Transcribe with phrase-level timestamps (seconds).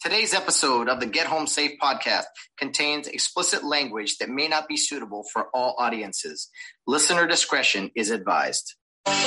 [0.00, 4.76] Today's episode of the Get Home Safe podcast contains explicit language that may not be
[4.76, 6.50] suitable for all audiences.
[6.86, 8.76] Listener discretion is advised.
[9.08, 9.18] It's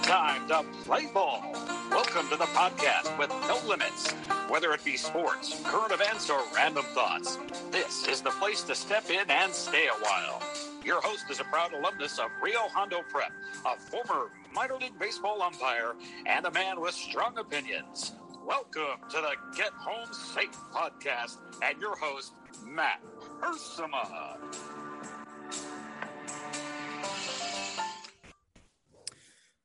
[0.00, 1.44] time to play ball.
[1.90, 4.10] Welcome to the podcast with no limits.
[4.48, 7.36] Whether it be sports, current events, or random thoughts,
[7.70, 10.42] this is the place to step in and stay a while.
[10.82, 13.32] Your host is a proud alumnus of Rio Hondo Prep,
[13.66, 15.94] a former minor league baseball umpire,
[16.26, 18.12] and a man with strong opinions.
[18.44, 22.32] Welcome to the Get Home Safe podcast and your host,
[22.66, 23.00] Matt
[23.42, 24.38] Ursuma.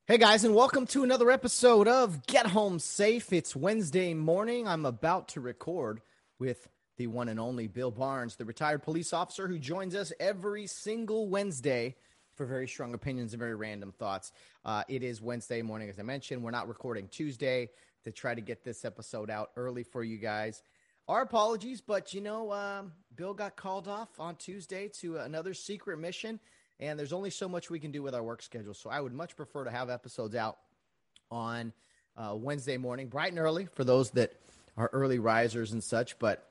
[0.08, 3.34] Hey guys, and welcome to another episode of Get Home Safe.
[3.34, 4.68] It's Wednesday morning.
[4.68, 6.02] I'm about to record
[6.38, 10.68] with the one and only Bill Barnes, the retired police officer who joins us every
[10.68, 11.96] single Wednesday
[12.36, 14.32] for very strong opinions and very random thoughts.
[14.64, 16.44] Uh, it is Wednesday morning, as I mentioned.
[16.44, 17.70] We're not recording Tuesday
[18.04, 20.62] to try to get this episode out early for you guys.
[21.08, 25.98] Our apologies, but you know, um, Bill got called off on Tuesday to another secret
[25.98, 26.40] mission,
[26.80, 28.74] and there's only so much we can do with our work schedule.
[28.74, 30.58] So I would much prefer to have episodes out
[31.32, 31.74] on
[32.18, 34.34] uh, Wednesday morning, bright and early for those that
[34.78, 36.18] are early risers and such.
[36.20, 36.50] But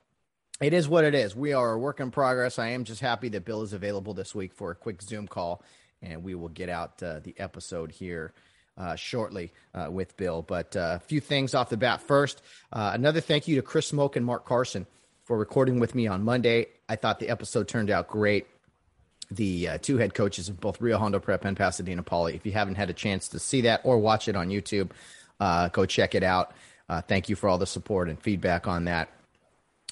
[0.61, 1.35] it is what it is.
[1.35, 2.59] We are a work in progress.
[2.59, 5.63] I am just happy that Bill is available this week for a quick Zoom call,
[6.01, 8.33] and we will get out uh, the episode here
[8.79, 10.43] uh, shortly uh, with Bill.
[10.43, 12.03] But uh, a few things off the bat.
[12.03, 14.87] First, uh, another thank you to Chris Smoke and Mark Carson
[15.25, 16.67] for recording with me on Monday.
[16.89, 18.47] I thought the episode turned out great.
[19.31, 22.37] The uh, two head coaches of both Rio Hondo Prep and Pasadena Poly.
[22.37, 24.91] If you haven't had a chance to see that or watch it on YouTube,
[25.73, 26.53] go check it out.
[27.09, 29.09] thank you for all the support and feedback on that.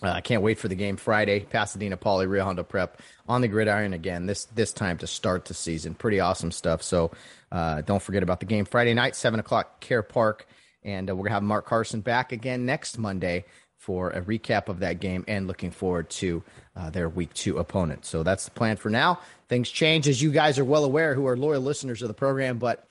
[0.03, 1.41] Uh, I can't wait for the game Friday.
[1.41, 4.27] Pasadena Poly Rio Hondo Prep on the gridiron again.
[4.27, 5.95] This this time to start the season.
[5.95, 6.83] Pretty awesome stuff.
[6.83, 7.13] So
[7.53, 10.47] uh, don't forget about the game Friday night, seven o'clock, Care Park,
[10.83, 13.45] and uh, we're gonna have Mark Carson back again next Monday
[13.77, 16.43] for a recap of that game and looking forward to
[16.77, 18.05] uh, their week two opponent.
[18.05, 19.19] So that's the plan for now.
[19.49, 22.59] Things change as you guys are well aware, who are loyal listeners of the program,
[22.59, 22.87] but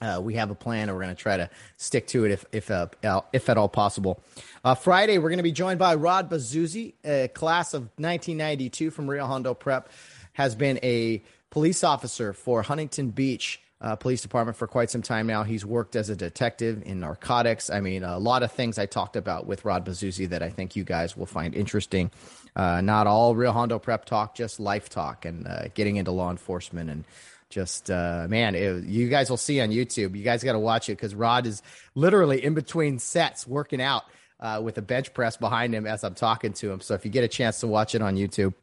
[0.00, 2.44] uh, we have a plan, and we're going to try to stick to it if
[2.52, 2.88] if uh,
[3.32, 4.22] if at all possible.
[4.64, 9.08] Uh, Friday, we're going to be joined by Rod Bazuzzi, a class of 1992 from
[9.08, 9.90] Rio Hondo Prep,
[10.32, 13.60] has been a police officer for Huntington Beach.
[13.82, 15.42] Uh, police department for quite some time now.
[15.42, 17.70] He's worked as a detective in narcotics.
[17.70, 20.76] I mean, a lot of things I talked about with Rod Bazuzzi that I think
[20.76, 22.10] you guys will find interesting.
[22.54, 26.30] Uh, not all Rio Hondo prep talk, just life talk and uh, getting into law
[26.30, 27.04] enforcement and
[27.50, 30.16] just uh, man, it, you guys will see on YouTube.
[30.16, 31.62] You guys got to watch it because Rod is
[31.94, 34.04] literally in between sets working out
[34.38, 36.80] uh, with a bench press behind him as I'm talking to him.
[36.80, 38.54] So if you get a chance to watch it on YouTube,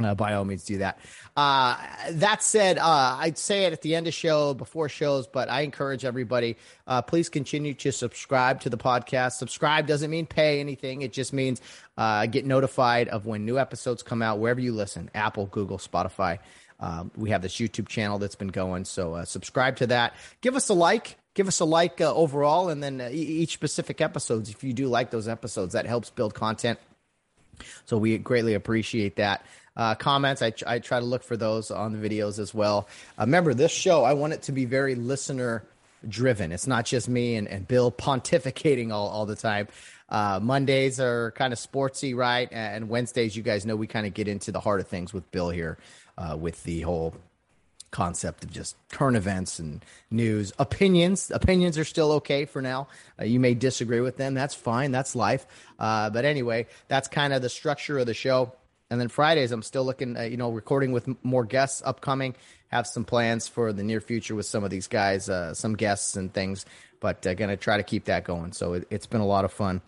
[0.00, 0.98] uh, by all means do that.
[1.36, 1.76] Uh,
[2.12, 5.60] that said, uh, I'd say it at the end of show, before shows, but I
[5.60, 6.56] encourage everybody,
[6.86, 9.32] uh, please continue to subscribe to the podcast.
[9.32, 11.02] Subscribe doesn't mean pay anything.
[11.02, 11.60] It just means
[11.96, 16.38] uh, get notified of when new episodes come out, wherever you listen, Apple, Google, Spotify.
[16.82, 20.14] Um, we have this YouTube channel that's been going, so uh, subscribe to that.
[20.40, 21.16] Give us a like.
[21.34, 24.50] Give us a like uh, overall, and then uh, each specific episodes.
[24.50, 26.80] If you do like those episodes, that helps build content.
[27.84, 29.46] So we greatly appreciate that.
[29.76, 32.88] Uh, comments, I, I try to look for those on the videos as well.
[33.16, 35.62] Uh, remember, this show, I want it to be very listener
[36.06, 36.50] driven.
[36.50, 39.68] It's not just me and, and Bill pontificating all, all the time.
[40.08, 42.48] Uh, Mondays are kind of sportsy, right?
[42.50, 45.30] And Wednesdays, you guys know we kind of get into the heart of things with
[45.30, 45.78] Bill here
[46.18, 47.14] uh, with the whole
[47.92, 50.52] concept of just current events and news.
[50.58, 52.88] Opinions opinions are still okay for now.
[53.20, 54.34] Uh, you may disagree with them.
[54.34, 54.90] That's fine.
[54.90, 55.46] That's life.
[55.78, 58.52] Uh, but anyway that's kind of the structure of the show.
[58.90, 62.34] And then fridays i'm still looking uh, you know recording with more guests upcoming.
[62.68, 66.16] Have some plans for the near future with some of these guys uh, some guests
[66.16, 66.64] and things.
[66.98, 68.52] But uh, gonna try to keep that going.
[68.52, 69.82] So it, has been a lot of fun.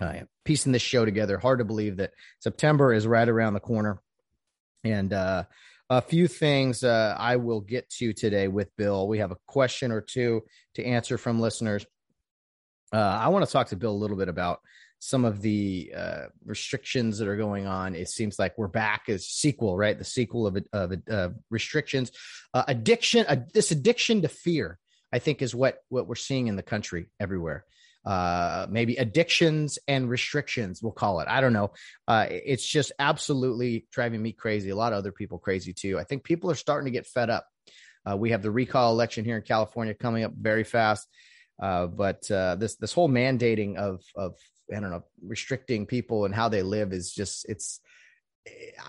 [0.00, 1.38] Uh, piecing this show together.
[1.38, 4.00] Hard to believe that september is right around the corner
[4.84, 5.44] and uh,
[5.88, 9.08] a few things uh, I will get to today with Bill.
[9.08, 10.42] We have a question or two
[10.74, 11.84] to answer from listeners.
[12.92, 14.60] Uh, I want to talk to Bill a little bit about
[15.00, 17.94] some of the uh, restrictions that are going on.
[17.94, 19.96] It seems like we're back as sequel, right?
[19.98, 22.12] The sequel of, of uh, restrictions,
[22.52, 23.46] uh, addiction.
[23.54, 24.78] this addiction to fear,
[25.12, 27.64] I think, is what what we're seeing in the country everywhere
[28.04, 31.28] uh, maybe addictions and restrictions, we'll call it.
[31.28, 31.72] I don't know.
[32.08, 34.70] Uh, it's just absolutely driving me crazy.
[34.70, 35.98] A lot of other people crazy too.
[35.98, 37.46] I think people are starting to get fed up.
[38.08, 41.06] Uh, we have the recall election here in California coming up very fast.
[41.60, 44.36] Uh, but uh, this this whole mandating of of
[44.74, 47.80] I don't know restricting people and how they live is just it's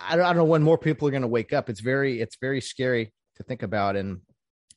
[0.08, 1.70] I don't, I don't know when more people are going to wake up.
[1.70, 4.22] It's very it's very scary to think about and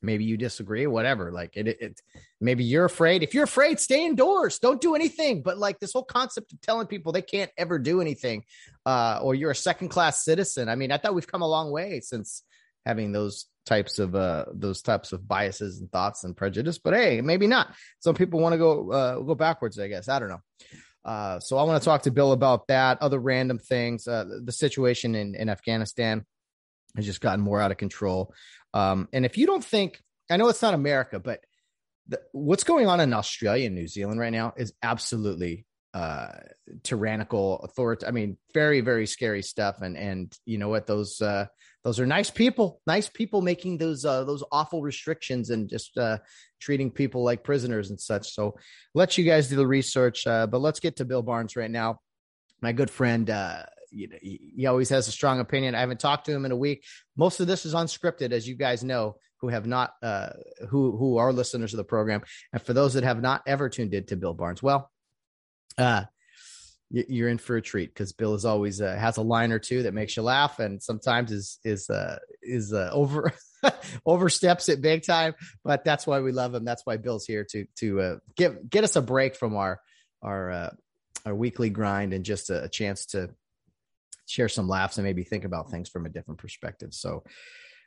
[0.05, 1.33] maybe you disagree, whatever.
[1.33, 2.01] Like it, it,
[2.41, 3.23] maybe you're afraid.
[3.23, 4.59] If you're afraid, stay indoors.
[4.59, 5.43] Don't do anything.
[5.43, 8.45] But like this whole concept of telling people they can't ever do anything,
[8.87, 10.69] uh, or you're a second class citizen.
[10.69, 12.43] I mean, I thought we've come a long way since
[12.87, 17.23] having those types of uh those types of biases and thoughts and prejudice but hey
[17.23, 20.41] maybe not some people want to go uh go backwards i guess i don't know
[21.07, 24.53] uh so i want to talk to bill about that other random things uh the
[24.53, 26.27] situation in in afghanistan
[26.97, 28.33] has just gotten more out of control
[28.73, 30.01] um and if you don't think
[30.31, 31.41] i know it's not america but
[32.09, 36.29] the, what's going on in australia and new zealand right now is absolutely uh
[36.83, 41.47] tyrannical authority i mean very very scary stuff and and you know what those uh
[41.85, 46.19] those are nice people, nice people making those uh, those awful restrictions and just uh,
[46.59, 48.33] treating people like prisoners and such.
[48.33, 48.57] So
[48.95, 52.01] let you guys do the research, uh, but let's get to Bill Barnes right now.
[52.63, 53.65] My good friend, uh,
[53.95, 55.75] you know, he always has a strong opinion.
[55.75, 56.85] I haven't talked to him in a week.
[57.17, 60.31] Most of this is unscripted, as you guys know, who have not, uh,
[60.69, 63.95] who who are listeners of the program, and for those that have not ever tuned
[63.95, 64.91] in to Bill Barnes, well,
[65.79, 66.05] uh,
[66.91, 69.83] you're in for a treat because Bill is always uh, has a line or two
[69.85, 73.33] that makes you laugh, and sometimes is is uh, is uh, over
[74.07, 75.35] oversteps it big time.
[75.65, 76.65] But that's why we love him.
[76.65, 79.81] That's why Bill's here to to uh, get get us a break from our
[80.23, 80.71] our uh,
[81.27, 83.31] our weekly grind and just a, a chance to
[84.27, 86.95] share some laughs and maybe think about things from a different perspective.
[86.95, 87.25] So,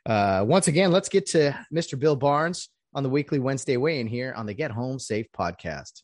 [0.06, 1.98] uh, once again, let's get to Mr.
[1.98, 6.02] Bill Barnes on the weekly Wednesday weigh in here on the Get Home Safe podcast.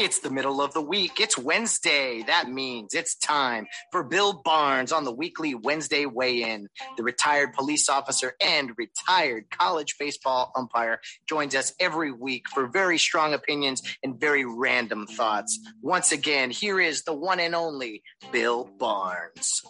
[0.00, 1.18] It's the middle of the week.
[1.18, 2.22] It's Wednesday.
[2.22, 6.68] That means it's time for Bill Barnes on the weekly Wednesday weigh in.
[6.96, 12.96] The retired police officer and retired college baseball umpire joins us every week for very
[12.96, 15.58] strong opinions and very random thoughts.
[15.82, 19.62] Once again, here is the one and only Bill Barnes.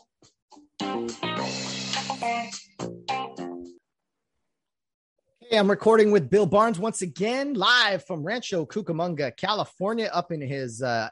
[5.50, 10.42] Hey, I'm recording with Bill Barnes once again, live from Rancho Cucamonga, California, up in
[10.42, 11.08] his uh,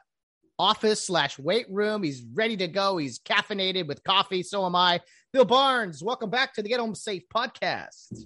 [0.59, 2.03] office slash weight room.
[2.03, 2.97] He's ready to go.
[2.97, 4.43] He's caffeinated with coffee.
[4.43, 5.01] So am I.
[5.33, 8.25] Bill Barnes, welcome back to the Get Home Safe podcast.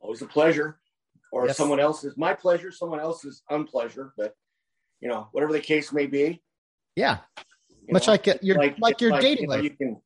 [0.00, 0.80] Always a pleasure,
[1.30, 1.58] or yes.
[1.58, 4.34] someone else's my pleasure, someone else's unpleasure, but
[5.00, 6.40] you know, whatever the case may be.
[6.96, 7.18] Yeah,
[7.90, 9.64] much know, like your like, like your like, dating you know, life.
[9.64, 10.00] You can,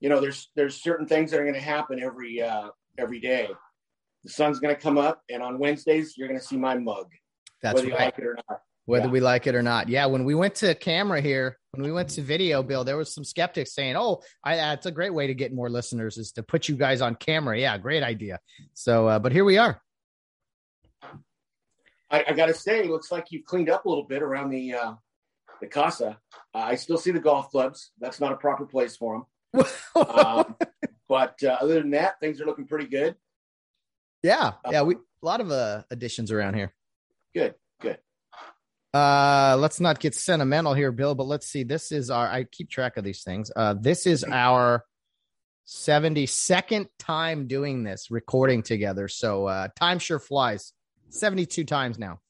[0.00, 3.48] you know, there's there's certain things that are going to happen every uh, every day
[4.24, 7.06] the sun's going to come up, and on Wednesdays you're going to see my mug.
[7.62, 8.00] That's whether right.
[8.00, 8.60] like it or not.
[8.86, 9.10] Whether yeah.
[9.10, 10.06] we like it or not, yeah.
[10.06, 13.24] When we went to camera here, when we went to video, Bill, there was some
[13.24, 16.68] skeptics saying, "Oh, I, that's a great way to get more listeners is to put
[16.68, 18.40] you guys on camera." Yeah, great idea.
[18.72, 19.82] So, uh, but here we are.
[22.10, 24.72] I, I got to say, looks like you've cleaned up a little bit around the
[24.72, 24.94] uh,
[25.60, 26.18] the casa.
[26.54, 27.90] Uh, I still see the golf clubs.
[28.00, 29.64] That's not a proper place for them.
[29.96, 30.56] um,
[31.08, 33.16] but uh, other than that, things are looking pretty good.
[34.28, 36.74] Yeah, yeah, we a lot of uh, additions around here.
[37.34, 37.96] Good, good.
[38.92, 41.62] Uh, let's not get sentimental here, Bill, but let's see.
[41.62, 42.28] This is our.
[42.28, 43.50] I keep track of these things.
[43.56, 44.84] Uh, this is our
[45.64, 49.08] seventy second time doing this, recording together.
[49.08, 50.74] So uh, time sure flies.
[51.08, 52.20] Seventy two times now.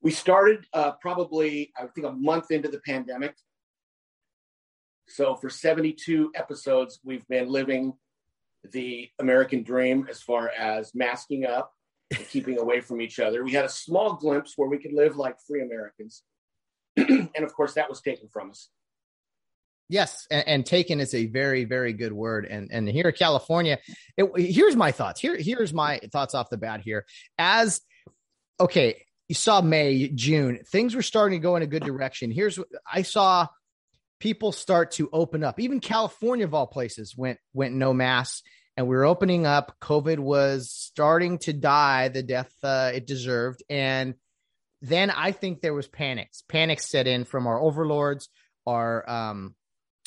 [0.00, 3.34] We started uh, probably, I think, a month into the pandemic.
[5.06, 7.92] So for 72 episodes, we've been living
[8.70, 11.72] the American dream as far as masking up
[12.14, 13.44] and keeping away from each other.
[13.44, 16.22] We had a small glimpse where we could live like free Americans.
[16.96, 18.68] and of course, that was taken from us.
[19.88, 22.46] Yes, and, and, taken is a very, very good word.
[22.46, 23.78] And and here in California,
[24.16, 25.20] it, here's my thoughts.
[25.20, 26.80] Here, here's my thoughts off the bat.
[26.80, 27.04] Here,
[27.36, 27.80] as
[28.58, 32.30] okay, you saw May, June, things were starting to go in a good direction.
[32.30, 33.48] Here's what I saw:
[34.22, 35.58] people start to open up.
[35.58, 38.44] Even California, of all places, went went no mask,
[38.76, 39.74] and we were opening up.
[39.80, 44.14] COVID was starting to die the death uh, it deserved, and
[44.80, 46.44] then I think there was panics.
[46.48, 48.28] Panic set in from our overlords,
[48.64, 49.56] our um,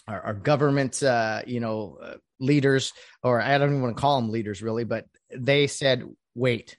[0.08, 4.22] our, our government, uh, you know, uh, leaders, or I don't even want to call
[4.22, 6.04] them leaders, really, but they said,
[6.36, 6.78] "Wait,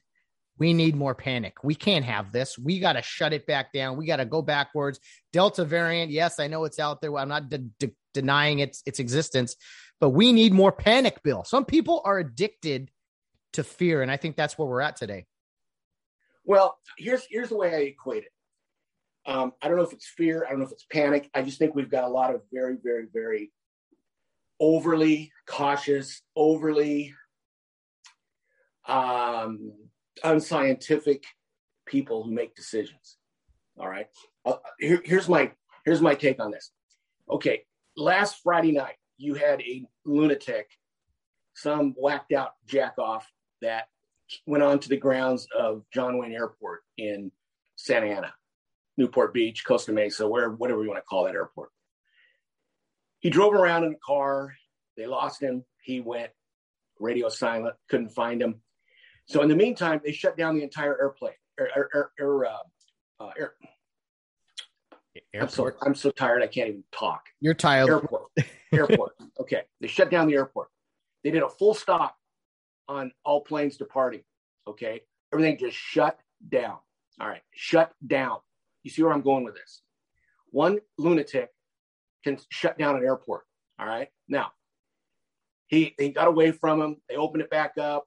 [0.58, 1.62] we need more panic.
[1.62, 2.58] We can't have this.
[2.58, 3.96] We got to shut it back down.
[3.96, 5.00] We got to go backwards.
[5.32, 7.16] Delta variant, yes, I know it's out there.
[7.16, 9.56] I'm not de- de- denying its its existence,
[10.00, 11.44] but we need more panic, Bill.
[11.44, 12.90] Some people are addicted
[13.52, 15.26] to fear, and I think that's where we're at today.
[16.44, 18.32] Well, here's here's the way I equate it.
[19.26, 20.44] Um, I don't know if it's fear.
[20.46, 21.28] I don't know if it's panic.
[21.34, 23.52] I just think we've got a lot of very, very, very
[24.60, 27.12] overly cautious, overly
[28.86, 29.72] um,
[30.24, 31.24] unscientific
[31.86, 33.16] people who make decisions.
[33.78, 34.06] All right.
[34.44, 35.52] Uh, here, here's my
[35.84, 36.70] here's my take on this.
[37.28, 37.64] Okay,
[37.96, 40.68] last Friday night, you had a lunatic,
[41.54, 43.26] some whacked out jack off
[43.62, 43.86] that
[44.46, 47.30] went onto the grounds of John Wayne Airport in
[47.76, 48.34] Santa Ana,
[48.96, 51.70] Newport Beach, Costa Mesa, where whatever you want to call that airport.
[53.20, 54.54] He drove around in a car.
[54.96, 55.64] They lost him.
[55.82, 56.30] He went
[56.98, 58.62] radio silent, couldn't find him.
[59.26, 61.34] So in the meantime, they shut down the entire airplane.
[61.58, 62.56] Air, air, air, uh,
[63.20, 63.54] uh, air.
[65.38, 67.24] I'm so, I'm so tired I can't even talk.
[67.40, 67.88] You're tired.
[67.88, 68.30] Airport.
[68.72, 69.12] airport.
[69.38, 69.62] Okay.
[69.80, 70.68] They shut down the airport.
[71.22, 72.16] They did a full stop
[72.88, 74.22] on all planes departing.
[74.66, 75.02] Okay.
[75.32, 76.18] Everything just shut
[76.48, 76.78] down.
[77.20, 77.42] All right.
[77.52, 78.38] Shut down.
[78.82, 79.82] You see where I'm going with this?
[80.50, 81.50] One lunatic
[82.24, 83.42] can shut down an airport.
[83.78, 84.08] All right.
[84.26, 84.52] Now,
[85.66, 86.96] he, he got away from him.
[87.08, 88.06] They opened it back up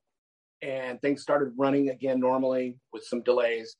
[0.62, 3.76] and things started running again normally with some delays.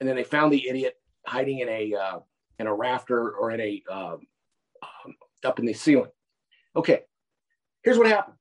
[0.00, 0.94] And then they found the idiot
[1.26, 2.18] hiding in a, uh,
[2.58, 4.20] in a rafter or in a, um,
[4.82, 6.10] um, up in the ceiling.
[6.74, 7.02] Okay.
[7.82, 8.36] Here's what happened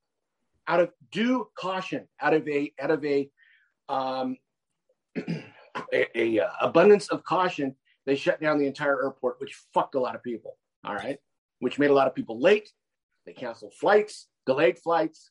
[0.67, 3.29] out of due caution, out of a out of a
[3.89, 4.37] um,
[5.93, 9.99] a, a uh, abundance of caution, they shut down the entire airport, which fucked a
[9.99, 10.57] lot of people.
[10.83, 11.17] All right,
[11.59, 12.71] which made a lot of people late.
[13.25, 15.29] They canceled flights, delayed flights,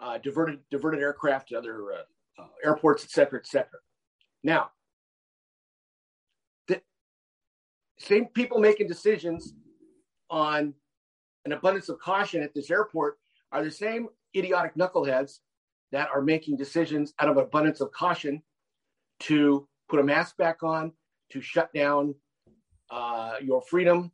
[0.00, 3.80] uh, diverted diverted aircraft to other uh, uh, airports, et cetera, et cetera.
[4.42, 4.70] Now,
[6.68, 6.80] the
[7.98, 9.54] same people making decisions
[10.30, 10.74] on
[11.44, 13.18] an abundance of caution at this airport
[13.52, 15.38] are the same idiotic knuckleheads
[15.90, 18.42] that are making decisions out of abundance of caution
[19.20, 20.92] to put a mask back on,
[21.32, 22.14] to shut down
[22.90, 24.12] uh, your freedom,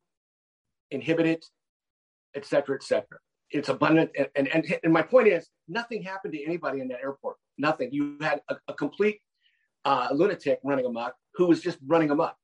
[0.91, 1.45] inhibit it,
[2.35, 3.19] et cetera, et cetera.
[3.51, 4.11] It's abundant.
[4.35, 7.37] And, and, and my point is, nothing happened to anybody in that airport.
[7.59, 7.91] Nothing.
[7.93, 9.21] You had a, a complete
[9.85, 12.37] uh, lunatic running amok who was just running amok.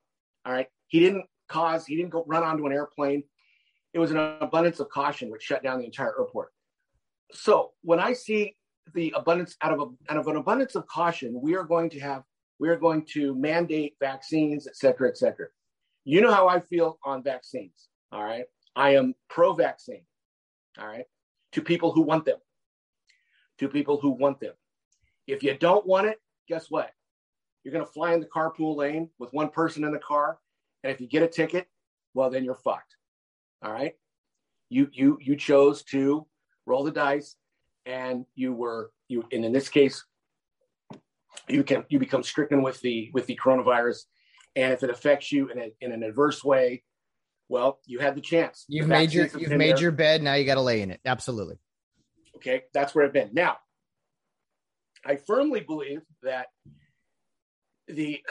[0.45, 0.69] All right.
[0.88, 3.25] He didn't cause, he didn't go run onto an airplane.
[3.92, 6.52] It was an abundance of caution which shut down the entire airport
[7.33, 8.57] so when I see
[8.95, 12.00] the abundance out of a, out of an abundance of caution, we are going to
[12.00, 12.23] have
[12.59, 15.47] we are going to mandate vaccines, et cetera, et cetera.
[16.04, 17.88] You know how I feel on vaccines.
[18.12, 18.45] All right,
[18.76, 20.02] I am pro-vaccine.
[20.79, 21.07] All right,
[21.53, 22.39] to people who want them,
[23.59, 24.53] to people who want them.
[25.27, 26.93] If you don't want it, guess what?
[27.65, 30.39] You're going to fly in the carpool lane with one person in the car,
[30.83, 31.69] and if you get a ticket,
[32.15, 32.97] well, then you're fucked.
[33.62, 33.95] All right,
[34.69, 36.27] you you you chose to
[36.67, 37.37] roll the dice,
[37.85, 39.25] and you were you.
[39.33, 40.05] And in this case,
[41.49, 44.05] you can you become stricken with the with the coronavirus,
[44.57, 46.83] and if it affects you in, a, in an adverse way,
[47.50, 48.64] well, you had the chance.
[48.69, 49.83] You've the made your you've made there.
[49.83, 50.23] your bed.
[50.23, 51.00] Now you got to lay in it.
[51.04, 51.59] Absolutely.
[52.37, 53.30] Okay, that's where I've been.
[53.33, 53.57] Now,
[55.04, 56.47] I firmly believe that
[57.88, 58.23] the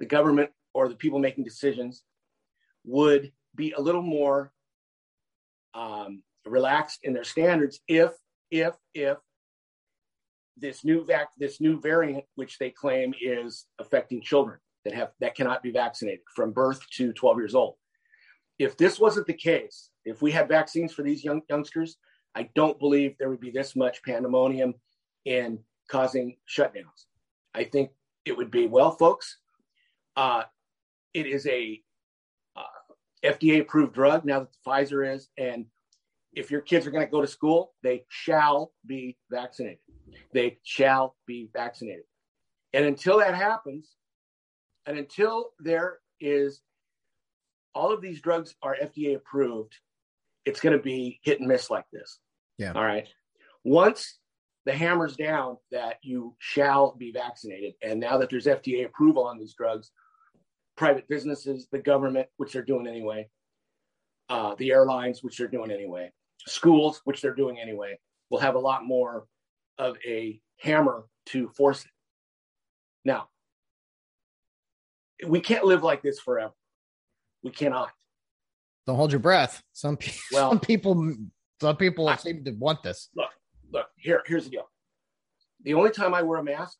[0.00, 2.02] the government or the people making decisions
[2.84, 4.52] would be a little more
[5.74, 8.10] um, relaxed in their standards if
[8.50, 9.16] if if
[10.56, 15.34] this new vac this new variant which they claim is affecting children that have that
[15.34, 17.74] cannot be vaccinated from birth to 12 years old
[18.58, 21.96] if this wasn't the case if we had vaccines for these young youngsters
[22.34, 24.74] i don't believe there would be this much pandemonium
[25.24, 25.58] in
[25.90, 27.06] causing shutdowns
[27.54, 27.90] i think
[28.24, 29.38] it would be well folks
[30.16, 30.42] uh,
[31.14, 31.80] it is a
[32.56, 32.62] uh,
[33.24, 35.66] fda approved drug now that the pfizer is and
[36.32, 39.78] if your kids are going to go to school, they shall be vaccinated.
[40.32, 42.04] They shall be vaccinated.
[42.72, 43.96] And until that happens,
[44.88, 46.62] and until there is
[47.74, 49.76] all of these drugs are FDA approved,
[50.46, 52.18] it's going to be hit and miss like this.
[52.56, 52.72] Yeah.
[52.72, 53.06] All right.
[53.64, 54.18] Once
[54.64, 59.38] the hammer's down that you shall be vaccinated, and now that there's FDA approval on
[59.38, 59.90] these drugs,
[60.74, 63.28] private businesses, the government, which they're doing anyway,
[64.30, 66.10] uh, the airlines, which they're doing anyway,
[66.46, 67.98] schools, which they're doing anyway,
[68.30, 69.26] will have a lot more
[69.76, 71.90] of a hammer to force it.
[73.04, 73.28] Now,
[75.26, 76.52] we can't live like this forever.
[77.42, 77.90] We cannot.
[78.86, 79.62] Don't hold your breath.
[79.72, 81.14] Some, pe- well, some people,
[81.60, 83.10] some people I, seem to want this.
[83.14, 83.30] Look,
[83.72, 83.86] look.
[83.96, 84.68] Here, here's the deal.
[85.64, 86.78] The only time I wear a mask,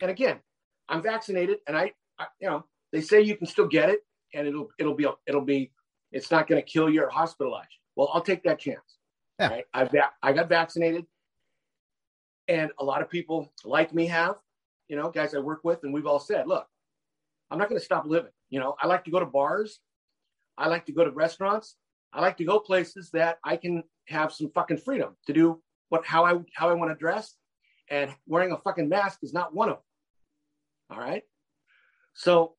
[0.00, 0.38] and again,
[0.88, 4.00] I'm vaccinated, and I, I you know, they say you can still get it,
[4.34, 5.70] and it'll, it'll be, it'll be,
[6.10, 7.80] it's not going to kill you or hospitalize you.
[7.96, 8.98] Well, I'll take that chance.
[9.38, 9.48] Yeah.
[9.48, 9.64] Right?
[9.74, 9.90] I've
[10.22, 11.06] I got vaccinated,
[12.48, 14.36] and a lot of people like me have,
[14.88, 16.66] you know, guys I work with, and we've all said, look,
[17.52, 18.30] I'm not going to stop living.
[18.48, 19.78] You know, I like to go to bars,
[20.56, 21.76] I like to go to restaurants,
[22.10, 26.06] I like to go places that I can have some fucking freedom to do what
[26.06, 27.34] how I how I want to dress,
[27.90, 30.96] and wearing a fucking mask is not one of them.
[30.96, 31.22] All right,
[32.14, 32.54] so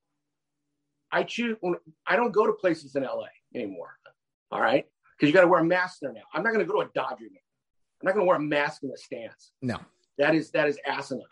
[1.12, 1.58] I choose.
[2.06, 3.98] I don't go to places in LA anymore.
[4.52, 4.86] All right,
[5.18, 6.22] because you got to wear a mask there now.
[6.34, 7.40] I'm not going to go to a Dodger game.
[8.02, 9.54] I'm not going to wear a mask in the stands.
[9.64, 9.80] No,
[10.20, 11.26] that is that is asinine.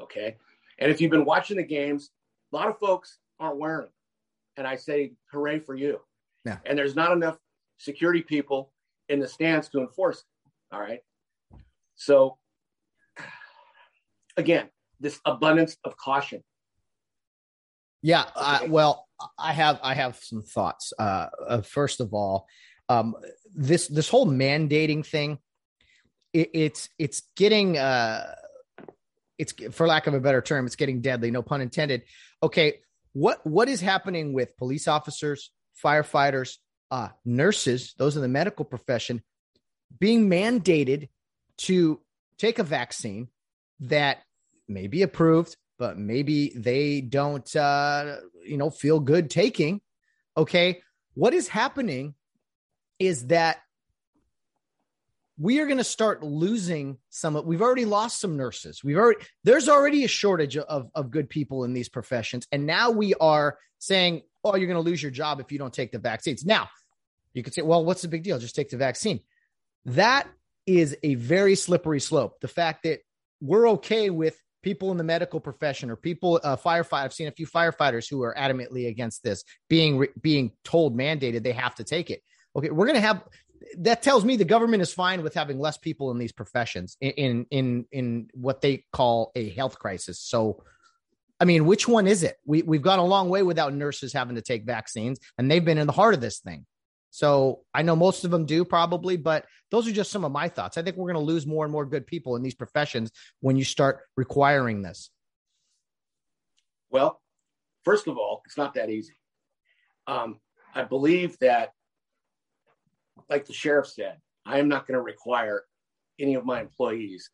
[0.00, 0.36] Okay,
[0.78, 2.10] and if you've been watching the games,
[2.52, 3.92] a lot of folks aren't wearing them,
[4.56, 6.00] and I say hooray for you.
[6.44, 6.58] Yeah.
[6.66, 7.38] And there's not enough
[7.78, 8.72] security people
[9.08, 10.74] in the stands to enforce it.
[10.74, 11.00] All right.
[11.94, 12.38] So
[14.36, 14.68] again,
[15.00, 16.42] this abundance of caution.
[18.02, 18.24] Yeah.
[18.34, 20.92] Uh, well, I have I have some thoughts.
[20.98, 22.46] Uh, uh, first of all,
[22.88, 23.14] um,
[23.54, 25.38] this this whole mandating thing,
[26.32, 28.34] it, it's it's getting uh,
[29.42, 31.30] it's for lack of a better term, it's getting deadly.
[31.30, 32.02] No pun intended.
[32.42, 32.80] Okay,
[33.12, 35.50] what what is happening with police officers,
[35.82, 36.56] firefighters,
[36.90, 37.94] uh, nurses?
[37.98, 39.22] Those in the medical profession
[39.98, 41.08] being mandated
[41.58, 42.00] to
[42.38, 43.28] take a vaccine
[43.80, 44.22] that
[44.68, 49.80] may be approved, but maybe they don't, uh, you know, feel good taking.
[50.36, 50.80] Okay.
[51.14, 52.14] What is happening
[52.98, 53.58] is that
[55.42, 58.84] we are going to start losing some we've already lost some nurses.
[58.84, 62.46] We've already there's already a shortage of, of good people in these professions.
[62.52, 65.74] And now we are saying oh you're going to lose your job if you don't
[65.74, 66.46] take the vaccines.
[66.46, 66.68] Now
[67.34, 68.38] you could say well what's the big deal?
[68.38, 69.18] Just take the vaccine.
[69.84, 70.28] That
[70.64, 72.40] is a very slippery slope.
[72.40, 73.00] The fact that
[73.40, 77.32] we're okay with people in the medical profession or people uh, firefighter i've seen a
[77.32, 82.10] few firefighters who are adamantly against this being being told mandated they have to take
[82.10, 82.22] it.
[82.54, 83.24] Okay we're going to have
[83.78, 87.46] that tells me the government is fine with having less people in these professions in
[87.50, 90.62] in in, what they call a health crisis so
[91.40, 92.36] I mean, which one is it?
[92.44, 95.76] We we've gone a long way without nurses having to take vaccines, and they've been
[95.76, 96.66] in the heart of this thing.
[97.10, 100.48] So I know most of them do probably, but those are just some of my
[100.48, 100.78] thoughts.
[100.78, 103.56] I think we're going to lose more and more good people in these professions when
[103.56, 105.10] you start requiring this.
[106.90, 107.20] Well,
[107.84, 109.14] first of all, it's not that easy.
[110.06, 110.38] Um,
[110.74, 111.72] I believe that,
[113.28, 115.64] like the sheriff said, I am not going to require
[116.18, 117.30] any of my employees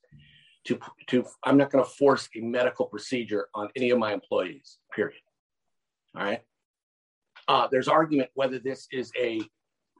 [0.66, 1.24] to to.
[1.44, 4.78] I'm not going to force a medical procedure on any of my employees.
[4.94, 5.20] Period.
[6.16, 6.42] All right.
[7.46, 9.40] Uh, there's argument whether this is a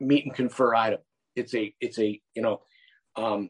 [0.01, 1.01] meet and confer item.
[1.35, 2.63] It's a it's a you know
[3.17, 3.49] um,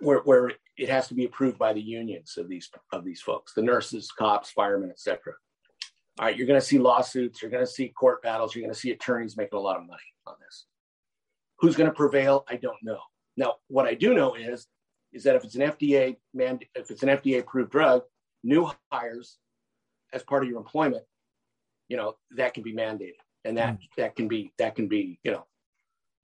[0.00, 3.52] where where it has to be approved by the unions of these of these folks,
[3.54, 5.34] the nurses, cops, firemen, etc.
[6.18, 8.72] All right, you're going to see lawsuits, you're going to see court battles, you're going
[8.72, 10.66] to see attorneys making a lot of money on this.
[11.58, 12.44] Who's going to prevail?
[12.48, 12.98] I don't know.
[13.36, 14.66] Now, what I do know is
[15.12, 18.02] is that if it's an FDA man, if it's an FDA approved drug,
[18.42, 19.38] new hires
[20.12, 21.04] as part of your employment,
[21.88, 23.78] you know that can be mandated, and that mm.
[23.96, 25.46] that can be that can be you know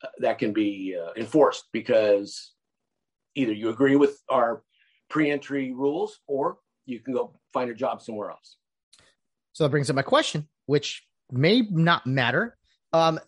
[0.03, 2.53] uh, that can be uh, enforced because
[3.35, 4.63] either you agree with our
[5.09, 8.57] pre-entry rules or you can go find a job somewhere else.
[9.53, 12.57] So that brings up my question, which may not matter.
[12.93, 13.21] Um,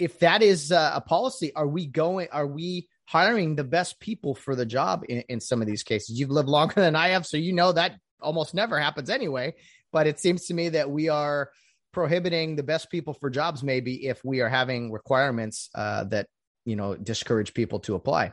[0.00, 2.28] if that is uh, a policy, are we going?
[2.32, 6.18] Are we hiring the best people for the job in, in some of these cases?
[6.18, 9.54] You've lived longer than I have, so you know that almost never happens anyway.
[9.92, 11.50] But it seems to me that we are
[11.92, 16.28] prohibiting the best people for jobs, maybe if we are having requirements uh, that
[16.64, 18.32] you know discourage people to apply.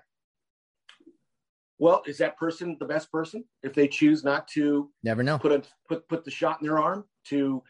[1.79, 5.51] Well, is that person the best person if they choose not to never know put
[5.51, 7.61] a put put the shot in their arm to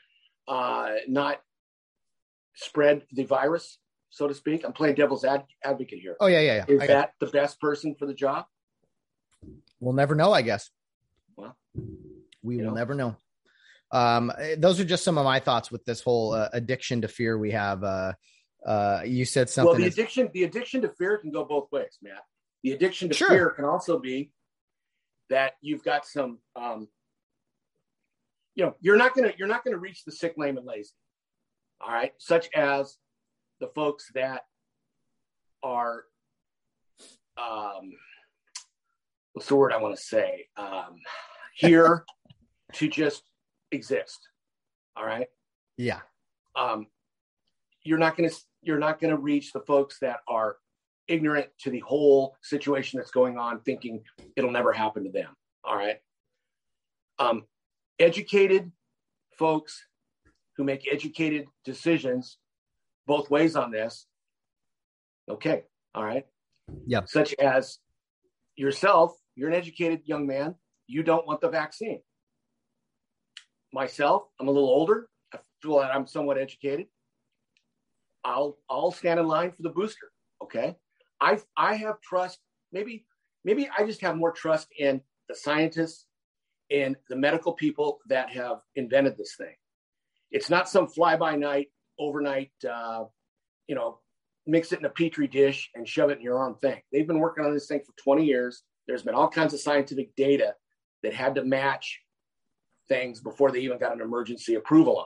[0.47, 1.41] uh, not
[2.57, 4.63] spread the virus, so to speak?
[4.65, 6.15] I'm playing devil's ad- advocate here.
[6.19, 6.75] Oh yeah, yeah, yeah.
[6.75, 8.45] Is that the best person for the job?
[9.79, 10.69] We'll never know, I guess.
[11.35, 11.55] Well,
[12.41, 12.73] we will know.
[12.73, 13.15] never know.
[13.91, 17.37] Um, those are just some of my thoughts with this whole uh, addiction to fear
[17.37, 17.83] we have.
[17.83, 18.13] Uh,
[18.65, 19.71] uh, you said something.
[19.71, 22.23] Well, the addiction, the addiction to fear can go both ways, Matt.
[22.63, 23.29] The addiction to sure.
[23.29, 24.31] fear can also be
[25.29, 26.87] that you've got some, um,
[28.55, 30.91] you know, you're not gonna you're not gonna reach the sick, lame, and lazy.
[31.79, 32.97] All right, such as
[33.59, 34.41] the folks that
[35.63, 36.03] are,
[37.37, 37.91] um,
[39.33, 40.47] what's the word I want to say?
[40.57, 40.95] Um,
[41.55, 42.05] here
[42.73, 43.23] to just
[43.71, 44.19] exist.
[44.95, 45.27] All right.
[45.77, 45.99] Yeah.
[46.55, 46.87] Um,
[47.83, 50.57] you're not gonna you're not gonna reach the folks that are
[51.07, 54.01] ignorant to the whole situation that's going on, thinking
[54.35, 55.35] it'll never happen to them.
[55.63, 55.97] All right.
[57.19, 57.45] Um,
[57.99, 58.71] educated
[59.37, 59.85] folks
[60.55, 62.37] who make educated decisions
[63.07, 64.05] both ways on this.
[65.29, 65.63] Okay.
[65.95, 66.25] All right.
[66.85, 67.01] Yeah.
[67.05, 67.79] Such as
[68.55, 70.55] yourself, you're an educated young man.
[70.85, 72.01] You don't want the vaccine.
[73.73, 75.09] Myself, I'm a little older.
[75.33, 76.87] I feel that I'm somewhat educated.
[78.23, 80.11] I'll I'll stand in line for the booster.
[80.43, 80.75] Okay.
[81.19, 82.39] I I have trust.
[82.71, 83.05] Maybe
[83.43, 86.05] maybe I just have more trust in the scientists
[86.69, 89.55] and the medical people that have invented this thing.
[90.31, 91.67] It's not some fly by night,
[91.99, 93.05] overnight, uh,
[93.67, 93.99] you know,
[94.45, 96.81] mix it in a petri dish and shove it in your arm thing.
[96.91, 98.63] They've been working on this thing for 20 years.
[98.87, 100.55] There's been all kinds of scientific data
[101.03, 101.99] that had to match
[102.87, 105.05] things before they even got an emergency approval on.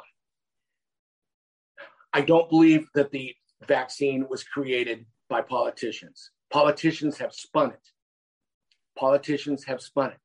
[2.13, 3.34] I don't believe that the
[3.67, 6.32] vaccine was created by politicians.
[6.51, 7.88] Politicians have spun it.
[8.97, 10.17] Politicians have spun it.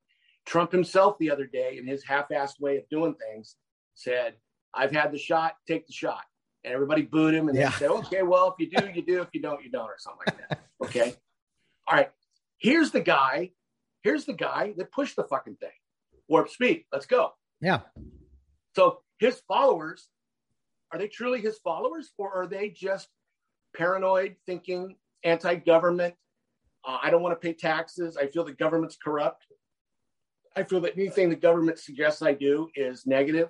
[0.44, 3.56] Trump himself, the other day, in his half assed way of doing things,
[3.94, 4.34] said,
[4.74, 6.22] I've had the shot, take the shot.
[6.66, 7.70] And everybody booed him and yeah.
[7.70, 9.22] they said, okay, well, if you do, you do.
[9.22, 10.60] If you don't, you don't, or something like that.
[10.84, 11.14] Okay.
[11.86, 12.10] All right.
[12.58, 13.52] Here's the guy.
[14.02, 15.70] Here's the guy that pushed the fucking thing.
[16.28, 16.84] Warp speed.
[16.92, 17.30] Let's go.
[17.62, 17.80] Yeah.
[18.74, 20.08] So his followers,
[20.92, 23.08] are they truly his followers or are they just
[23.74, 26.14] paranoid, thinking anti government?
[26.86, 28.18] Uh, I don't want to pay taxes.
[28.18, 29.46] I feel the government's corrupt.
[30.56, 33.48] I feel that anything the government suggests I do is negative,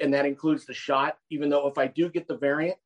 [0.00, 1.16] and that includes the shot.
[1.30, 2.78] Even though if I do get the variant,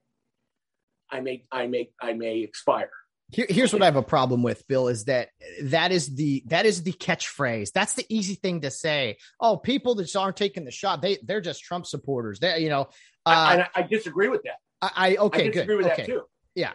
[1.11, 2.91] I may, I may, I may expire.
[3.33, 5.29] Here, here's what I have a problem with, Bill, is that
[5.63, 7.71] that is the that is the catchphrase.
[7.73, 9.19] That's the easy thing to say.
[9.39, 12.41] Oh, people that aren't taking the shot, they they're just Trump supporters.
[12.41, 12.89] They, you know,
[13.27, 14.57] uh, I, I, disagree with that.
[14.83, 15.85] I, I okay, I disagree good.
[15.85, 16.03] with okay.
[16.03, 16.23] that too.
[16.57, 16.73] Yeah,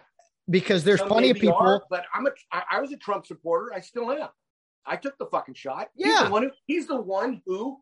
[0.50, 1.58] because there's Some plenty of people.
[1.58, 3.74] Are, but I'm a I, I was a Trump supporter.
[3.76, 4.30] I still am.
[4.86, 5.90] I took the fucking shot.
[5.96, 7.80] Yeah, he's the one who, he's the one who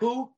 [0.00, 0.32] who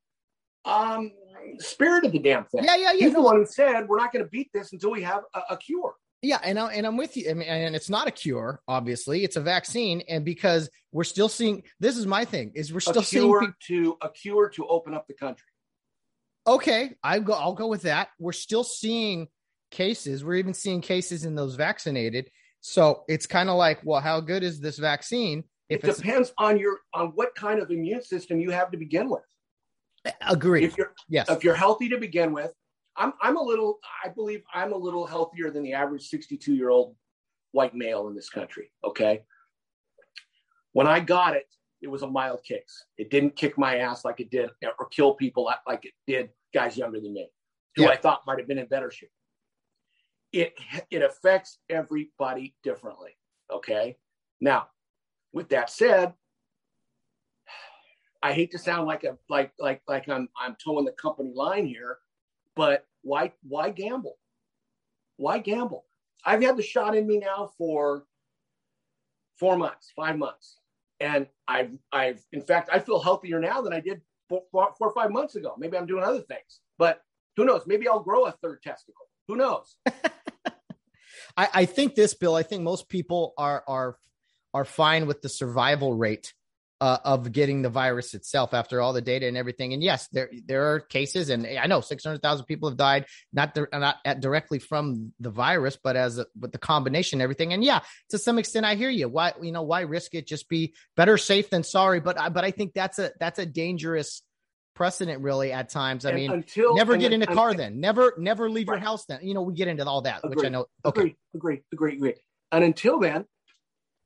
[0.68, 1.12] um
[1.58, 2.64] spirit of the damn thing.
[2.64, 3.06] Yeah, yeah, yeah.
[3.06, 3.20] He's no.
[3.20, 5.56] the one who said we're not going to beat this until we have a, a
[5.56, 5.94] cure.
[6.20, 7.30] Yeah, and I, and I'm with you.
[7.30, 9.22] I mean, and it's not a cure, obviously.
[9.22, 13.02] It's a vaccine, and because we're still seeing this is my thing is we're still
[13.02, 15.46] seeing to a cure to open up the country.
[16.46, 17.34] Okay, I go.
[17.34, 18.08] I'll go with that.
[18.18, 19.28] We're still seeing
[19.70, 20.24] cases.
[20.24, 22.30] We're even seeing cases in those vaccinated.
[22.60, 25.44] So it's kind of like, well, how good is this vaccine?
[25.68, 29.08] If it depends on your on what kind of immune system you have to begin
[29.08, 29.22] with.
[30.28, 30.64] Agree.
[30.64, 32.52] If you're yes, if you're healthy to begin with,
[32.96, 36.70] I'm I'm a little I believe I'm a little healthier than the average 62 year
[36.70, 36.94] old
[37.52, 38.70] white male in this country.
[38.84, 39.22] Okay.
[40.72, 41.46] When I got it,
[41.80, 42.84] it was a mild case.
[42.96, 46.76] It didn't kick my ass like it did or kill people like it did guys
[46.76, 47.28] younger than me,
[47.76, 47.90] who yeah.
[47.90, 49.10] I thought might have been in better shape.
[50.32, 50.54] It
[50.90, 53.16] it affects everybody differently.
[53.52, 53.96] Okay.
[54.40, 54.68] Now,
[55.32, 56.14] with that said,
[58.22, 61.66] I hate to sound like a like like like I'm I'm toeing the company line
[61.66, 61.98] here,
[62.56, 64.18] but why why gamble?
[65.16, 65.84] Why gamble?
[66.24, 68.04] I've had the shot in me now for
[69.36, 70.58] four months, five months,
[71.00, 75.10] and I've I've in fact I feel healthier now than I did four, or five
[75.10, 75.54] months ago.
[75.56, 77.02] Maybe I'm doing other things, but
[77.36, 77.62] who knows?
[77.66, 79.06] Maybe I'll grow a third testicle.
[79.28, 79.76] Who knows?
[81.36, 82.34] I, I think this, Bill.
[82.34, 83.98] I think most people are are
[84.52, 86.34] are fine with the survival rate
[86.80, 89.72] uh, of getting the virus itself after all the data and everything.
[89.72, 93.06] And yes, there there are cases, and I know six hundred thousand people have died
[93.32, 97.52] not not at, directly from the virus, but as a, with the combination and everything.
[97.52, 99.08] And yeah, to some extent, I hear you.
[99.08, 100.26] Why you know why risk it?
[100.26, 102.00] Just be better safe than sorry.
[102.00, 104.22] But I, but I think that's a that's a dangerous
[104.76, 106.06] precedent really at times.
[106.06, 107.80] I and mean, until, never get in a car then.
[107.80, 108.76] Never never leave right.
[108.76, 109.18] your house then.
[109.22, 110.66] You know, we get into all that, agree, which I know.
[110.84, 112.14] Okay, agree, agree, agree, agree.
[112.52, 113.24] And until then,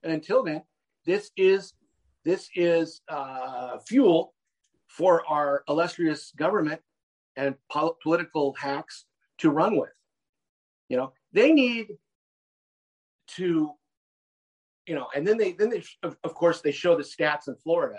[0.03, 0.63] and until then,
[1.05, 1.75] this is
[2.25, 4.35] this is uh, fuel
[4.89, 6.81] for our illustrious government
[7.37, 9.07] and pol- political hacks
[9.39, 9.91] to run with.
[10.89, 11.87] You know, they need
[13.37, 13.73] to,
[14.87, 17.57] you know, and then they then they of, of course they show the stats in
[17.57, 17.99] Florida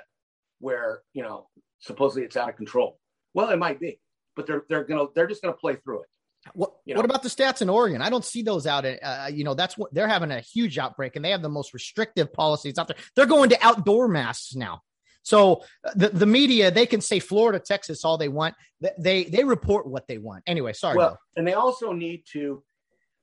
[0.60, 1.48] where you know
[1.80, 3.00] supposedly it's out of control.
[3.34, 4.00] Well, it might be,
[4.36, 6.10] but they're they're gonna they're just gonna play through it.
[6.54, 7.00] What you know?
[7.00, 8.02] What about the stats in Oregon?
[8.02, 8.86] I don't see those out.
[8.86, 11.50] At, uh, you know, that's what they're having a huge outbreak, and they have the
[11.50, 12.98] most restrictive policies out there.
[13.16, 14.82] They're going to outdoor masks now.
[15.24, 18.56] So uh, the, the media they can say Florida, Texas, all they want.
[18.98, 20.44] They they report what they want.
[20.46, 20.98] Anyway, sorry.
[20.98, 22.62] Well, and they also need to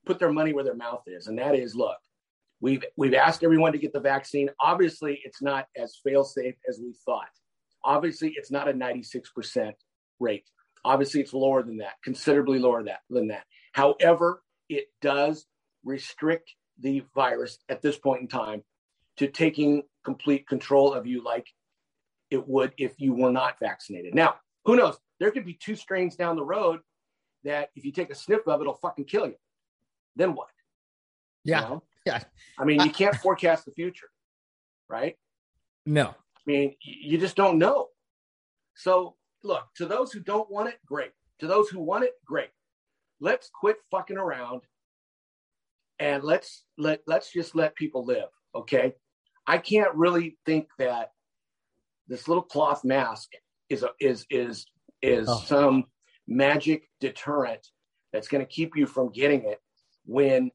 [0.06, 1.98] put their money where their mouth is, and that is look.
[2.60, 4.50] We've we've asked everyone to get the vaccine.
[4.60, 7.28] Obviously, it's not as fail safe as we thought.
[7.84, 9.72] Obviously, it's not a 96%
[10.18, 10.44] rate.
[10.84, 13.44] Obviously, it's lower than that, considerably lower that, than that.
[13.72, 15.46] However, it does
[15.84, 18.62] restrict the virus at this point in time
[19.18, 21.46] to taking complete control of you like
[22.30, 24.14] it would if you were not vaccinated.
[24.14, 24.96] Now, who knows?
[25.18, 26.80] There could be two strains down the road
[27.44, 29.36] that if you take a sniff of, it'll fucking kill you.
[30.16, 30.48] Then what?
[31.44, 31.62] Yeah.
[31.62, 31.82] You know?
[32.06, 32.22] Yeah.
[32.58, 34.08] I mean, you can't forecast the future,
[34.88, 35.16] right?
[35.84, 36.08] No.
[36.08, 37.88] I mean, you just don't know.
[38.74, 41.12] So look, to those who don't want it, great.
[41.40, 42.50] To those who want it, great.
[43.20, 44.62] Let's quit fucking around
[45.98, 48.94] and let's let let's just let people live, okay?
[49.46, 51.12] I can't really think that
[52.08, 53.30] this little cloth mask
[53.68, 54.66] is a, is is
[55.02, 55.42] is oh.
[55.46, 55.84] some
[56.26, 57.66] magic deterrent
[58.12, 59.60] that's going to keep you from getting it
[60.06, 60.50] when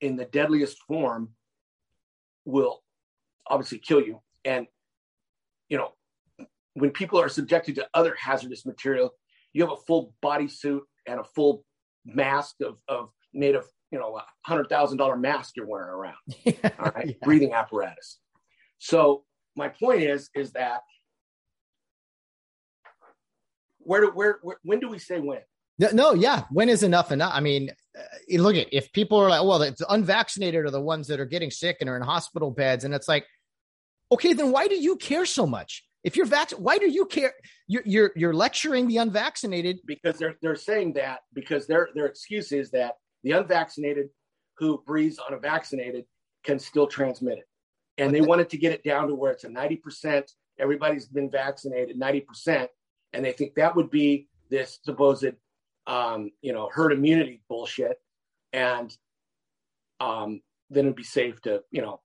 [0.00, 1.30] in the deadliest form
[2.44, 2.82] will
[3.48, 4.66] obviously kill you and
[5.68, 5.92] you know
[6.80, 9.10] when people are subjected to other hazardous material
[9.52, 11.64] you have a full bodysuit and a full
[12.04, 16.16] mask of, of made of you know a hundred thousand dollar mask you're wearing around
[16.44, 17.14] Yeah, all right yeah.
[17.22, 18.18] breathing apparatus
[18.78, 19.24] so
[19.56, 20.80] my point is is that
[23.80, 25.40] where do where, where when do we say when
[25.78, 26.42] No, no, yeah.
[26.50, 27.32] When is enough enough?
[27.32, 31.06] I mean, uh, look at if people are like, well, the unvaccinated are the ones
[31.06, 33.24] that are getting sick and are in hospital beds, and it's like,
[34.10, 35.84] okay, then why do you care so much?
[36.04, 37.32] If you're vaccinated, why do you care?
[37.66, 39.80] You're you're you're lecturing the unvaccinated.
[39.86, 44.08] because they're they're saying that because their their excuse is that the unvaccinated
[44.58, 46.04] who breathes on a vaccinated
[46.44, 47.48] can still transmit it,
[47.98, 50.30] and they wanted to get it down to where it's a ninety percent.
[50.58, 52.70] Everybody's been vaccinated ninety percent,
[53.12, 55.32] and they think that would be this supposed
[55.88, 57.96] um, you know herd immunity bullshit,
[58.52, 58.96] and
[60.00, 62.00] um, then it'd be safe to you know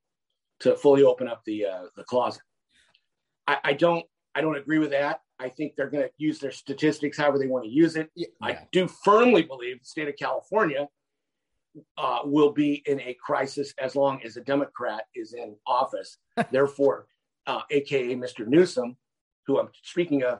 [0.62, 2.42] to fully open up the uh, the closet.
[3.48, 5.22] I, I don't I don't agree with that.
[5.40, 8.10] I think they're going to use their statistics however they want to use it.
[8.42, 10.88] I do firmly believe the state of California
[11.98, 16.18] uh, will be in a crisis as long as a Democrat is in office.
[16.52, 17.08] Therefore,
[17.48, 18.48] uh, AKA Mr.
[18.48, 18.96] Newsom,
[19.46, 20.40] who I'm speaking of,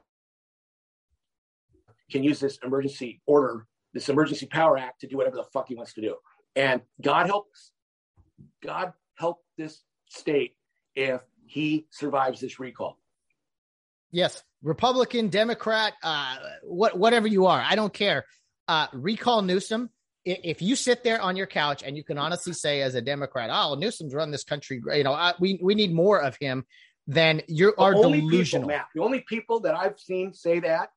[2.12, 5.76] can use this emergency order, this emergency power act to do whatever the fuck he
[5.76, 6.16] wants to do.
[6.56, 7.72] And God help us.
[8.64, 10.56] God help this state
[10.96, 11.22] if
[11.54, 12.98] he survives this recall.
[14.12, 18.26] Yes, Republican, Democrat, uh, what whatever you are, I don't care.
[18.68, 19.90] Uh, recall Newsom.
[20.26, 23.50] If you sit there on your couch and you can honestly say, as a Democrat,
[23.52, 26.66] "Oh, Newsom's run this country," you know, I, we we need more of him.
[27.06, 28.68] Then you are the only delusional.
[28.68, 30.90] People, Matt, the only people that I've seen say that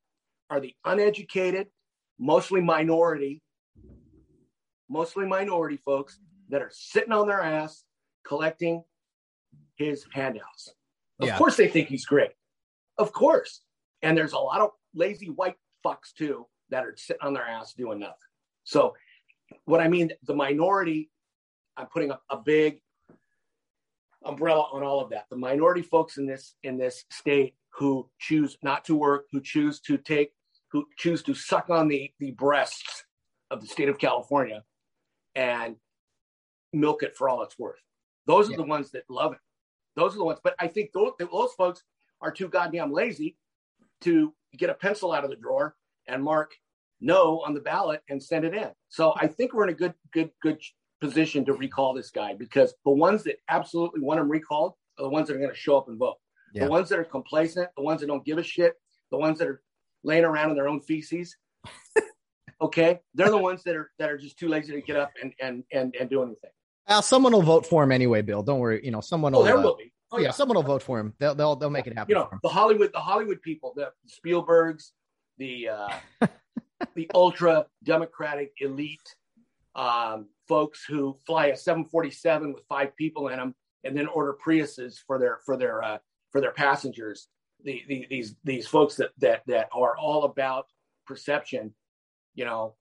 [0.48, 1.66] are the uneducated,
[2.18, 3.42] mostly minority,
[4.88, 7.84] mostly minority folks that are sitting on their ass
[8.24, 8.84] collecting
[9.76, 10.68] his handouts.
[11.20, 11.38] Of Yeah.
[11.38, 12.32] course, they think he's great.
[12.98, 13.62] Of course.
[14.02, 17.72] And there's a lot of lazy white fucks too that are sitting on their ass
[17.74, 18.16] doing nothing.
[18.64, 18.94] So,
[19.64, 21.10] what I mean, the minority,
[21.76, 22.82] I'm putting a, a big
[24.24, 25.26] umbrella on all of that.
[25.30, 29.80] The minority folks in this in this state who choose not to work, who choose
[29.80, 30.32] to take,
[30.72, 33.04] who choose to suck on the the breasts
[33.50, 34.64] of the state of California
[35.34, 35.76] and
[36.72, 37.80] milk it for all it's worth.
[38.26, 38.56] Those are Yeah.
[38.58, 39.38] the ones that love it.
[39.96, 40.38] Those are the ones.
[40.42, 41.82] But I think those, those folks
[42.20, 43.36] are too goddamn lazy
[44.02, 45.74] to get a pencil out of the drawer
[46.06, 46.52] and mark
[47.00, 48.70] no on the ballot and send it in.
[48.88, 50.58] So I think we're in a good, good, good
[51.00, 55.10] position to recall this guy because the ones that absolutely want him recalled are the
[55.10, 56.16] ones that are going to show up and vote.
[56.54, 56.64] Yeah.
[56.64, 58.74] The ones that are complacent, the ones that don't give a shit,
[59.10, 59.62] the ones that are
[60.04, 61.36] laying around in their own feces.
[62.60, 65.34] okay, they're the ones that are that are just too lazy to get up and
[65.40, 66.50] and and, and do anything.
[66.88, 68.42] Well, someone will vote for him anyway, Bill.
[68.42, 68.84] Don't worry.
[68.84, 69.40] You know, someone will.
[69.40, 69.92] Oh, there uh, will be.
[70.12, 71.14] Oh yeah, someone will vote for him.
[71.18, 74.92] They'll they'll they'll make it happen you know the Hollywood the Hollywood people, the Spielbergs,
[75.38, 75.88] the uh,
[76.94, 79.16] the ultra democratic elite
[79.74, 84.96] um, folks who fly a 747 with five people in them and then order Priuses
[85.06, 85.98] for their for their uh,
[86.30, 87.28] for their passengers.
[87.64, 90.66] The, the, these these folks that that that are all about
[91.06, 91.74] perception,
[92.34, 92.74] you know,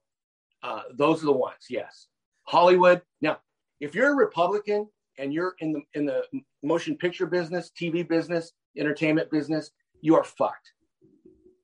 [0.63, 1.67] uh, those are the ones.
[1.69, 2.07] Yes,
[2.43, 3.01] Hollywood.
[3.21, 3.39] Now,
[3.79, 6.23] if you're a Republican and you're in the in the
[6.63, 10.71] motion picture business, TV business, entertainment business, you are fucked.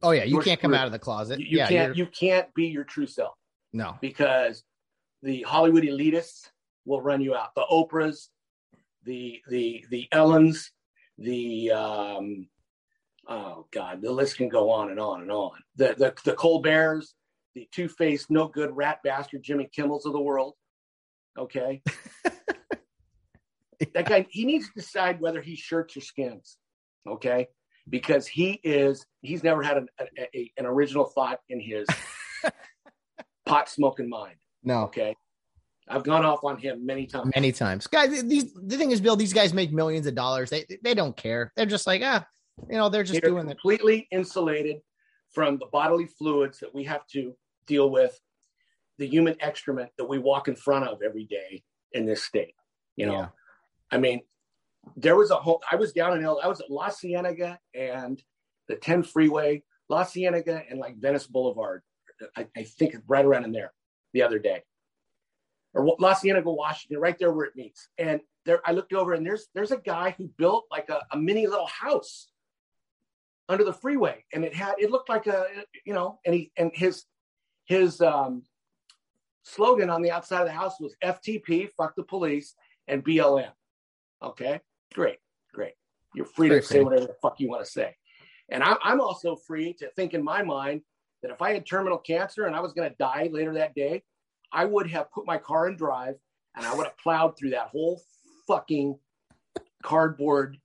[0.04, 1.40] Oh yeah, you you're can't come out of the closet.
[1.40, 3.36] You, you yeah, can't you're- you can't be your true self
[3.74, 3.98] no.
[4.02, 4.64] because
[5.22, 6.50] the Hollywood elitists
[6.86, 7.54] will run you out.
[7.56, 8.28] The Oprahs,
[9.04, 10.72] the the the Ellens,
[11.18, 12.48] the um,
[13.28, 15.52] oh god, the list can go on and on and on.
[15.76, 17.14] The the the Colberts,
[17.54, 20.56] the two faced, no good rat bastard Jimmy Kimmels of the world.
[21.38, 21.82] Okay,
[23.94, 26.58] that guy he needs to decide whether he shirts or skins.
[27.08, 27.48] Okay,
[27.90, 31.88] because he is he's never had an a, a, an original thought in his
[33.46, 34.36] pot smoking mind.
[34.64, 34.84] No.
[34.84, 35.16] Okay.
[35.88, 37.32] I've gone off on him many times.
[37.36, 38.24] Many times, guys.
[38.24, 39.16] These the thing is, Bill.
[39.16, 40.50] These guys make millions of dollars.
[40.50, 41.52] They they don't care.
[41.56, 42.26] They're just like ah,
[42.70, 44.78] you know, they're just They're doing completely insulated
[45.34, 47.34] from the bodily fluids that we have to
[47.68, 48.18] deal with,
[49.02, 52.54] the human excrement that we walk in front of every day in this state.
[52.96, 53.28] You know, Yeah.
[53.90, 54.22] I mean,
[54.96, 58.22] there was a whole, I was down in L, I was at La Cienega and
[58.68, 61.82] the 10 freeway, La Cienega and like Venice Boulevard.
[62.38, 63.74] I, I think right around in there
[64.14, 64.62] the other day.
[65.74, 67.90] Or La Cienega, Washington, right there where it meets.
[67.98, 71.18] And there, I looked over and there's there's a guy who built like a, a
[71.18, 72.28] mini little house
[73.50, 75.46] under the freeway, and it had it looked like a
[75.86, 77.06] you know, and he and his
[77.66, 78.44] his um,
[79.44, 82.56] slogan on the outside of the house was FTP, fuck the police,
[82.88, 83.52] and BLM.
[84.24, 84.60] Okay,
[84.94, 85.18] great,
[85.54, 85.74] great.
[86.14, 87.96] You're free to say whatever the fuck you want to say.
[88.50, 90.82] And I'm, I'm also free to think in my mind
[91.22, 94.04] that if I had terminal cancer and I was going to die later that day,
[94.52, 96.16] I would have put my car in drive
[96.56, 98.02] and I would have plowed through that whole
[98.48, 98.98] fucking
[99.82, 100.58] cardboard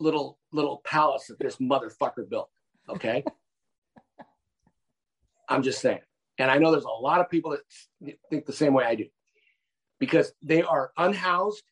[0.00, 2.50] little little palace that this motherfucker built.
[2.88, 3.24] Okay.
[5.48, 6.00] I'm just saying.
[6.38, 7.56] And I know there's a lot of people
[8.00, 9.06] that think the same way I do
[9.98, 11.64] because they are unhoused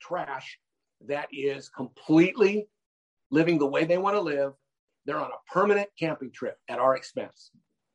[0.00, 0.58] trash
[1.06, 2.68] that is completely
[3.30, 4.52] living the way they want to live.
[5.04, 7.50] They're on a permanent camping trip at our expense,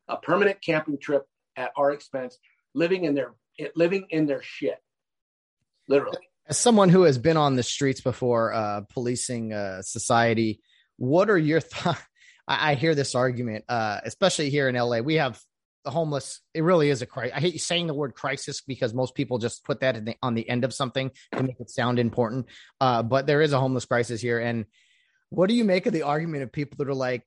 [0.08, 2.38] a permanent camping trip at our expense,
[2.74, 3.34] living in their
[3.76, 4.78] living in their shit,
[5.88, 6.18] literally.
[6.48, 10.60] As someone who has been on the streets before, uh, policing uh, society,
[10.98, 12.02] what are your thoughts?
[12.48, 15.00] I, I, hear this argument, uh, especially here in LA.
[15.00, 15.40] We have
[15.84, 16.42] the homeless.
[16.54, 17.34] It really is a crisis.
[17.36, 20.48] I hate saying the word crisis because most people just put that the, on the
[20.48, 22.48] end of something to make it sound important.
[22.80, 24.66] Uh, but there is a homeless crisis here, and
[25.30, 27.24] what do you make of the argument of people that are like,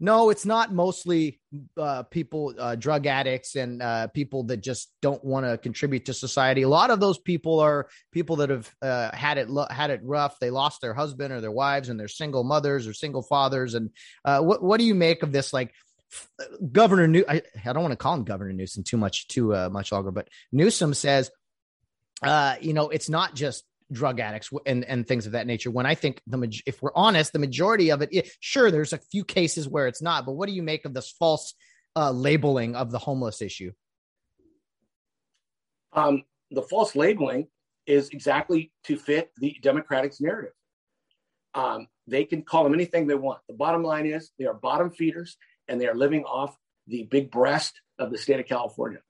[0.00, 1.40] no, it's not mostly
[1.76, 6.14] uh, people, uh, drug addicts, and uh, people that just don't want to contribute to
[6.14, 6.62] society.
[6.62, 10.38] A lot of those people are people that have uh, had it had it rough.
[10.40, 13.74] They lost their husband or their wives, and they're single mothers or single fathers.
[13.74, 13.90] And
[14.24, 15.52] uh, what what do you make of this?
[15.52, 15.72] Like
[16.72, 19.68] Governor New, I, I don't want to call him Governor Newsom too much too uh,
[19.70, 21.30] much longer, but Newsom says,
[22.60, 25.70] you know, it's not just drug addicts and, and things of that nature.
[25.70, 29.24] When I think the if we're honest, the majority of it, sure, there's a few
[29.24, 30.26] cases where it's not.
[30.26, 31.54] But what do you make of this false
[31.96, 33.72] uh, labeling of the homeless issue?
[35.92, 37.48] Um, the false labeling
[37.86, 40.52] is exactly to fit the Democratic's narrative.
[41.54, 43.40] Um, they can call them anything they want.
[43.48, 45.36] The bottom line is they are bottom feeders
[45.68, 49.00] and they are living off the big breast of the state of California.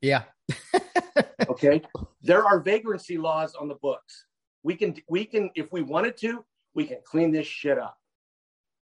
[0.00, 0.24] Yeah.
[1.48, 1.82] okay.
[2.22, 4.26] There are vagrancy laws on the books.
[4.62, 7.96] We can, we can, if we wanted to, we can clean this shit up.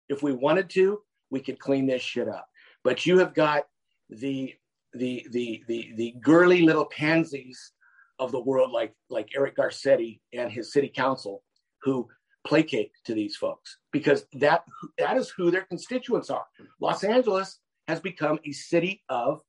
[0.10, 2.48] If we wanted to, we could clean this shit up.
[2.84, 3.66] But you have got
[4.10, 4.56] the,
[4.94, 7.74] the, the, the, the girly little pansies
[8.20, 11.44] of the world, like, like Eric Garcetti and his city council,
[11.84, 12.08] who
[12.46, 14.64] placate to these folks because that,
[14.98, 16.46] that is who their constituents are.
[16.80, 19.42] Los Angeles has become a city of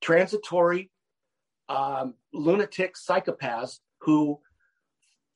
[0.00, 0.90] transitory
[1.68, 4.38] um, lunatic psychopaths who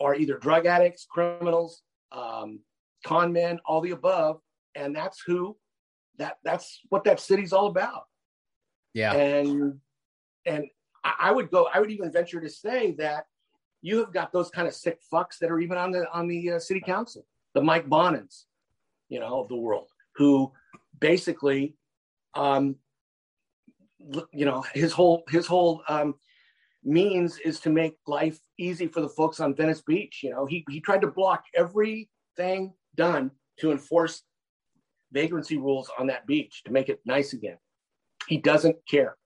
[0.00, 2.60] are either drug addicts, criminals, um,
[3.04, 4.40] con men, all the above,
[4.74, 5.56] and that's who
[6.18, 8.04] that that's what that city's all about.
[8.94, 9.78] Yeah, and
[10.46, 10.66] and
[11.04, 11.68] I would go.
[11.72, 13.26] I would even venture to say that
[13.80, 16.52] you have got those kind of sick fucks that are even on the on the
[16.52, 18.44] uh, city council, the Mike Bonins,
[19.08, 20.52] you know, of the world, who
[20.98, 21.74] basically
[22.34, 22.76] um,
[24.32, 26.14] you know his whole his whole um,
[26.84, 30.20] means is to make life easy for the folks on Venice Beach.
[30.22, 34.22] You know, he he tried to block everything done to enforce
[35.12, 37.58] vagrancy rules on that beach to make it nice again.
[38.28, 39.16] He doesn't care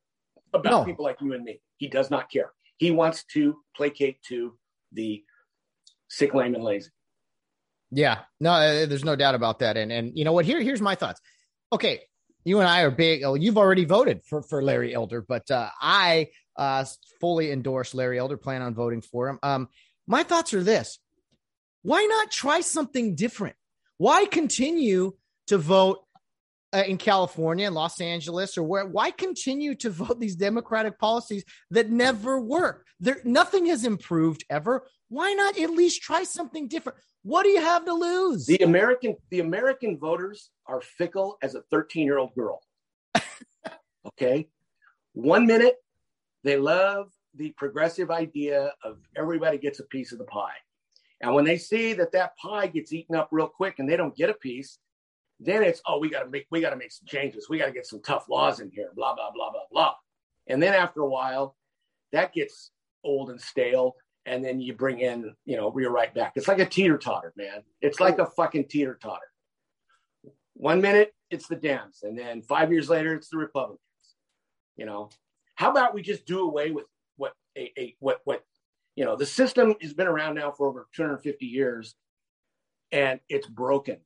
[0.53, 0.85] about no.
[0.85, 1.61] people like you and me.
[1.77, 2.53] He does not care.
[2.79, 4.59] He wants to placate to
[4.93, 5.23] the
[6.09, 6.91] sick, lame, and lazy.
[7.91, 9.77] Yeah, no, uh, there's no doubt about that.
[9.77, 10.45] And and you know what?
[10.45, 11.21] Here here's my thoughts.
[11.73, 12.03] Okay,
[12.47, 13.25] you and I are big.
[13.25, 16.85] Oh, you've already voted for for Larry Elder, but uh, I uh,
[17.21, 18.37] fully endorse Larry Elder.
[18.37, 19.41] Plan on voting for him.
[19.43, 19.69] Um,
[20.07, 21.01] my thoughts are this:
[21.83, 23.57] Why not try something different?
[23.99, 25.15] Why continue
[25.49, 26.05] to vote
[26.73, 28.87] uh, in California Los Angeles or where?
[28.87, 32.87] Why continue to vote these Democratic policies that never work?
[33.01, 34.87] There, nothing has improved ever.
[35.09, 36.99] Why not at least try something different?
[37.23, 38.47] What do you have to lose?
[38.47, 42.61] The American the American voters are fickle as a 13-year-old girl.
[44.07, 44.49] okay?
[45.13, 45.77] One minute
[46.45, 50.55] they love the progressive idea of everybody gets a piece of the pie.
[51.21, 54.17] And when they see that that pie gets eaten up real quick and they don't
[54.17, 54.79] get a piece,
[55.41, 57.49] then it's oh we got to make we got to make some changes.
[57.49, 59.95] We got to get some tough laws in here, blah blah blah blah blah.
[60.47, 61.57] And then after a while,
[62.13, 62.71] that gets
[63.05, 63.97] old and stale
[64.27, 66.33] and then you bring in, you know, you're right back.
[66.35, 67.63] It's like a teeter totter, man.
[67.81, 69.21] It's like a fucking teeter totter.
[70.55, 73.81] One minute it's the Dems, and then five years later it's the Republicans.
[74.77, 75.11] You know,
[75.55, 78.43] how about we just do away with what a, a what what
[78.97, 81.95] you know the system has been around now for over 250 years,
[82.91, 83.99] and it's broken.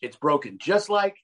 [0.00, 1.16] It's broken, just like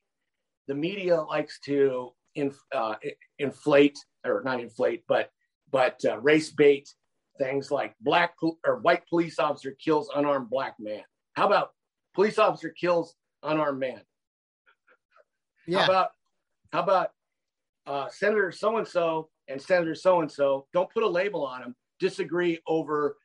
[0.69, 2.95] the media likes to inf, uh,
[3.39, 5.31] inflate or not inflate, but
[5.71, 6.89] but uh, race bait
[7.41, 8.35] things like black
[8.67, 11.03] or white police officer kills unarmed black man.
[11.35, 11.71] How about
[12.15, 14.01] police officer kills unarmed man?
[15.67, 15.79] Yeah.
[15.79, 16.11] How about
[16.73, 17.11] how about
[17.87, 20.67] uh, Senator so and so and Senator so and so?
[20.73, 21.75] Don't put a label on them.
[21.99, 23.17] Disagree over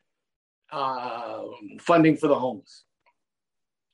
[0.72, 1.44] uh,
[1.80, 2.86] funding for the homeless.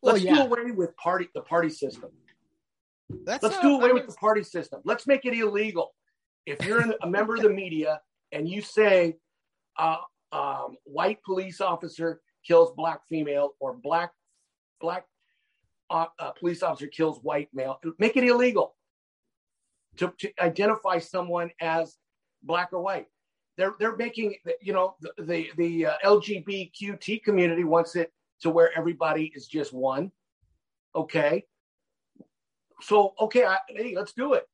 [0.03, 0.35] Let's yeah.
[0.35, 2.11] do away with party the party system.
[3.25, 4.81] That's Let's not- do away I with the party system.
[4.85, 5.93] Let's make it illegal.
[6.45, 8.01] If you're a member of the media
[8.31, 9.17] and you say
[9.77, 9.97] uh,
[10.31, 14.11] um, white police officer kills black female or black
[14.79, 15.05] black
[15.89, 18.75] uh, uh, police officer kills white male, make it illegal
[19.97, 21.97] to, to identify someone as
[22.43, 23.07] black or white.
[23.57, 28.11] They're they're making you know the the, the uh, LGBTQT community wants it
[28.41, 30.11] to where everybody is just one.
[30.95, 31.43] Okay.
[32.81, 34.47] So okay, I, hey, let's do it.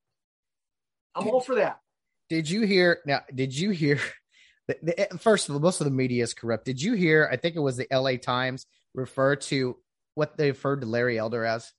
[1.16, 1.80] I'm all for that.
[2.30, 3.00] Did you hear?
[3.06, 4.00] Now, did you hear?
[4.68, 4.78] The,
[5.12, 6.66] the, first of all, most of the media is corrupt.
[6.66, 7.28] Did you hear?
[7.32, 8.18] I think it was the L.A.
[8.18, 9.78] Times refer to
[10.16, 11.72] what they referred to Larry Elder as.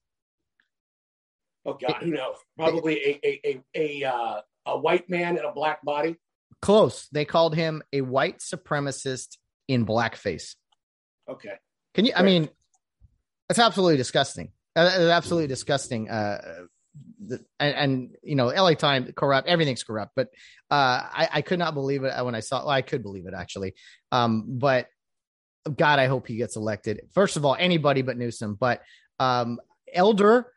[1.66, 2.36] Oh God, who knows?
[2.56, 6.16] Probably a a a a, uh, a white man in a black body.
[6.62, 7.08] Close.
[7.12, 9.36] They called him a white supremacist
[9.68, 10.54] in blackface.
[11.28, 11.54] Okay.
[11.94, 12.12] Can you?
[12.16, 12.48] I mean,
[13.50, 14.52] it's absolutely disgusting.
[14.74, 16.08] Uh, It's absolutely disgusting.
[16.08, 16.66] Uh,
[17.20, 19.48] and, and you know, LA Times corrupt.
[19.48, 20.12] Everything's corrupt.
[20.14, 20.28] But
[20.70, 22.60] uh, I, I could not believe it when I saw.
[22.60, 23.74] Well, I could believe it actually.
[24.12, 24.88] Um, but
[25.76, 27.00] God, I hope he gets elected.
[27.12, 28.54] First of all, anybody but Newsom.
[28.54, 28.82] But
[29.18, 29.60] um,
[29.92, 30.52] Elder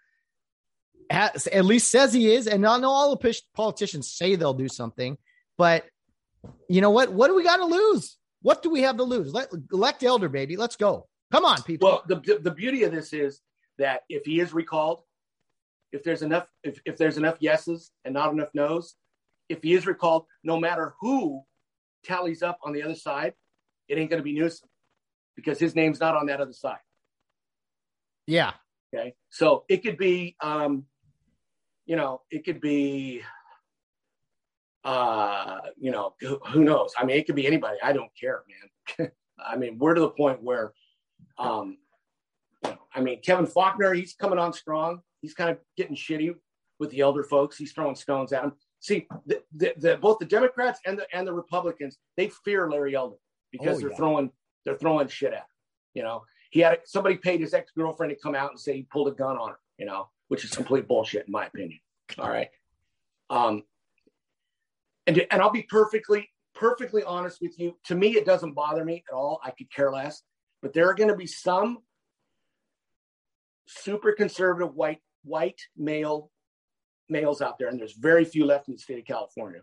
[1.10, 4.70] has, at least says he is, and I know all the politicians say they'll do
[4.70, 5.18] something.
[5.58, 5.86] But
[6.70, 7.12] you know what?
[7.12, 8.18] What do we got to lose?
[8.42, 9.34] What do we have to lose?
[9.34, 10.58] Let elect Elder, baby.
[10.58, 11.08] Let's go.
[11.32, 11.90] Come on, people.
[11.90, 13.42] Well, the the beauty of this is
[13.78, 15.02] that if he is recalled,
[15.92, 18.96] if there's enough if, if there's enough yeses and not enough nos,
[19.50, 21.42] if he is recalled, no matter who
[22.04, 23.34] tallies up on the other side,
[23.88, 24.70] it ain't going to be Newsom
[25.36, 26.80] because his name's not on that other side.
[28.28, 28.54] yeah.
[28.94, 30.86] Okay, so it could be, um,
[31.86, 33.22] you know, it could be,
[34.84, 36.94] uh, you know, who, who knows?
[37.00, 37.78] I mean, it could be anybody.
[37.82, 38.44] I don't care,
[39.00, 39.12] man.
[39.40, 40.74] I mean, we're to the point where,
[41.38, 41.78] um,
[42.66, 45.02] you know, I mean, Kevin Faulconer, he's coming on strong.
[45.22, 46.34] He's kind of getting shitty
[46.80, 47.58] with the elder folks.
[47.58, 48.54] He's throwing stones at him.
[48.80, 52.96] See, the, the, the, both the Democrats and the and the Republicans, they fear Larry
[52.96, 53.18] Elder
[53.52, 53.96] because Oh, they're yeah.
[53.98, 54.32] throwing
[54.66, 55.46] they're throwing shit at him.
[55.94, 58.84] You know, he had somebody paid his ex girlfriend to come out and say he
[58.84, 59.60] pulled a gun on her.
[59.78, 61.80] You know, which is complete bullshit in my opinion.
[62.18, 62.50] All right,
[63.30, 63.64] um,
[65.06, 67.78] and and I'll be perfectly perfectly honest with you.
[67.86, 69.40] To me, it doesn't bother me at all.
[69.44, 70.24] I could care less.
[70.62, 71.80] But there are going to be some
[73.66, 76.32] super conservative white white male
[77.10, 79.62] males out there, and there's very few left in the state of California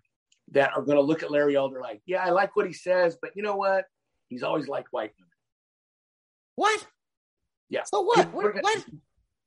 [0.52, 3.16] that are going to look at Larry Elder like, yeah, I like what he says,
[3.20, 3.84] but you know what?
[4.28, 5.30] He's always liked white women.
[6.56, 6.86] What?
[7.70, 7.82] Yeah.
[7.84, 8.26] So what?
[8.26, 8.62] People- What?
[8.62, 8.84] what?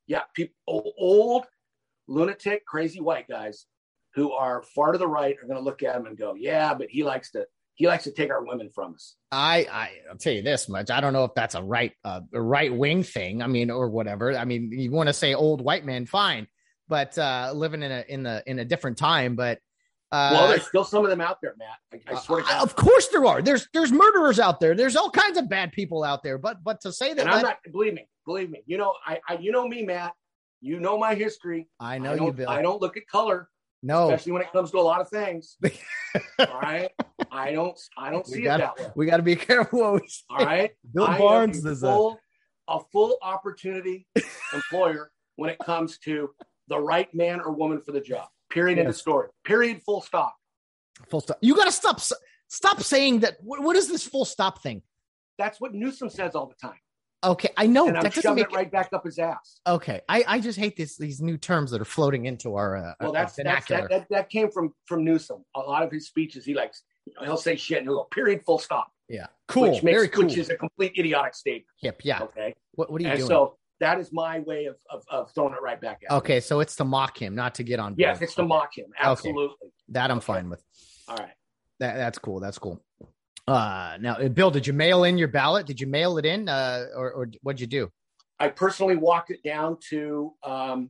[0.07, 1.45] Yeah, people, old,
[2.07, 3.65] lunatic, crazy white guys
[4.15, 6.73] who are far to the right are going to look at him and go, yeah,
[6.73, 7.45] but he likes to
[7.75, 9.15] he likes to take our women from us.
[9.31, 10.89] I, I I'll tell you this much.
[10.89, 13.41] I don't know if that's a right uh, a right wing thing.
[13.41, 14.37] I mean, or whatever.
[14.37, 16.47] I mean, you want to say old white man, fine,
[16.87, 19.35] but uh, living in a in the in a different time.
[19.35, 19.59] But
[20.11, 22.01] uh, well, there's still some of them out there, Matt.
[22.07, 22.63] I, I swear to God.
[22.63, 23.41] of course there are.
[23.41, 24.75] There's there's murderers out there.
[24.75, 26.37] There's all kinds of bad people out there.
[26.37, 28.61] But but to say that, and I'm not believe me, believe me.
[28.65, 30.13] You know, I, I you know me, Matt.
[30.59, 31.69] You know my history.
[31.79, 32.49] I know I you, Bill.
[32.49, 33.49] I don't look at color,
[33.83, 35.57] no, especially when it comes to a lot of things.
[36.39, 36.89] all right.
[37.31, 38.91] I don't I don't We see gotta- it that way.
[38.95, 40.23] we got to be careful what we say.
[40.29, 40.71] All right.
[40.93, 42.19] Bill I Barnes a is a full,
[42.67, 44.07] a full opportunity
[44.53, 46.29] employer when it comes to
[46.67, 48.27] the right man or woman for the job.
[48.51, 48.77] Period.
[48.79, 49.01] End of Yes.
[49.01, 49.29] story.
[49.45, 49.81] Period.
[49.83, 50.35] Full stop.
[51.09, 51.37] full stop.
[51.41, 52.01] You got to stop
[52.47, 53.37] stop saying that.
[53.41, 54.81] What, what is this full stop thing?
[55.37, 56.77] That's what Newsom says all the time,
[57.23, 59.59] Okay, I know and that doesn't make it right back up his ass.
[59.67, 62.93] Okay, I, I just hate this these new terms that are floating into our uh,
[62.99, 65.45] Well, that's, that's that, that that came from from Newsom.
[65.55, 66.81] A lot of his speeches, he likes.
[67.05, 68.41] You know, he'll say shit and he'll go period.
[68.45, 68.91] Full stop.
[69.07, 70.25] yeah, cool, Which makes very cool.
[70.25, 71.65] which is a complete idiotic statement.
[71.81, 72.01] Yep.
[72.03, 72.23] yeah.
[72.23, 72.55] Okay.
[72.73, 73.27] What, what are you and doing?
[73.27, 76.17] so that is my way of, of, of throwing it right back at him.
[76.19, 77.95] okay, so it's to mock him, not to get on.
[77.97, 78.23] Yes, board.
[78.23, 78.85] it's to mock him.
[78.99, 79.69] Absolutely.
[79.89, 80.63] that I'm fine with.
[81.07, 81.33] All right.
[81.79, 82.39] That that's cool.
[82.39, 82.81] That's cool.
[83.51, 85.65] Uh, now, uh, Bill, did you mail in your ballot?
[85.65, 87.91] Did you mail it in, uh, or, or what'd you do?
[88.39, 90.89] I personally walked it down to um,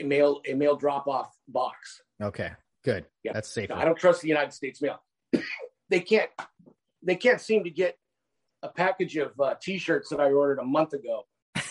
[0.00, 2.00] a mail a mail drop off box.
[2.22, 2.50] Okay,
[2.84, 3.06] good.
[3.24, 3.32] Yeah.
[3.32, 3.70] That's safe.
[3.70, 5.02] I don't trust the United States mail.
[5.88, 6.30] they can't
[7.02, 7.96] they can't seem to get
[8.62, 11.26] a package of uh, T-shirts that I ordered a month ago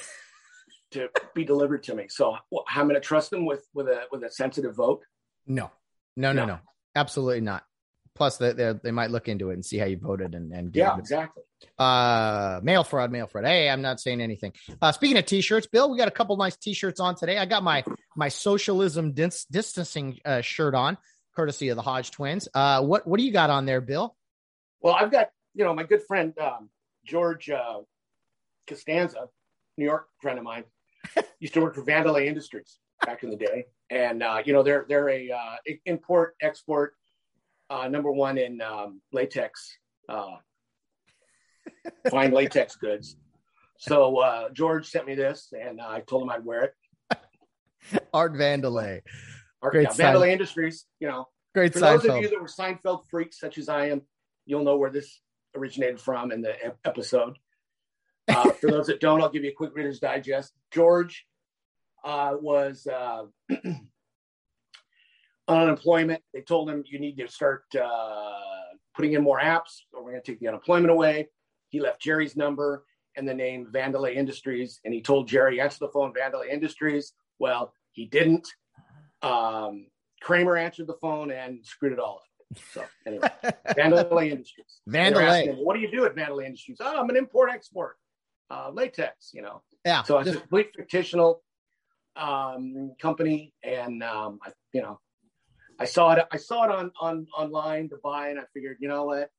[0.91, 2.07] to be delivered to me.
[2.09, 5.03] So well, I'm going to trust them with with a with a sensitive vote.
[5.45, 5.71] No,
[6.17, 6.53] no, no, No.
[6.55, 6.59] no,
[6.95, 7.63] absolutely not.
[8.15, 10.75] Plus they, they they might look into it and see how you voted and and
[10.75, 11.43] yeah, exactly.
[11.77, 13.45] Uh, mail fraud, mail fraud.
[13.45, 14.53] Hey, I'm not saying anything.
[14.81, 17.37] Uh, speaking of t-shirts, Bill, we got a couple nice t-shirts on today.
[17.37, 17.83] I got my
[18.15, 20.97] my socialism dis- distancing uh, shirt on,
[21.35, 22.47] courtesy of the Hodge twins.
[22.53, 24.15] Uh, what what do you got on there, Bill?
[24.81, 26.69] Well, I've got you know my good friend um,
[27.05, 27.79] George uh,
[28.67, 29.27] Costanza,
[29.77, 30.63] New York friend of mine,
[31.39, 34.85] used to work for Vandelay Industries back in the day, and uh, you know they're
[34.87, 35.55] they're a uh,
[35.85, 36.93] import export
[37.71, 39.77] uh, number one in um, latex,
[40.09, 40.35] uh,
[42.09, 43.15] fine latex goods.
[43.77, 47.19] So uh, George sent me this, and I told him I'd wear it.
[48.13, 49.01] Art Vandelay,
[49.61, 50.85] Art, Great yeah, Vandelay Industries.
[50.99, 52.01] You know, Great for Seinfeld.
[52.01, 54.01] those of you that were Seinfeld freaks such as I am,
[54.45, 55.21] you'll know where this
[55.55, 56.53] originated from in the
[56.85, 57.37] episode.
[58.27, 60.53] Uh, for those that don't, I'll give you a quick Reader's Digest.
[60.71, 61.25] George
[62.03, 63.23] uh, was uh,
[65.47, 66.21] unemployment.
[66.33, 68.39] They told him you need to start uh,
[68.95, 71.29] putting in more apps, or we're going to take the unemployment away.
[71.69, 72.85] He left Jerry's number
[73.15, 77.73] and the name Vandelay Industries, and he told Jerry, "Answer the phone, Vandelay Industries." Well,
[77.91, 78.47] he didn't.
[79.21, 79.87] Um,
[80.21, 82.59] Kramer answered the phone and screwed it all up.
[82.73, 83.29] So anyway,
[83.69, 84.81] Vandelay Industries.
[84.89, 85.45] Vandelay.
[85.45, 86.77] Him, what do you do at Vandelay Industries?
[86.79, 87.95] Oh, I'm an import export,
[88.49, 89.31] uh, latex.
[89.33, 89.61] You know.
[89.85, 90.03] Yeah.
[90.03, 91.41] So it's just, a complete fictional
[92.15, 94.99] um, company, and um, I, you know,
[95.81, 96.25] I saw it.
[96.31, 99.29] I saw it on on online to buy, and I figured, you know what,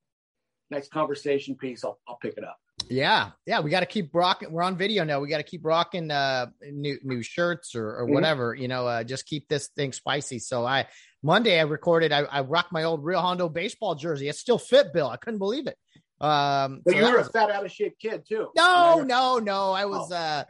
[0.71, 1.85] nice conversation piece.
[1.85, 2.57] I'll I'll pick it up.
[2.89, 4.51] Yeah, yeah, we got to keep rocking.
[4.51, 5.21] We're on video now.
[5.21, 8.15] We got to keep rocking uh, new new shirts or, or mm-hmm.
[8.15, 8.57] whatever.
[8.57, 10.41] You know, uh, just keep this thing spicy.
[10.41, 10.89] So I
[11.23, 12.11] Monday I recorded.
[12.11, 14.29] I, I rocked my old Rio Hondo baseball jersey.
[14.29, 15.09] It still fit, Bill.
[15.09, 15.77] I couldn't believe it.
[16.21, 18.49] Um, but so you were was, a fat, out of shape kid too.
[18.57, 19.71] No, no, no.
[19.71, 20.11] I was.
[20.11, 20.17] Oh.
[20.17, 20.45] uh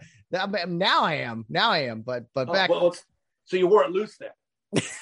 [0.66, 1.44] Now I am.
[1.50, 2.00] Now I am.
[2.00, 2.70] But but oh, back.
[2.70, 2.94] Well,
[3.44, 4.82] so you wore it loose then.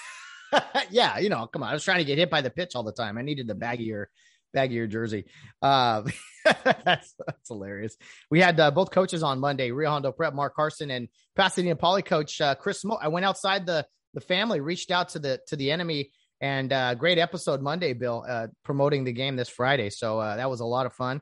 [0.90, 1.70] yeah, you know, come on.
[1.70, 3.18] I was trying to get hit by the pitch all the time.
[3.18, 4.07] I needed the baggier,
[4.55, 5.26] baggier jersey.
[5.62, 6.03] Uh,
[6.44, 7.96] that's that's hilarious.
[8.30, 12.03] We had uh, both coaches on Monday, Rio Hondo Prep, Mark Carson, and Pasadena Poly
[12.03, 12.84] coach uh, Chris.
[13.01, 16.94] I went outside the the family, reached out to the to the enemy, and uh,
[16.94, 19.90] great episode Monday, Bill, uh, promoting the game this Friday.
[19.90, 21.20] So uh, that was a lot of fun.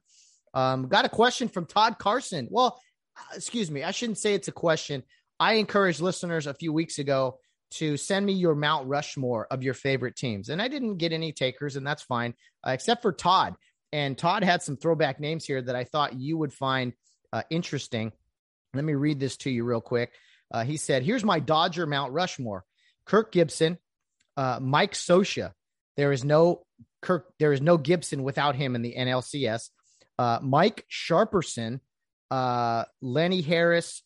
[0.55, 2.49] Um, got a question from Todd Carson.
[2.51, 2.81] Well,
[3.17, 5.03] uh, excuse me, I shouldn't say it's a question.
[5.41, 7.39] I encouraged listeners a few weeks ago
[7.71, 10.49] to send me your Mount Rushmore of your favorite teams.
[10.49, 12.35] And I didn't get any takers, and that's fine,
[12.67, 13.55] uh, except for Todd.
[13.93, 16.93] And Todd had some throwback names here that I thought you would find
[17.33, 18.13] uh, interesting.
[18.75, 20.13] Let me read this to you real quick.
[20.51, 22.65] Uh, he said, Here's my Dodger Mount Rushmore
[23.07, 23.79] Kirk Gibson,
[24.37, 25.53] uh, Mike Scioscia.
[25.97, 26.63] There is no
[27.03, 29.71] Kirk, there is no Gibson without him in the NLCS.
[30.19, 31.81] Uh, Mike Sharperson,
[32.31, 34.03] uh, Lenny Harris,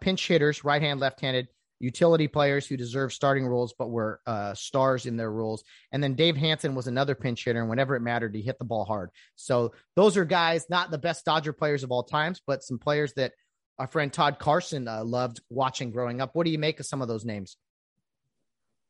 [0.00, 1.48] pinch hitters, right hand, left handed
[1.80, 5.64] utility players who deserve starting roles but were uh, stars in their roles.
[5.92, 8.64] And then Dave Hansen was another pinch hitter, and whenever it mattered, he hit the
[8.64, 9.10] ball hard.
[9.36, 13.12] So those are guys, not the best Dodger players of all times, but some players
[13.14, 13.32] that
[13.78, 16.34] our friend Todd Carson uh, loved watching growing up.
[16.34, 17.56] What do you make of some of those names?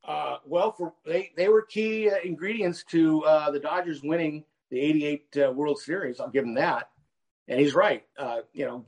[0.06, 4.80] Uh, well, for they they were key uh, ingredients to uh, the Dodgers winning the
[4.80, 6.20] '88 uh, World Series.
[6.20, 6.88] I'll give him that,
[7.46, 8.04] and he's right.
[8.54, 8.86] you know,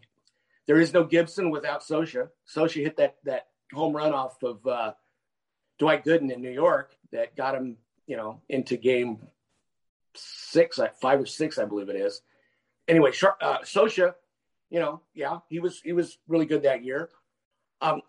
[0.66, 2.28] there is no Gibson without Scioscia.
[2.48, 4.92] Scioscia hit that that home run off of uh,
[5.78, 9.18] Dwight Gooden in New York that got him, you know, into game
[10.14, 12.22] six, uh, five or six, I believe it is.
[12.88, 13.10] Anyway,
[13.40, 14.14] uh, Scioscia,
[14.70, 17.10] you know, yeah, he was he was really good that year.
[17.80, 18.02] Um,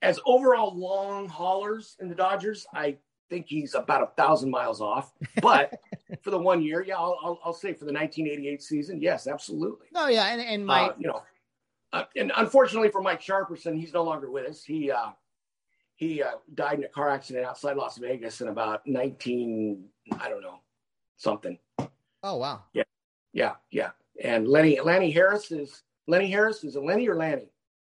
[0.00, 2.96] as overall long haulers in the Dodgers, I
[3.30, 5.12] think he's about a thousand miles off.
[5.40, 5.80] But
[6.22, 9.86] for the one year, yeah, I'll, I'll, I'll, say for the 1988 season, yes, absolutely.
[9.94, 11.22] Oh yeah, and and my uh, you know
[11.92, 14.64] uh, and unfortunately for Mike Sharperson, he's no longer with us.
[14.64, 15.10] He uh,
[15.96, 19.84] he uh, died in a car accident outside Las Vegas in about 19,
[20.18, 20.60] I don't know,
[21.16, 21.58] something.
[22.22, 22.62] Oh wow.
[22.72, 22.84] Yeah,
[23.32, 23.90] yeah, yeah.
[24.22, 27.48] And Lenny Lenny Harris is Lenny Harris is it Lenny or Lanny?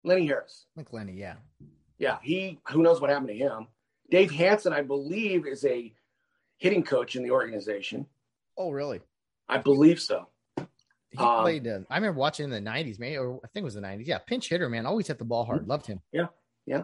[0.04, 0.66] Lenny Harris.
[0.76, 1.36] I think Lenny, yeah.
[1.98, 3.68] Yeah, he who knows what happened to him.
[4.12, 5.92] Dave Hansen, I believe, is a
[6.58, 8.06] hitting coach in the organization.
[8.58, 9.02] Oh, really?
[9.50, 10.28] I believe so.
[11.18, 11.68] He um, played.
[11.68, 14.08] Uh, I remember watching in the '90s, man, or I think it was the '90s.
[14.08, 14.86] Yeah, pinch hitter, man.
[14.86, 15.68] Always hit the ball hard.
[15.68, 16.02] Loved him.
[16.12, 16.28] Yeah,
[16.66, 16.84] yeah,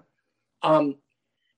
[0.63, 0.95] um,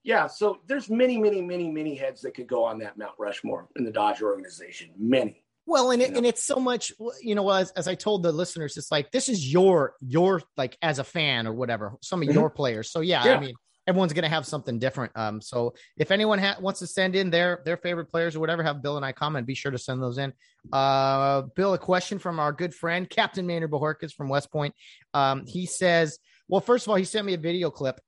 [0.02, 0.26] yeah.
[0.26, 3.84] So there's many, many, many, many heads that could go on that Mount Rushmore in
[3.84, 4.90] the Dodger organization.
[4.98, 5.44] Many.
[5.66, 8.76] Well, and it, and it's so much, you know, as, as I told the listeners,
[8.76, 12.38] it's like this is your your like as a fan or whatever, some of mm-hmm.
[12.38, 12.90] your players.
[12.90, 13.54] So yeah, yeah, I mean,
[13.86, 15.12] everyone's going to have something different.
[15.14, 18.62] Um, so if anyone ha- wants to send in their their favorite players or whatever,
[18.62, 19.46] have Bill and I comment.
[19.46, 20.32] Be sure to send those in.
[20.72, 24.74] Uh, Bill, a question from our good friend Captain Maynard Bojorquez from West Point.
[25.12, 26.18] Um, he says,
[26.48, 28.00] well, first of all, he sent me a video clip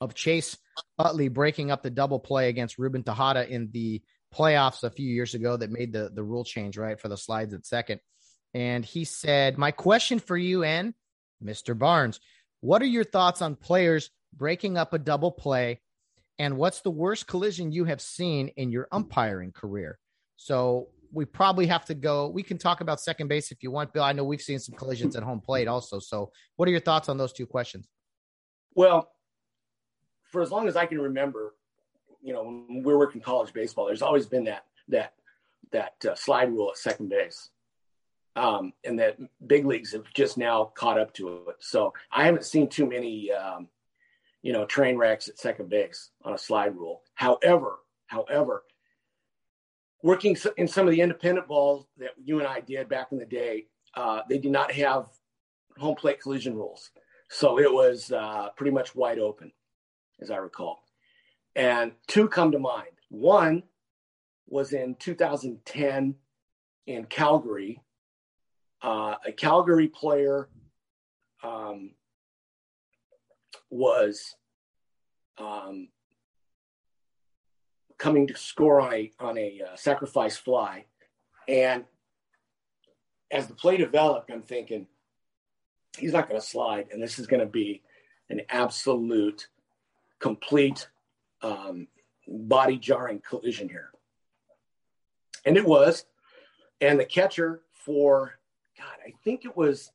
[0.00, 0.56] of Chase
[0.98, 4.02] Utley breaking up the double play against Ruben Tejada in the
[4.34, 7.54] playoffs a few years ago that made the the rule change right for the slides
[7.54, 8.00] at second,
[8.54, 10.94] and he said, "My question for you and
[11.42, 11.78] Mr.
[11.78, 12.20] Barnes,
[12.60, 15.80] what are your thoughts on players breaking up a double play,
[16.38, 19.98] and what's the worst collision you have seen in your umpiring career?"
[20.36, 22.28] So we probably have to go.
[22.28, 24.04] We can talk about second base if you want, Bill.
[24.04, 25.98] I know we've seen some collisions at home plate also.
[25.98, 27.88] So, what are your thoughts on those two questions?
[28.74, 29.10] Well,
[30.30, 31.54] for as long as I can remember,
[32.22, 35.14] you know, when we're working college baseball, there's always been that that
[35.72, 37.50] that uh, slide rule at second base,
[38.36, 39.16] um, and that
[39.46, 41.56] big leagues have just now caught up to it.
[41.60, 43.68] So I haven't seen too many, um,
[44.46, 47.02] you know, train wrecks at second base on a slide rule.
[47.14, 48.62] However, however,
[50.04, 53.26] working in some of the independent balls that you and I did back in the
[53.26, 53.66] day,
[53.96, 55.06] uh, they did not have
[55.76, 56.92] home plate collision rules,
[57.28, 59.50] so it was uh, pretty much wide open,
[60.20, 60.78] as I recall.
[61.56, 62.94] And two come to mind.
[63.08, 63.64] One
[64.46, 66.14] was in 2010
[66.86, 67.82] in Calgary.
[68.80, 70.48] Uh, a Calgary player
[71.42, 71.90] um,
[73.70, 74.34] was
[75.38, 75.88] um,
[77.98, 80.84] coming to score on a on a uh, sacrifice fly,
[81.48, 81.84] and
[83.30, 84.86] as the play developed, I'm thinking
[85.98, 87.82] he's not going to slide, and this is going to be
[88.30, 89.48] an absolute,
[90.18, 90.88] complete
[91.42, 91.88] um,
[92.28, 93.90] body jarring collision here.
[95.44, 96.04] And it was.
[96.80, 98.38] And the catcher for,
[98.76, 99.90] God, I think it was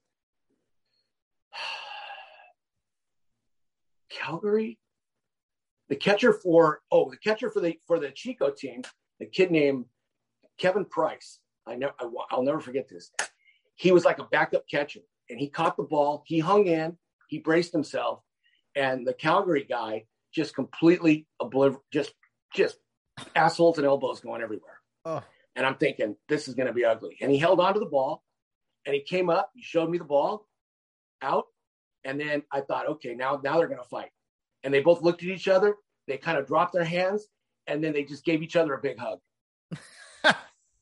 [4.20, 4.78] Calgary.
[5.90, 8.84] The catcher for, oh, the catcher for the for the Chico team,
[9.20, 9.86] a kid named
[10.58, 11.40] Kevin Price.
[11.68, 13.12] I never, I, I'll never forget this.
[13.76, 16.24] He was like a backup catcher, and he caught the ball.
[16.26, 16.98] He hung in.
[17.28, 18.22] He braced himself,
[18.76, 22.14] and the Calgary guy just completely obliv just
[22.54, 22.78] just
[23.36, 24.80] assholes and elbows going everywhere.
[25.06, 25.24] Oh.
[25.56, 27.18] And I'm thinking this is going to be ugly.
[27.22, 28.24] And he held on to the ball,
[28.86, 29.52] and he came up.
[29.54, 30.48] He showed me the ball
[31.22, 31.46] out,
[32.04, 34.10] and then I thought, okay, now now they're going to fight.
[34.64, 35.76] And they both looked at each other.
[36.08, 37.28] They kind of dropped their hands,
[37.68, 39.20] and then they just gave each other a big hug.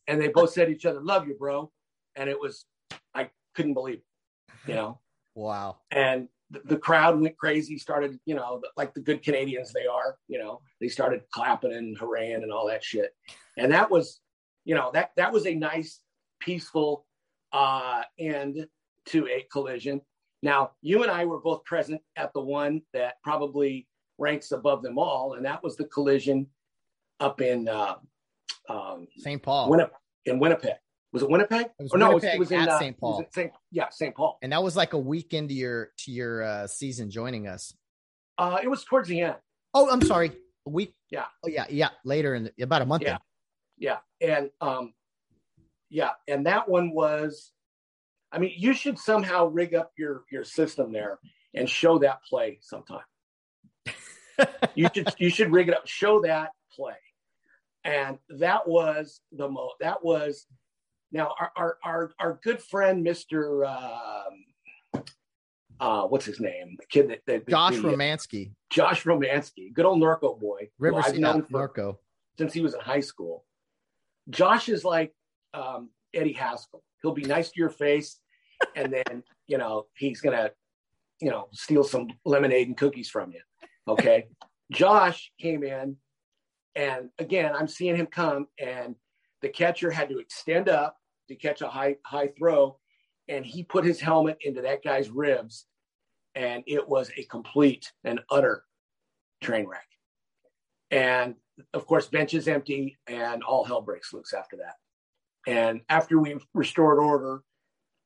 [0.07, 1.71] and they both said each other, "Love you, bro."
[2.15, 2.65] And it was,
[3.13, 4.99] I couldn't believe it, you know.
[5.35, 5.77] Wow.
[5.91, 10.39] And the, crowd went crazy, started, you know, like the good Canadians they are, you
[10.39, 13.13] know, they started clapping and hooraying and all that shit.
[13.57, 14.19] And that was,
[14.65, 16.01] you know, that that was a nice,
[16.39, 17.05] peaceful
[17.51, 18.67] uh end
[19.05, 20.01] to a collision.
[20.41, 23.87] Now, you and I were both present at the one that probably
[24.17, 26.47] ranks above them all, and that was the collision
[27.19, 27.95] up in uh,
[28.69, 29.41] um, St.
[29.41, 29.73] Paul,
[30.25, 30.75] in Winnipeg.
[31.11, 31.65] Was it Winnipeg?
[31.65, 32.97] It was or no, Winnipeg it was, it was in uh, St.
[32.99, 33.25] Paul.
[33.33, 33.51] St.
[33.71, 34.15] Yeah, St.
[34.15, 34.37] Paul.
[34.41, 37.73] And that was like a week into your to your uh, season joining us.
[38.37, 39.35] Uh, it was towards the end.
[39.73, 40.31] Oh, I'm sorry.
[40.67, 40.93] A week.
[41.09, 41.25] Yeah.
[41.43, 41.89] Oh, yeah, yeah.
[42.05, 43.03] Later in the, about a month.
[43.03, 43.13] Yeah.
[43.13, 43.19] In.
[43.79, 44.93] Yeah, and um,
[45.89, 47.51] yeah, and that one was.
[48.31, 51.19] I mean, you should somehow rig up your your system there
[51.53, 52.99] and show that play sometime.
[54.75, 56.97] you should you should rig it up, show that play,
[57.83, 59.75] and that was the most.
[59.79, 60.45] That was
[61.11, 65.03] now, our our our, our good friend, Mister, um,
[65.79, 66.75] uh, what's his name?
[66.79, 68.51] The kid that, that Josh the, Romansky.
[68.69, 70.69] Josh Romansky, good old Norco boy.
[70.77, 71.97] River I've known for, Norco
[72.37, 73.45] since he was in high school.
[74.29, 75.13] Josh is like
[75.53, 76.83] um, Eddie Haskell.
[77.01, 78.19] He'll be nice to your face,
[78.75, 80.51] and then you know he's gonna,
[81.21, 83.41] you know, steal some lemonade and cookies from you.
[83.87, 84.27] Okay.
[84.71, 85.97] Josh came in,
[86.75, 88.95] and again, I'm seeing him come, and
[89.41, 90.95] the catcher had to extend up
[91.27, 92.77] to catch a high high throw,
[93.27, 95.65] and he put his helmet into that guy's ribs,
[96.35, 98.63] and it was a complete and utter
[99.41, 99.87] train wreck.
[100.91, 101.35] And
[101.73, 104.75] of course, bench is empty, and all hell breaks loose after that.
[105.47, 107.41] And after we restored order,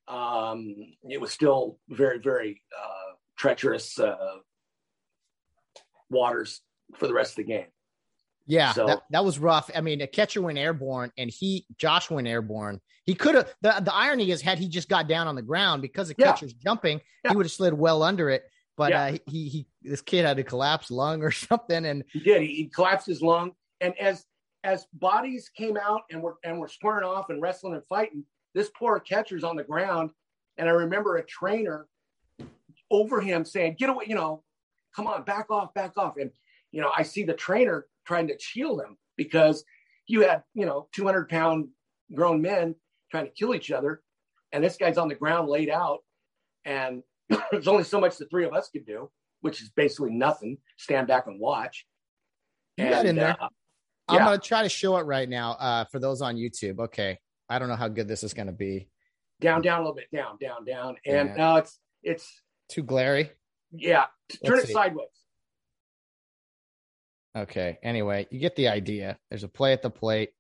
[0.08, 0.76] um,
[1.10, 4.16] it was still very, very uh, treacherous uh,
[6.10, 6.62] waters
[6.96, 7.68] for the rest of the game.
[8.46, 9.70] Yeah, so, that, that was rough.
[9.74, 12.82] I mean, a catcher went airborne, and he Josh went airborne.
[13.06, 13.54] He could have.
[13.62, 16.54] The, the irony is, had he just got down on the ground because the catcher's
[16.54, 17.32] jumping, yeah.
[17.32, 18.44] he would have slid well under it.
[18.76, 19.04] But yeah.
[19.04, 22.42] uh, he he this kid had a collapsed lung or something, and he did.
[22.42, 24.26] He, he collapsed his lung, and as
[24.64, 28.70] as bodies came out and were and were squaring off and wrestling and fighting, this
[28.78, 30.12] poor catcher's on the ground,
[30.58, 31.88] and I remember a trainer
[32.90, 34.44] over him saying, "Get away!" You know,
[34.96, 36.32] come on, back off, back off, and
[36.72, 39.64] you know, I see the trainer trying to shield him because
[40.08, 41.70] you had, you know, 200 pound
[42.14, 42.76] grown men
[43.12, 44.02] trying to kill each other.
[44.52, 46.00] And this guy's on the ground laid out.
[46.66, 47.04] And
[47.52, 49.10] there's only so much the three of us could do,
[49.42, 50.58] which is basically nothing.
[50.78, 51.86] Stand back and watch.
[52.78, 53.38] You and, got in there.
[53.40, 53.50] Uh,
[54.08, 54.26] I'm Yeah.
[54.26, 56.80] gonna try to show it right now uh, for those on YouTube.
[56.80, 58.90] Okay, I don't know how good this is gonna be.
[59.40, 61.36] Down, down a little bit, down, down, down, and Yeah.
[61.36, 63.32] now it's it's Too glary.
[63.72, 64.06] yeah.
[64.46, 64.74] Turn Let's it see.
[64.74, 65.08] sideways.
[67.36, 67.80] Okay.
[67.82, 69.18] Anyway, you get the idea.
[69.30, 70.32] There's a play at the plate.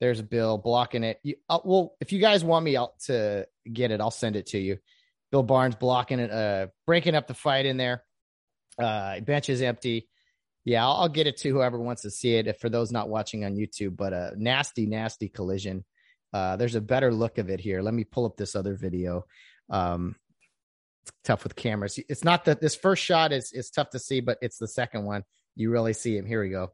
[0.00, 1.18] There's Bill blocking it.
[1.22, 4.46] You, uh, well, if you guys want me out to get it, I'll send it
[4.48, 4.78] to you.
[5.30, 8.04] Bill Barnes blocking it, uh, breaking up the fight in there.
[8.78, 10.08] Uh, bench is empty.
[10.64, 12.46] Yeah, I'll, I'll get it to whoever wants to see it.
[12.46, 15.84] If for those not watching on YouTube, but a nasty, nasty collision.
[16.32, 17.82] Uh, there's a better look of it here.
[17.82, 19.24] Let me pull up this other video.
[19.70, 20.16] Um,
[21.02, 21.98] it's tough with cameras.
[22.08, 25.04] It's not that this first shot is is tough to see, but it's the second
[25.04, 25.22] one
[25.54, 26.26] you really see him.
[26.26, 26.72] Here we go.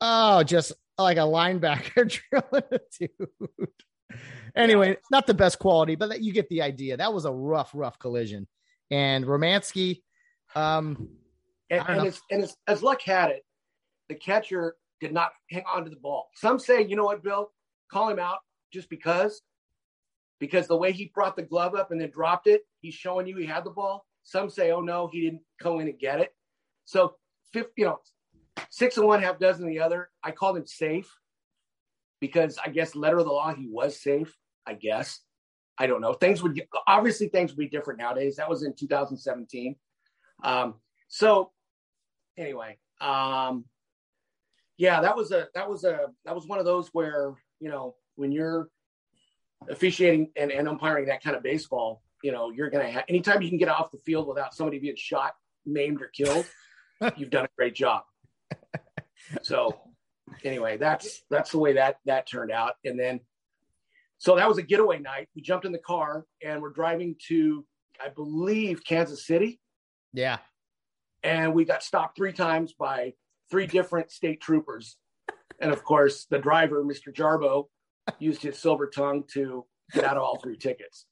[0.00, 4.18] Oh, just like a linebacker drilling a dude.
[4.54, 6.96] Anyway, not the best quality, but you get the idea.
[6.96, 8.46] That was a rough, rough collision.
[8.90, 10.02] And Romansky,
[10.54, 11.08] um,
[11.70, 13.44] And, and, it's, and it's, as luck had it,
[14.08, 16.28] the catcher did not hang on to the ball.
[16.34, 17.50] Some say, you know what, Bill,
[17.90, 18.38] call him out
[18.72, 19.42] just because,
[20.38, 23.36] because the way he brought the glove up and then dropped it, he's showing you
[23.36, 24.06] he had the ball.
[24.22, 26.34] Some say, oh no, he didn't go in and get it.
[26.84, 27.14] So,
[27.52, 27.98] fifth, you know,
[28.70, 30.10] six and one, half dozen the other.
[30.22, 31.10] I called him safe
[32.20, 34.36] because I guess letter of the law, he was safe.
[34.66, 35.20] I guess.
[35.78, 36.14] I don't know.
[36.14, 38.36] Things would obviously things would be different nowadays.
[38.36, 39.76] That was in 2017.
[40.42, 40.74] Um,
[41.08, 41.52] so
[42.36, 43.64] anyway, um,
[44.76, 47.94] yeah, that was a that was a that was one of those where you know
[48.16, 48.68] when you're
[49.68, 53.48] officiating and, and umpiring that kind of baseball, you know you're gonna have anytime you
[53.48, 55.32] can get off the field without somebody being shot,
[55.64, 56.46] maimed, or killed,
[57.16, 58.02] you've done a great job.
[59.42, 59.80] So
[60.44, 63.20] anyway, that's that's the way that that turned out, and then
[64.18, 65.28] so that was a getaway night.
[65.34, 67.66] We jumped in the car and we're driving to
[68.02, 69.60] I believe Kansas City
[70.16, 70.38] yeah,
[71.26, 73.14] and we got stopped three times by
[73.50, 74.96] three different state troopers.
[75.60, 77.12] And of course, the driver, Mr.
[77.12, 77.64] Jarbo,
[78.20, 81.06] used his silver tongue to get out of all three tickets.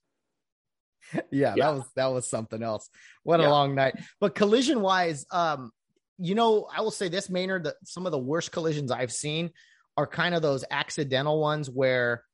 [1.33, 1.55] yeah, Yeah.
[1.57, 2.89] that was that was something else.
[3.25, 3.51] What a Yeah.
[3.51, 3.95] long night.
[4.21, 5.73] But collision wise, um,
[6.19, 9.51] you know, I will say this, Maynard, that some of the worst collisions I've seen
[9.97, 12.25] are kind of those accidental ones where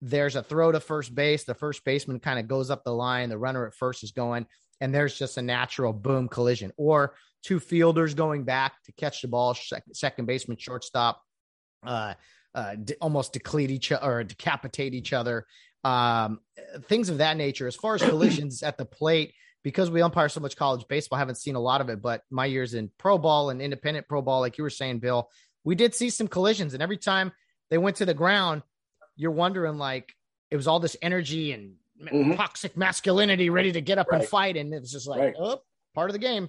[0.00, 3.28] there's a throw to first base, the first baseman kind of goes up the line,
[3.30, 4.46] the runner at first is going,
[4.80, 9.28] and there's just a natural boom collision, or two fielders going back to catch the
[9.28, 11.22] ball, sec- second baseman, shortstop,
[11.86, 12.14] uh,
[12.54, 15.46] uh, de- almost deplete each other or decapitate each other,
[15.84, 16.40] um,
[16.84, 17.66] things of that nature.
[17.66, 21.20] As far as collisions at the plate, because we umpire so much college baseball, I
[21.20, 22.00] haven't seen a lot of it.
[22.00, 25.30] But my years in pro ball and independent pro ball, like you were saying, Bill,
[25.64, 27.32] we did see some collisions, and every time
[27.70, 28.62] they went to the ground,
[29.16, 30.14] you're wondering like
[30.50, 32.36] it was all this energy and Mhm.
[32.36, 35.34] toxic masculinity ready to get up and fight, and it was just like, Right.
[35.38, 35.60] oh,
[35.94, 36.48] part of the game.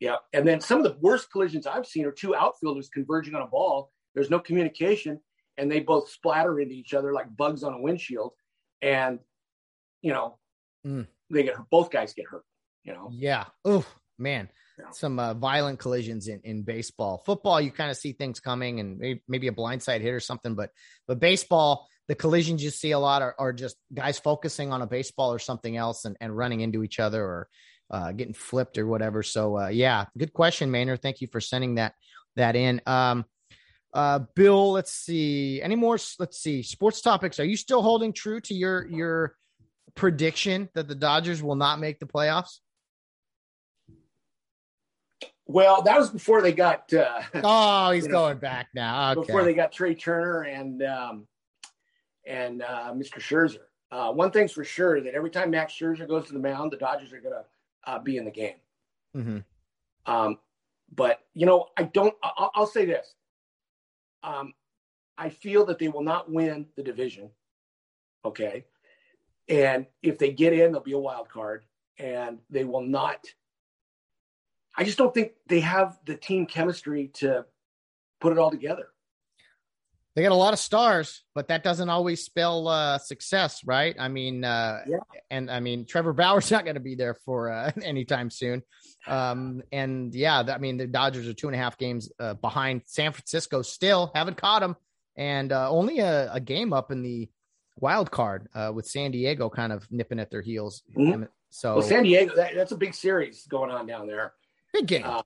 [0.00, 0.16] Yeah.
[0.32, 3.46] And then some of the worst collisions I've seen are two outfielders converging on a
[3.46, 3.90] ball.
[4.14, 5.20] There's no communication
[5.58, 8.32] and they both splatter into each other like bugs on a windshield.
[8.82, 9.20] And,
[10.02, 10.38] you know,
[10.86, 11.06] Mm.
[11.30, 12.44] they get both guys get hurt,
[12.84, 13.08] you know.
[13.10, 13.46] Yeah.
[13.64, 13.86] Oh
[14.18, 14.90] man, Yeah.
[14.90, 17.22] some uh, violent collisions in, in baseball.
[17.24, 20.54] Football, you kind of see things coming and maybe, maybe a blindside hit or something.
[20.54, 20.72] But
[21.06, 24.86] but baseball, the collisions you see a lot are, are just guys focusing on a
[24.86, 27.48] baseball or something else and, and running into each other or
[27.90, 29.22] uh, getting flipped or whatever.
[29.22, 31.02] So uh, yeah, good question, Maynard.
[31.02, 31.94] Thank you for sending that
[32.36, 32.80] that in.
[32.86, 33.24] Um,
[33.92, 35.62] uh, Bill, let's see.
[35.62, 35.98] Any more?
[36.18, 36.62] Let's see.
[36.62, 37.40] Sports topics.
[37.40, 39.36] Are you still holding true to your your
[39.94, 42.58] prediction that the Dodgers will not make the playoffs?
[45.46, 49.12] Well, that was before they got uh, Oh, he's You know, going back now.
[49.12, 49.20] Okay.
[49.20, 51.26] before they got Trea Turner and um,
[52.26, 53.18] and uh, Mr.
[53.18, 53.66] Scherzer.
[53.90, 56.76] Uh, one thing's for sure that every time Max Scherzer goes to the mound, the
[56.76, 58.56] Dodgers are going to uh, be in the game.
[59.14, 59.44] Mhm.
[60.06, 60.38] Um,
[60.94, 62.14] but you know, I don't.
[62.22, 63.14] I'll, I'll say this.
[64.22, 64.54] Um,
[65.16, 67.30] I feel that they will not win the division.
[68.24, 68.64] Okay,
[69.48, 71.64] and if they get in, they'll be a wild card,
[71.98, 73.24] and they will not.
[74.76, 77.46] I just don't think they have the team chemistry to
[78.20, 78.88] put it all together.
[80.16, 83.94] They got a lot of stars, but that doesn't always spell uh, success, right?
[83.98, 84.96] I mean, uh, Yeah.
[85.30, 88.62] and I mean, Trevor Bauer's not going to be there for uh, anytime soon.
[89.06, 92.82] Um, and yeah, I mean, the Dodgers are two and a half games uh, behind
[92.86, 93.60] San Francisco.
[93.60, 94.74] Still haven't caught them,
[95.16, 97.28] and uh, only a, a game up in the
[97.78, 100.82] wild card uh, with San Diego kind of nipping at their heels.
[100.96, 101.28] Mhm.
[101.50, 104.32] So Well, San Diego, that, that's a big series going on down there.
[104.72, 105.04] big game.
[105.04, 105.22] uh,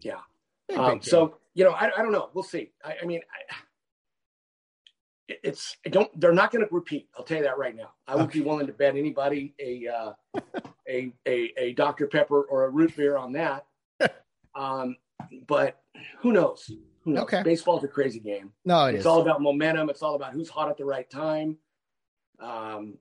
[0.00, 0.20] yeah.
[0.68, 1.10] Big, Um, big game.
[1.10, 2.30] so you know, I, I don't know.
[2.34, 2.70] We'll see.
[2.84, 3.54] I, I mean, I,
[5.28, 6.08] it's I don't.
[6.20, 7.08] They're not going to repeat.
[7.16, 7.90] I'll tell you that right now.
[8.06, 10.12] I would be willing to bet anybody a uh,
[10.88, 13.66] a, a a Dr Pepper or a root beer on that.
[14.54, 14.96] Um,
[15.46, 15.82] but
[16.20, 16.70] who knows?
[17.02, 17.24] Who knows?
[17.24, 17.42] Okay.
[17.42, 18.52] Baseball's a crazy game.
[18.64, 19.06] No, it it's is.
[19.06, 19.90] all about momentum.
[19.90, 21.58] It's all about who's hot at the right time.
[22.40, 22.96] Um,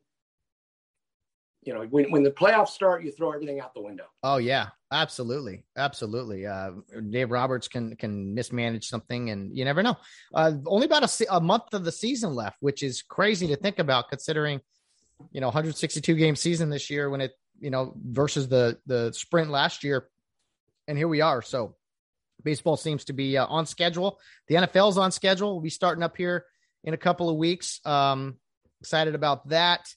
[1.63, 4.05] you know, when when the playoffs start, you throw everything out the window.
[4.21, 4.67] Oh yeah,
[5.01, 6.45] absolutely, absolutely.
[6.45, 6.71] Uh,
[7.09, 9.97] Dave Roberts can can mismanage something, and you never know.
[10.33, 13.79] Uh, only about a, a month of the season left, which is crazy to think
[13.79, 14.61] about, considering
[15.31, 19.49] you know 162 game season this year when it you know versus the the sprint
[19.49, 20.07] last year,
[20.87, 21.41] and here we are.
[21.41, 21.75] So
[22.43, 24.19] baseball seems to be uh, on schedule.
[24.47, 25.53] The NFL's on schedule.
[25.53, 26.45] We'll be starting up here
[26.83, 27.81] in a couple of weeks.
[27.85, 28.37] Um,
[28.81, 29.87] excited about that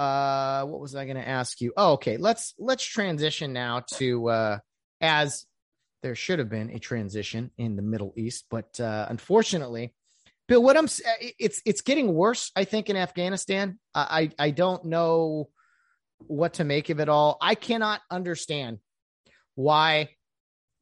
[0.00, 1.72] uh what was i going to ask you?
[1.76, 4.58] Oh okay let's let's transition now to uh
[5.00, 5.46] as
[6.02, 9.92] there should have been a transition in the middle east but uh unfortunately
[10.48, 10.88] bill what i'm
[11.38, 13.78] it's it's getting worse i think in afghanistan.
[13.94, 15.50] I i don't know
[16.26, 17.38] what to make of it all.
[17.40, 18.78] I cannot understand
[19.54, 20.10] why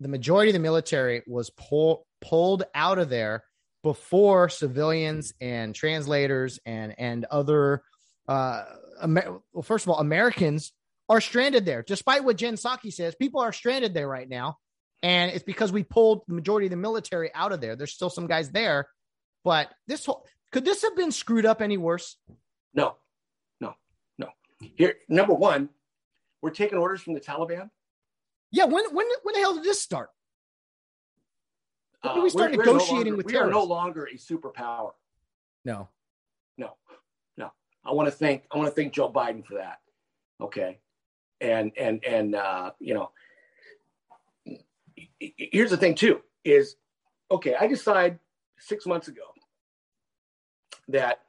[0.01, 3.45] the majority of the military was pull, pulled out of there
[3.83, 7.83] before civilians and translators and and other
[8.29, 8.65] uh
[9.03, 10.73] Amer- well first of all americans
[11.09, 11.83] are stranded there.
[11.83, 14.59] Despite what jen psaki says people are stranded there right now.
[15.03, 17.77] And it's because we pulled the majority of the military out of there.
[17.77, 18.89] There's still some guys there.
[19.45, 22.17] But this whole could this have been screwed up any worse?
[22.75, 22.97] No,
[23.61, 23.75] no,
[24.19, 24.29] no.
[24.77, 25.69] Here, number one,
[26.43, 27.71] we're taking orders from the Taliban.
[28.51, 30.11] yeah when when when the hell did this start?
[32.03, 34.05] When do we uh, start we're- we're no negotiating longer- with We are no longer
[34.13, 34.93] a superpower.
[35.65, 35.89] no.
[37.89, 39.79] I want to thank I want to thank Joe Biden for that.
[40.41, 40.79] Okay,
[41.41, 43.11] and and and uh, you know,
[45.19, 46.77] here's the thing too is
[47.31, 47.55] okay.
[47.59, 48.19] I decide
[48.59, 49.23] six months ago
[50.89, 51.21] that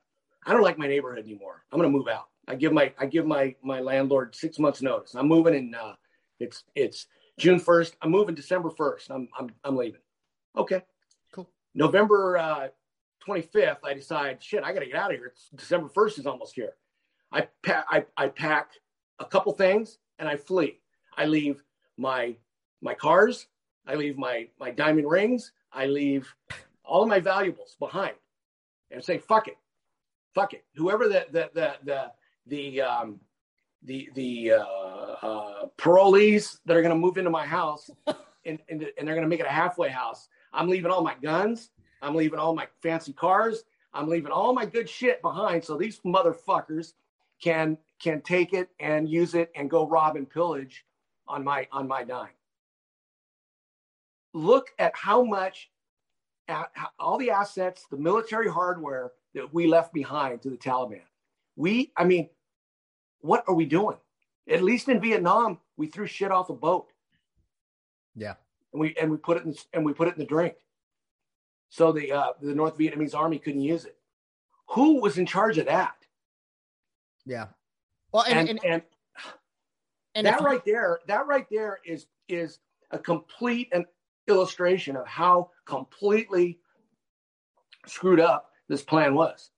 [0.45, 1.63] I don't like my neighborhood anymore.
[1.71, 2.25] I'm going to move out.
[2.47, 5.15] I give my I give my my landlord six months notice.
[5.15, 5.75] I'm moving in.
[5.75, 5.93] Uh,
[6.39, 7.07] it's it's
[7.37, 7.95] June first.
[8.01, 9.09] I'm moving December first.
[9.11, 10.01] I'm I'm I'm leaving.
[10.57, 10.81] Okay.
[11.31, 11.49] Cool.
[11.73, 12.67] November uh,
[13.29, 15.27] 25th, I decide, shit, I got to get out of here.
[15.27, 16.73] It's December 1st is almost here.
[17.31, 18.71] I, pa- I, I pack
[19.19, 20.79] a couple things and I flee.
[21.17, 21.63] I leave
[21.97, 22.35] my
[22.81, 23.47] my cars.
[23.85, 25.51] I leave my my diamond rings.
[25.73, 26.33] I leave
[26.83, 28.15] all of my valuables behind,
[28.91, 29.57] and say fuck it,
[30.33, 30.63] fuck it.
[30.75, 32.11] Whoever the the the the
[32.47, 33.19] the um,
[33.83, 34.65] the the uh,
[35.21, 37.89] uh, parolees that are going to move into my house,
[38.45, 40.29] and and, and they're going to make it a halfway house.
[40.53, 41.69] I'm leaving all my guns.
[42.01, 43.63] I'm leaving all my fancy cars.
[43.93, 46.93] I'm leaving all my good shit behind, so these motherfuckers
[47.41, 50.85] can can take it and use it and go rob and pillage
[51.27, 52.29] on my on my dime.
[54.33, 55.71] Look at how much
[56.47, 61.01] at all the assets, the military hardware that we left behind to the Taliban.
[61.55, 62.29] We, I mean,
[63.21, 63.97] what are we doing?
[64.47, 66.87] At least in Vietnam, we threw shit off a boat
[68.15, 68.33] yeah
[68.73, 70.55] and we and we put it in and we put it in the drink.
[71.69, 73.97] So the uh, the North Vietnamese army couldn't use it.
[74.69, 75.93] Who was in charge of that?
[77.25, 77.47] yeah
[78.11, 78.81] well and And and, and,
[80.15, 82.59] and that right there, that right there is is
[82.91, 83.85] a complete an
[84.27, 86.59] illustration of how completely
[87.85, 89.51] screwed up this plan was.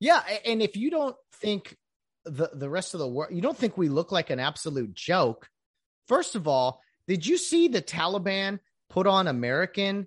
[0.00, 1.76] Yeah, and if you don't think
[2.24, 5.48] the the rest of the world, you don't think we look like an absolute joke.
[6.06, 8.60] First of all, did you see the Taliban
[8.90, 10.06] put on American,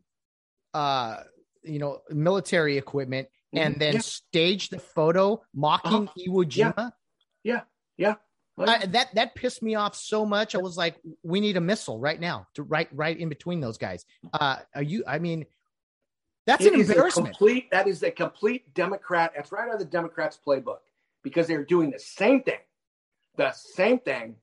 [0.77, 1.23] uh,
[1.63, 3.99] you know, military equipment and then Yeah.
[4.01, 6.91] stage the photo mocking Iwo Jima?
[7.43, 7.61] Yeah,
[7.97, 8.15] yeah.
[8.57, 10.55] Well, I, that that pissed me off so much.
[10.55, 13.77] I was like, we need a missile right now to right right in between those
[13.77, 14.05] guys.
[14.33, 15.03] Uh, are you?
[15.07, 15.45] I mean,
[16.47, 17.35] that's It an embarrassment.
[17.37, 17.69] complete.
[17.71, 19.33] That is a complete Democrat.
[19.35, 20.79] That's right out of the Democrats' playbook
[21.23, 22.59] because they're doing the same thing,
[23.35, 24.35] the same thing,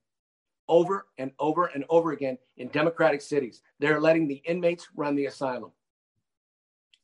[0.67, 3.61] over and over and over again in Democratic cities.
[3.79, 5.71] They're letting the inmates run the asylum,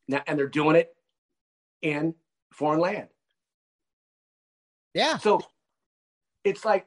[0.07, 0.89] now, and they're doing it
[1.81, 2.15] in
[2.53, 3.07] foreign land.
[4.93, 5.17] yeah.
[5.17, 5.41] So
[6.43, 6.85] it's like,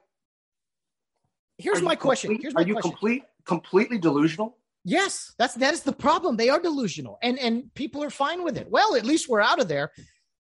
[1.58, 2.30] Here's my question.
[2.30, 2.90] complete- Here's are you question.
[2.90, 4.58] complete, completely delusional?
[4.84, 6.36] Yes, that's that is the problem.
[6.36, 8.68] They are delusional, and and people are fine with it.
[8.68, 9.92] Well, at least we're out of there.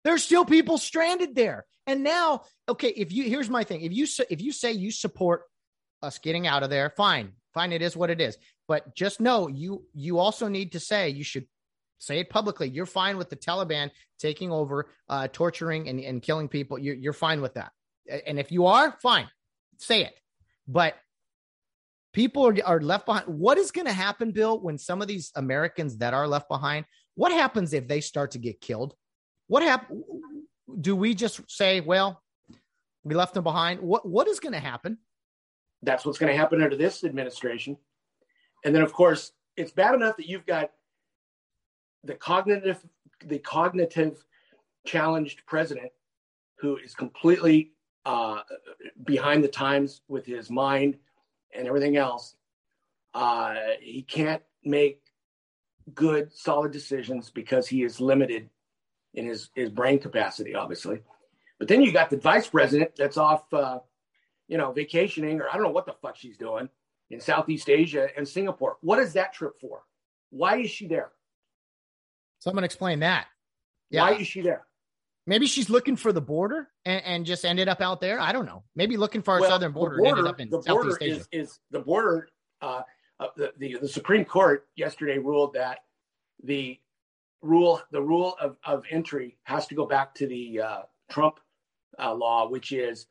[0.03, 2.89] There's still people stranded there, and now, okay.
[2.89, 5.43] If you here's my thing, if you if you say you support
[6.01, 7.71] us getting out of there, fine, fine.
[7.71, 8.37] It is what it is.
[8.67, 11.45] But just know you you also need to say you should
[12.03, 12.69] say it publicly.
[12.69, 13.89] You're fine with the Taliban
[14.19, 16.77] taking over, uh, torturing and, and killing people.
[16.77, 17.71] You're you're fine with that.
[18.27, 19.29] And if you are, fine,
[19.77, 20.13] say it.
[20.67, 20.95] But
[22.11, 23.27] people are, are left behind.
[23.27, 26.85] What is going to happen, Bill, when some of these Americans that are left behind?
[27.15, 28.95] What happens if they start to get killed?
[29.47, 30.03] What happen?
[30.81, 32.21] Do we just say, "Well,
[33.03, 33.79] we left them behind"?
[33.79, 34.97] What What is going to happen?
[35.81, 37.77] That's what's going to happen under this administration.
[38.65, 40.71] And then, of course, it's bad enough that you've got
[42.03, 42.83] the cognitive
[43.25, 44.23] the cognitive
[44.85, 45.91] challenged president
[46.59, 47.71] who is completely
[48.05, 48.39] uh,
[49.03, 50.97] behind the times with his mind
[51.55, 52.35] and everything else.
[53.13, 55.01] Uh, he can't make
[55.93, 58.49] good, solid decisions because he is limited
[59.13, 61.01] in his, his brain capacity, obviously.
[61.59, 63.79] But then you got the vice president that's off, uh,
[64.47, 66.69] you know, vacationing or I don't know what the fuck she's doing
[67.09, 68.77] in Southeast Asia and Singapore.
[68.81, 69.83] What is that trip for?
[70.29, 71.11] Why is she there?
[72.43, 73.27] Someone explain that.
[73.89, 74.01] Yeah.
[74.01, 74.65] Why is she there?
[75.25, 78.19] Maybe she's looking for the border and, and just ended up out there.
[78.19, 78.63] I don't know.
[78.75, 81.59] Maybe looking for our well, southern border, border ended up in the border Is, is
[81.71, 82.27] the border?
[82.61, 82.81] Uh,
[83.21, 85.79] uh, the, the the Supreme Court yesterday ruled that
[86.43, 86.77] the
[87.41, 91.39] rule the rule of, of entry has to go back to the uh, Trump
[91.97, 93.05] uh, law, which is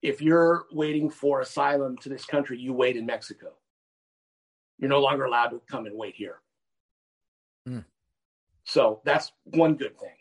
[0.00, 3.48] if you're waiting for asylum to this country, you wait in Mexico.
[4.78, 6.41] You're no longer allowed to come and wait here.
[8.72, 10.16] So that's one good thing.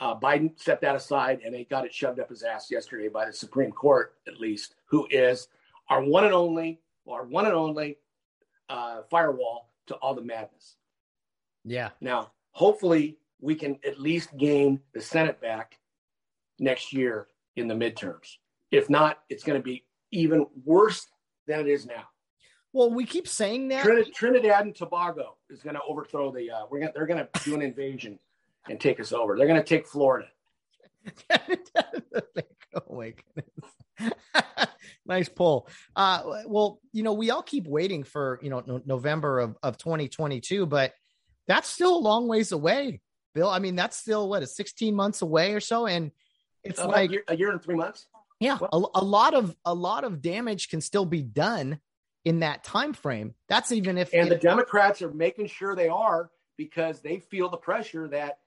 [0.00, 3.26] Uh, Biden set that aside and they got it shoved up his ass yesterday by
[3.26, 5.48] the Supreme Court, at least, who is
[5.90, 7.98] our one and only, our one and only
[8.70, 10.76] uh, firewall to all the madness.
[11.66, 11.90] Yeah.
[12.00, 15.78] Now, hopefully, we can at least gain the Senate back
[16.58, 17.26] next year
[17.56, 18.36] in the midterms.
[18.70, 21.08] If not, it's going to be even worse
[21.46, 22.04] than it is now.
[22.74, 26.50] Well, we keep saying that Trinidad and Tobago is going to overthrow the.
[26.50, 26.92] Uh, we're going.
[26.92, 28.18] They're going to do an invasion
[28.68, 29.38] and take us over.
[29.38, 30.26] They're going to take Florida.
[31.30, 34.12] oh my goodness.
[35.06, 35.68] nice pull.
[35.94, 39.78] Uh, well, you know, we all keep waiting for you know no- November of of
[39.78, 40.94] 2022, but
[41.46, 43.00] that's still a long ways away,
[43.36, 43.50] Bill.
[43.50, 46.10] I mean, that's still what is 16 months away or so, and
[46.64, 48.08] it's like a year, a year, and three months.
[48.40, 51.78] Yeah, a, a lot of a lot of damage can still be done
[52.24, 53.34] in that time frame.
[53.48, 57.56] That's even if and the Democrats are making sure they are because they feel the
[57.56, 58.38] pressure that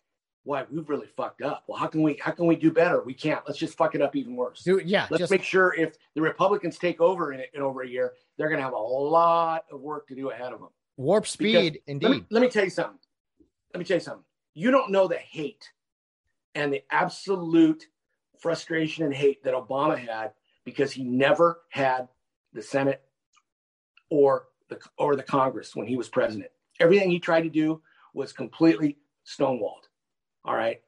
[0.44, 1.66] what we've really fucked up.
[1.68, 3.04] Well, how can we how can we do better?
[3.04, 3.42] We can't.
[3.46, 4.64] Let's just fuck it up even worse.
[4.64, 5.08] Dude, yeah.
[5.10, 8.48] Let's just, make sure if the Republicans take over in, in over a year, they're
[8.48, 10.70] going to have a lot of work to do ahead of them.
[10.96, 12.08] Warp speed, because, indeed.
[12.08, 12.98] Let me, let me tell you something.
[13.74, 14.24] Let me tell you something.
[14.54, 15.70] You don't know the hate
[16.56, 17.86] and the absolute
[18.40, 20.32] frustration and hate that Obama had
[20.64, 22.08] because he never had
[22.54, 23.02] the Senate
[24.10, 26.52] or the or the Congress when he was president.
[26.80, 27.82] Everything he tried to do
[28.14, 29.88] was completely stonewalled.
[30.46, 30.82] All right.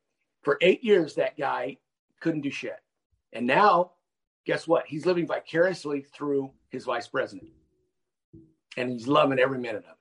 [0.43, 1.77] For eight years, that guy
[2.21, 2.77] couldn't do shit.
[3.33, 3.91] And now,
[4.45, 4.85] guess what?
[4.87, 7.51] He's living vicariously through his vice president.
[8.77, 9.99] And he's loving every minute of it.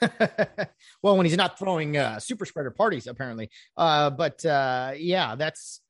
[1.02, 3.50] well, when he's not throwing uh, super spreader parties, apparently.
[3.76, 5.80] Uh, but uh, yeah, that's.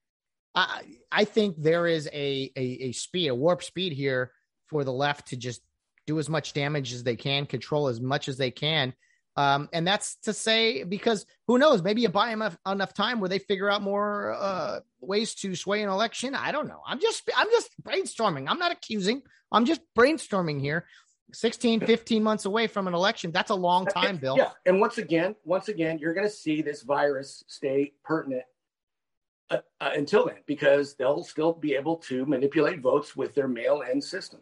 [0.55, 4.33] I I think there is a, a a speed, a warp speed here
[4.67, 5.63] for the left to just
[6.09, 8.95] do as much damage as they can, control as much as they can.
[9.37, 13.21] Um, and that's to say, because who knows, maybe you buy them enough, enough time
[13.21, 16.35] where they figure out more uh, ways to sway an election.
[16.35, 16.81] I don't know.
[16.85, 18.47] I'm just, I'm just brainstorming.
[18.49, 19.23] I'm not accusing.
[19.53, 20.87] I'm just brainstorming here.
[21.35, 23.31] 16, 15 months away from an election.
[23.31, 24.37] That's a long time, Bill.
[24.39, 24.51] Yeah.
[24.65, 28.45] And once again, once again, you're going to see this virus stay pertinent
[29.51, 33.83] uh, uh, until then because they'll still be able to manipulate votes with their mail
[33.83, 34.41] in system.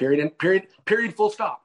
[0.00, 0.20] Period.
[0.20, 0.68] And period.
[0.86, 1.14] Period.
[1.14, 1.62] Full stop.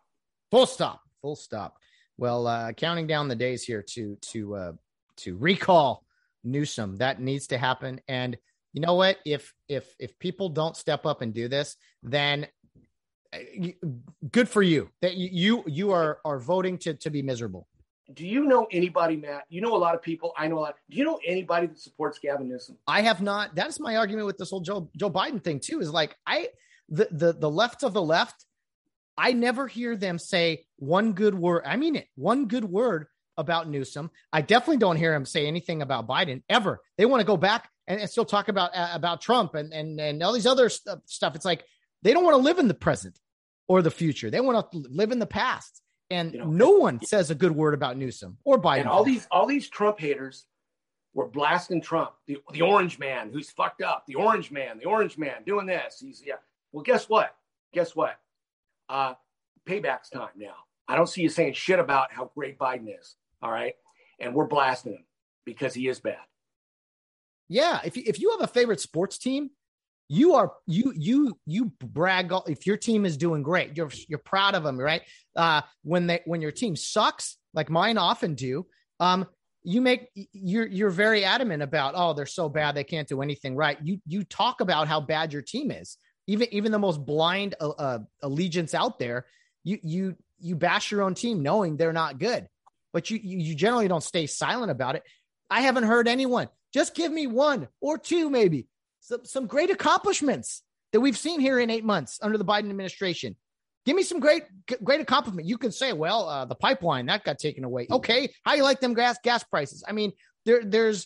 [0.52, 1.02] Full stop.
[1.22, 1.78] Full stop.
[2.18, 4.72] Well, uh, counting down the days here to to uh,
[5.18, 6.04] to recall
[6.44, 6.98] Newsom.
[6.98, 8.02] That needs to happen.
[8.10, 8.38] And
[8.74, 9.20] you know what?
[9.26, 12.46] If if if people don't step up and do this, then
[13.34, 13.38] uh,
[14.30, 14.90] good for you.
[15.02, 17.70] That you you are are voting to to be miserable.
[18.14, 19.46] Do you know anybody, Matt?
[19.48, 20.34] You know a lot of people.
[20.38, 20.76] I know a lot.
[20.90, 22.78] Do you know anybody that supports Gavin Newsom?
[22.86, 23.56] I have not.
[23.56, 25.80] That's my argument with this whole Joe Joe Biden thing too.
[25.80, 26.50] Is like I
[26.90, 28.46] the the the left of the left,
[29.18, 31.64] I never hear them say one good word.
[31.66, 33.08] I mean it, one good word
[33.38, 34.12] about Newsom.
[34.32, 36.82] I definitely don't hear him say anything about Biden ever.
[36.98, 40.00] They want to go back and, and still talk about uh, about Trump and and
[40.00, 41.36] and all these other st- stuff.
[41.36, 41.64] It's like
[42.02, 43.20] they don't want to live in the present
[43.68, 44.30] or the future.
[44.30, 45.82] They want to live in the past.
[46.12, 48.82] And you know, no one says a good word about Newsom or Biden.
[48.82, 50.46] And all these all these Trump haters
[51.14, 55.18] were blasting Trump, the, the orange man who's fucked up, the orange man, the orange
[55.18, 55.98] man doing this.
[56.00, 56.36] He's yeah.
[56.76, 57.34] Well, guess what?
[57.74, 58.18] Guess what?
[58.90, 59.14] Uh,
[59.66, 60.56] payback's time now.
[60.90, 63.16] I don't see you saying shit about how great Biden is.
[63.42, 63.76] All right.
[64.20, 65.06] And we're blasting him
[65.46, 66.18] because he is bad.
[67.48, 67.80] Yeah.
[67.86, 69.52] If you, if you have a favorite sports team,
[70.10, 74.54] you are you you you brag if your team is doing great you're you're proud
[74.54, 75.02] of them right
[75.36, 78.68] uh when they when your team sucks like mine often do
[79.00, 79.26] um
[79.64, 83.56] you make you're you're very adamant about oh they're so bad they can't do anything
[83.56, 85.98] right you you talk about how bad your team is
[86.28, 89.26] even even the most blind uh, uh, allegiance out there,
[89.64, 92.48] you you you bash your own team knowing they're not good.
[92.94, 95.04] but you you generally don't stay silent about it.
[95.50, 96.48] I haven't heard anyone.
[96.74, 98.68] Just give me one or two, maybe
[99.02, 103.36] some, some great accomplishments that we've seen here in eight months under the Biden administration.
[103.86, 104.44] Give me some great,
[104.84, 105.48] great accomplishment.
[105.48, 107.86] You can say, well, uh, the pipeline that got taken away.
[107.92, 109.84] Okay, how you like them gas gas prices?
[109.88, 110.14] I mean,
[110.46, 111.06] there there's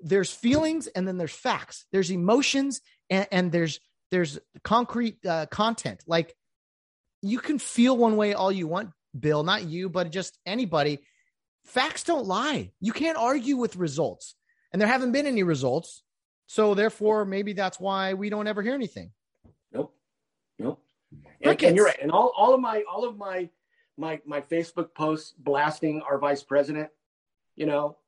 [0.00, 1.86] there's feelings and then there's facts.
[1.92, 3.80] There's emotions and, and there's
[4.10, 6.02] there's concrete uh, content.
[6.06, 6.34] Like
[7.22, 11.00] you can feel one way all you want, Bill, not you, but just anybody.
[11.64, 12.72] Facts don't lie.
[12.80, 14.34] You can't argue with results,
[14.72, 16.02] and there haven't been any results.
[16.46, 19.10] So therefore, maybe that's why we don't ever hear anything.
[19.70, 19.94] Nope.
[20.58, 20.82] Nope.
[21.42, 21.98] And, and, you're right.
[22.00, 23.50] And all, all of my all of my
[23.98, 26.88] my my Facebook posts blasting our vice president,
[27.54, 27.98] you know,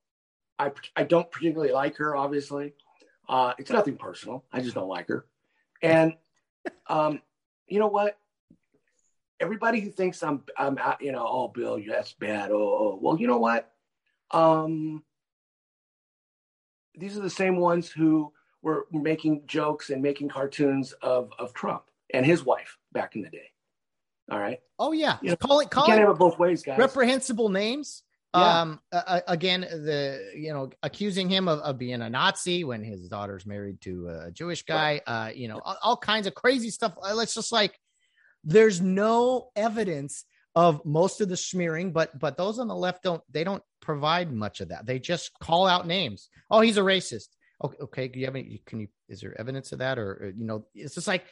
[0.59, 2.74] I I don't particularly like her, obviously.
[3.28, 4.44] Uh, it's nothing personal.
[4.53, 5.26] I just don't like her.
[5.83, 6.14] And
[6.89, 7.20] um,
[7.66, 8.18] you know what?
[9.39, 12.51] Everybody who thinks I'm I'm out, you know, oh Bill, that's bad.
[12.51, 13.72] Oh, oh, well, you know what?
[14.31, 15.03] Um,
[16.95, 21.85] these are the same ones who were making jokes and making cartoons of of Trump
[22.12, 23.51] and his wife back in the day.
[24.31, 24.61] All right.
[24.78, 26.78] Oh yeah, you know, call it call can't it have it both ways, guys.
[26.78, 28.03] Reprehensible names.
[28.35, 28.61] Yeah.
[28.61, 28.81] Um.
[28.93, 33.45] Uh, again, the you know accusing him of, of being a Nazi when his daughter's
[33.45, 35.01] married to a Jewish guy.
[35.07, 35.31] Uh.
[35.35, 36.95] You know all, all kinds of crazy stuff.
[37.03, 37.78] Uh, let's just like
[38.45, 40.24] there's no evidence
[40.55, 44.33] of most of the smearing, but but those on the left don't they don't provide
[44.33, 44.87] much of that.
[44.87, 46.28] They just call out names.
[46.51, 47.28] Oh, he's a racist.
[47.62, 48.09] Okay, okay.
[48.09, 48.62] Do you have any?
[48.64, 48.89] Can you?
[49.09, 51.24] Is there evidence of that, or, or you know, it's just like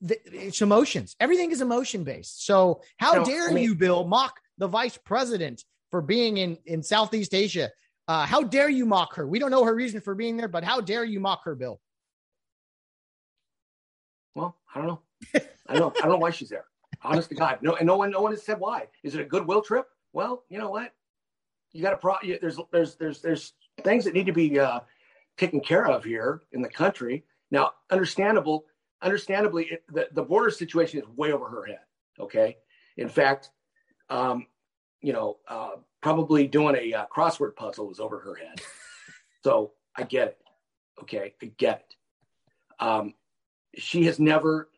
[0.00, 1.16] the, it's emotions.
[1.20, 2.44] Everything is emotion based.
[2.44, 6.58] So how no, dare I mean, you, Bill, mock the vice president for being in
[6.66, 7.70] in Southeast Asia?
[8.08, 9.26] Uh, how dare you mock her?
[9.26, 11.80] We don't know her reason for being there, but how dare you mock her, Bill?
[14.34, 15.02] Well, I don't know.
[15.68, 15.96] I don't.
[15.98, 16.64] I don't know why she's there.
[17.02, 18.86] Honest to God, no, and no one, no one has said why.
[19.02, 19.86] Is it a goodwill trip?
[20.12, 20.92] Well, you know what?
[21.72, 22.16] You got to pro.
[22.22, 23.52] There's, there's, there's, there's
[23.84, 24.80] things that need to be uh,
[25.38, 27.24] taken care of here in the country.
[27.50, 28.66] Now, understandable,
[29.00, 31.80] understandably, it, the, the border situation is way over her head.
[32.18, 32.58] Okay.
[32.96, 33.50] In fact,
[34.10, 34.46] um,
[35.00, 38.60] you know, uh, probably doing a uh, crossword puzzle was over her head.
[39.44, 40.38] so I get it.
[41.02, 41.34] Okay.
[41.42, 42.84] I get it.
[42.84, 43.14] Um,
[43.74, 44.68] she has never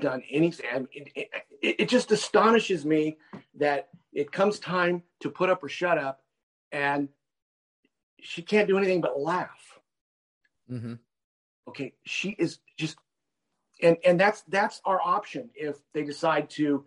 [0.00, 0.66] done anything.
[0.72, 1.30] I mean, it,
[1.62, 3.18] it, it just astonishes me
[3.56, 6.22] that it comes time to put up or shut up
[6.72, 7.08] and
[8.20, 9.70] she can't do anything but laugh
[10.70, 10.94] Mm-hmm.
[11.68, 12.96] Okay, she is just,
[13.82, 16.84] and and that's that's our option if they decide to,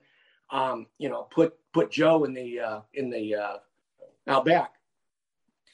[0.53, 3.57] um, you know, put put Joe in the uh, in the uh,
[4.27, 4.71] out back.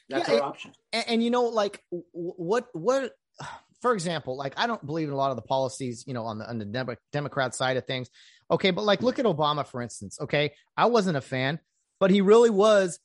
[0.08, 0.72] That's yeah, our option.
[0.92, 3.12] And, and, you know, like what what,
[3.82, 6.38] for example, like I don't believe in a lot of the policies, you know, on
[6.38, 8.08] the on the Democrat side of things.
[8.50, 10.18] Okay, but like look at Obama for instance.
[10.20, 11.60] Okay, I wasn't a fan,
[12.00, 12.98] but he really was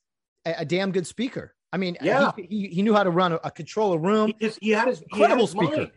[0.45, 1.53] a, a damn good speaker.
[1.71, 2.31] I mean, yeah.
[2.37, 4.27] he, he, he knew how to run a, a control a room.
[4.27, 5.77] He, just, he had his incredible speaker.
[5.77, 5.91] Mind.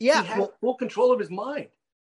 [0.00, 1.68] Yeah, he had well, full control of his mind.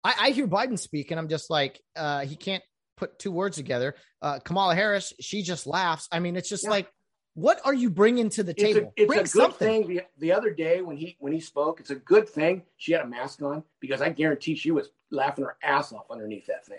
[0.04, 2.62] I, I hear Biden speak, and I'm just like, uh, he can't
[2.98, 3.94] put two words together.
[4.20, 6.08] Uh, Kamala Harris, she just laughs.
[6.12, 6.70] I mean, it's just yeah.
[6.70, 6.92] like,
[7.34, 8.92] what are you bringing to the table?
[8.96, 9.86] It's a, it's Bring a good something.
[9.86, 9.96] thing.
[9.96, 13.02] The, the other day when he when he spoke, it's a good thing she had
[13.02, 16.78] a mask on because I guarantee she was laughing her ass off underneath that thing.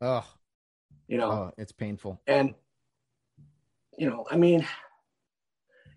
[0.00, 0.26] Oh,
[1.06, 2.20] you know, oh, it's painful.
[2.26, 2.54] And
[3.96, 4.66] you know, I mean,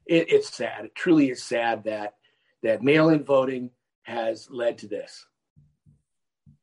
[0.05, 0.85] it, it's sad.
[0.85, 2.13] It truly is sad that
[2.61, 3.71] that mail-in voting
[4.03, 5.25] has led to this.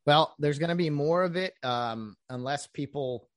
[0.05, 3.27] Well, there's going to be more of it um, unless people.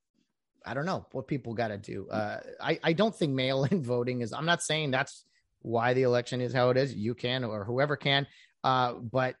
[0.65, 2.07] I don't know what people got to do.
[2.09, 4.33] Uh, I I don't think mail-in voting is.
[4.33, 5.25] I'm not saying that's
[5.61, 6.93] why the election is how it is.
[6.93, 8.27] You can or whoever can,
[8.63, 9.35] uh, but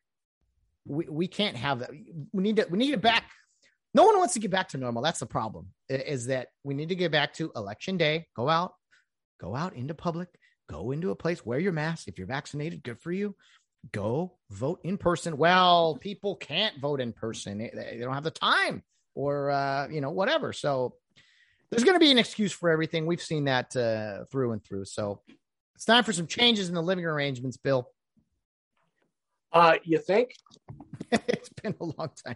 [0.85, 1.91] we we can't have that.
[2.33, 3.25] We need to we need it back.
[3.93, 5.03] No one wants to get back to normal.
[5.03, 5.67] That's the problem.
[5.89, 8.27] Is that we need to get back to election day.
[8.35, 8.73] Go out,
[9.39, 10.29] go out into public,
[10.69, 12.07] go into a place, wear your mask.
[12.07, 13.35] If you're vaccinated, good for you.
[13.91, 15.37] Go vote in person.
[15.37, 17.57] Well, people can't vote in person.
[17.59, 18.83] They, don't have the time
[19.15, 20.53] or, uh, you know, whatever.
[20.53, 20.95] So
[21.71, 23.05] there's going to be an excuse for everything.
[23.05, 24.85] We've seen that uh, through and through.
[24.85, 25.21] So
[25.75, 27.89] it's time for some changes in the living arrangements, Bill.
[29.51, 30.31] Uh, you think?
[31.11, 32.35] it's been a long time.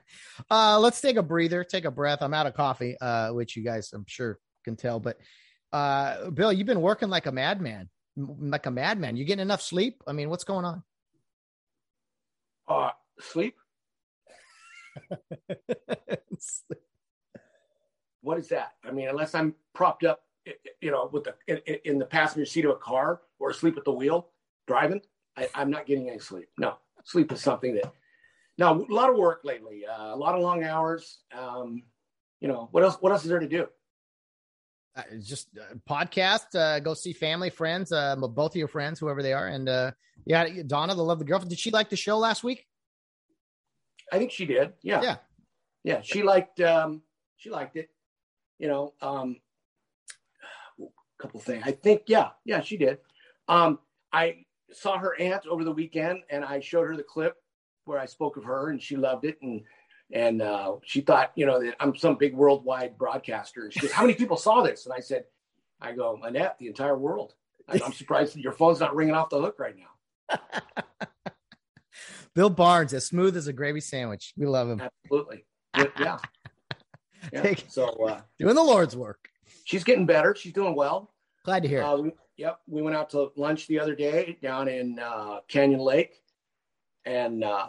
[0.49, 2.20] Uh, let's take a breather, take a breath.
[2.22, 4.99] I'm out of coffee, uh, which you guys, I'm sure, can tell.
[4.99, 5.18] But
[5.72, 9.15] uh, Bill, you've been working like a madman like a madman.
[9.15, 10.03] You getting enough sleep?
[10.07, 10.84] I mean, what's going on?
[12.68, 13.56] Uh, sleep.
[18.22, 18.73] what is that?
[18.88, 20.22] I mean, unless I'm propped up,
[20.81, 23.85] you know, with the in, in the passenger seat of a car or asleep at
[23.85, 24.30] the wheel
[24.68, 25.02] driving,
[25.38, 26.49] I, am not getting any sleep.
[26.57, 27.94] No, sleep is something that.
[28.57, 31.19] Now, a lot of work lately, uh, a lot of long hours.
[31.35, 31.84] Um,
[32.40, 32.98] you know, what else?
[32.99, 33.68] What else is there to do?
[34.95, 39.24] Uh, just uh, podcast, uh, go see family, friends, uh, both of your friends, whoever
[39.24, 39.91] they are, and uh,
[40.26, 41.49] yeah, Donna, the love the girlfriend.
[41.49, 42.68] Did she like the show last week?
[44.11, 44.74] I think she did.
[44.84, 45.15] Yeah, Yeah.
[45.84, 46.02] yeah.
[46.02, 47.02] She liked um,
[47.38, 47.90] she liked it.
[48.60, 49.38] You know, um,
[50.80, 50.86] a
[51.20, 51.64] couple things.
[51.65, 52.99] I think yeah, yeah, she did.
[53.48, 53.80] Um,
[54.11, 57.36] I saw her aunt over the weekend, and I showed her the clip
[57.86, 59.64] where I spoke of her, and she loved it, and
[60.12, 63.70] and uh, she thought, you know, that I'm some big worldwide broadcaster.
[63.72, 65.26] She goes, "How many people saw this?" And I said,
[65.82, 67.34] "I go, Annette, the entire world."
[67.70, 70.40] I'm surprised that your phone's not ringing off the hook right now.
[72.36, 74.34] Bill Barnes, as smooth as a gravy sandwich.
[74.36, 74.82] We love him.
[74.82, 75.46] Absolutely,
[75.78, 76.18] yeah, yeah.
[77.34, 77.42] yeah.
[77.42, 79.30] Take- So uh, Doing the Lord's work.
[79.66, 80.36] she's getting better.
[80.36, 81.14] She's doing well.
[81.46, 81.84] Glad to hear.
[81.84, 85.80] Uh, we, yep, we went out to lunch the other day down in uh, Canyon
[85.80, 86.22] Lake,
[87.06, 87.68] and uh,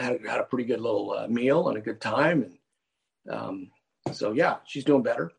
[0.00, 2.44] had, had a pretty good little uh, meal and a good time.
[3.26, 3.70] And um,
[4.12, 5.32] so, yeah, she's doing better.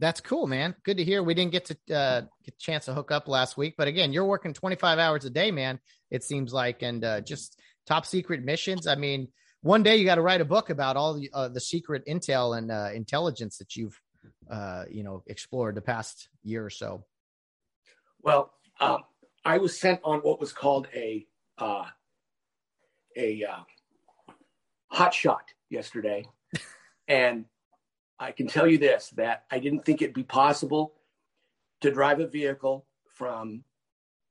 [0.00, 0.76] That's cool, man.
[0.84, 1.22] Good to hear.
[1.22, 4.12] We didn't get to uh, get a chance to hook up last week, but again,
[4.12, 5.80] you're working 25 hours a day, man.
[6.10, 8.86] It seems like, and uh, just top secret missions.
[8.86, 9.28] I mean,
[9.62, 12.56] one day you got to write a book about all the uh, the secret intel
[12.56, 14.00] and uh, intelligence that you've
[14.48, 17.04] uh, you know explored the past year or so.
[18.22, 19.02] Well, um,
[19.44, 21.26] I was sent on what was called a
[21.58, 21.84] uh,
[23.16, 23.60] a uh,
[24.88, 26.24] hot shot yesterday,
[27.08, 27.44] and
[28.18, 30.94] I can tell you this: that I didn't think it'd be possible
[31.80, 33.64] to drive a vehicle from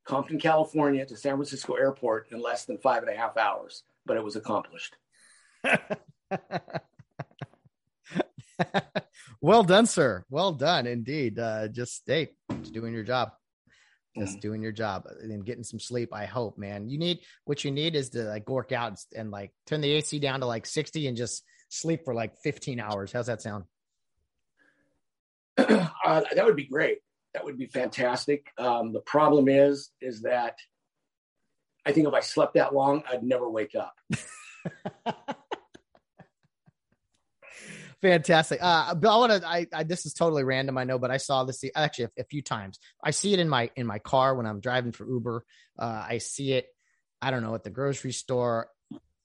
[0.06, 4.18] Compton, California, to San Francisco Airport in less than five and a half hours, but
[4.18, 4.96] it was accomplished.
[9.42, 10.24] well done, sir.
[10.30, 11.38] Well done indeed.
[11.40, 12.30] Uh, just hey,
[12.62, 13.32] just doing your job.
[14.20, 16.10] Just doing your job and getting some sleep.
[16.14, 16.90] I hope, man.
[16.90, 19.92] You need what you need is to like work out and, and like turn the
[19.92, 23.12] AC down to like 60 and just sleep for like 15 hours.
[23.12, 23.66] How's that sound?
[25.58, 27.00] uh, that would be great.
[27.34, 28.48] That would be fantastic.
[28.58, 30.58] Um, the problem is, is that
[31.86, 33.96] I think if I slept that long, I'd never wake up.
[38.02, 38.60] Fantastic.
[38.62, 39.48] Uh, Bill, I want to.
[39.48, 42.24] I, I this is totally random, I know, but I saw this actually a, a
[42.26, 42.80] few times.
[43.04, 45.44] I see it in my in my car when I'm driving for Uber.
[45.80, 46.68] Uh, I see it.
[47.22, 48.70] I don't know at the grocery store.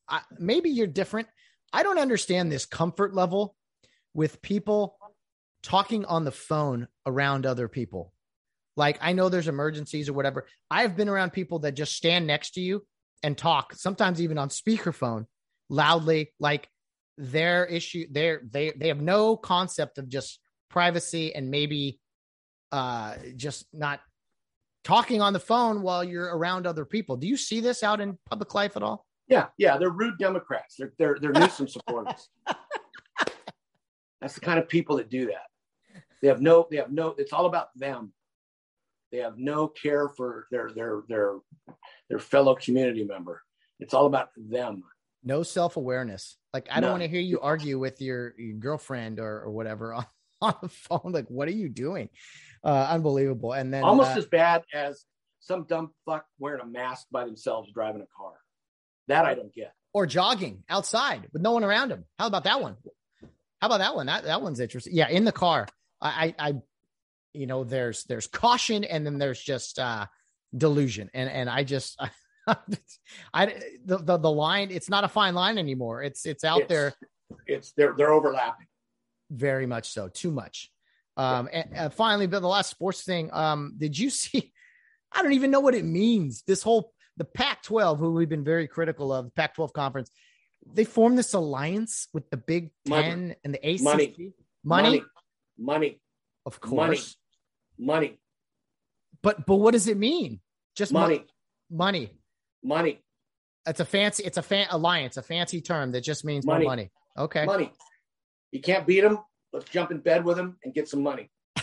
[0.08, 1.28] I, maybe you're different.
[1.72, 3.54] I don't understand this comfort level
[4.14, 4.96] with people
[5.62, 8.12] talking on the phone around other people.
[8.76, 10.46] Like I know there's emergencies or whatever.
[10.70, 12.86] I've been around people that just stand next to you
[13.22, 15.26] and talk, sometimes even on speakerphone
[15.68, 16.68] loudly, like
[17.22, 22.00] their issue they're they they have no concept of just privacy and maybe
[22.72, 24.00] uh just not
[24.82, 28.18] talking on the phone while you're around other people do you see this out in
[28.28, 30.74] public life at all Yeah, yeah, they're rude Democrats.
[30.76, 32.28] They're they're they're Newsom supporters.
[34.20, 35.46] That's the kind of people that do that.
[36.20, 37.14] They have no they have no.
[37.18, 38.12] It's all about them.
[39.10, 41.38] They have no care for their their their
[42.08, 43.42] their fellow community member.
[43.80, 44.82] It's all about them.
[45.24, 49.42] No self-awareness like i don't want to hear you argue with your, your girlfriend or,
[49.42, 50.06] or whatever on,
[50.42, 52.08] on the phone like what are you doing
[52.64, 55.04] uh unbelievable and then Almost uh, as bad as
[55.42, 58.32] some dumb fuck wearing a mask by themselves driving a car.
[59.08, 59.74] That I don't get.
[59.92, 62.04] or jogging outside with no one around him.
[62.18, 62.76] How about that one?
[63.60, 64.06] How about that one?
[64.06, 64.94] That that one's interesting.
[64.94, 65.66] Yeah, in the car.
[66.00, 66.54] I I, I
[67.32, 70.06] you know, there's there's caution and then there's just uh
[70.56, 71.10] delusion.
[71.12, 72.10] And and I just I
[73.34, 76.02] the, the the line, it's not a fine line anymore.
[76.02, 76.94] It's it's out It's- there
[77.46, 78.66] It's they're they're overlapping.
[79.30, 80.70] very much so, too much.
[81.16, 84.52] Um and, and finally, but the last sports thing, um, did you see?
[85.12, 86.42] I don't even know what it means.
[86.46, 90.10] This whole the Pac-12, who we've been very critical of, the Pac-12 conference,
[90.72, 93.02] they formed this alliance with the Big Money.
[93.08, 93.82] Ten and the ACC.
[93.82, 94.32] Money.
[94.64, 95.02] money,
[95.58, 96.00] money,
[96.46, 97.16] of course,
[97.78, 98.18] money, money,
[99.22, 100.40] But but what does it mean?
[100.74, 101.26] Just money,
[101.70, 102.06] money.
[102.08, 102.21] Money.
[102.62, 103.02] Money,
[103.66, 104.24] It's a fancy.
[104.24, 106.64] It's a fan alliance, a fancy term that just means Money.
[106.64, 106.90] more money.
[107.18, 107.44] Okay.
[107.44, 107.72] money.
[108.50, 109.18] You can't beat them.
[109.52, 111.30] Let's jump in bed with them and get some money.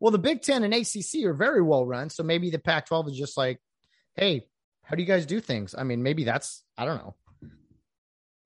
[0.00, 3.18] Well, the Big Ten and ACC are very well run, so maybe the Pac-12 is
[3.18, 3.60] just like,
[4.16, 4.46] hey,
[4.82, 5.74] how do you guys do things?
[5.76, 7.14] I mean, maybe that's I don't know.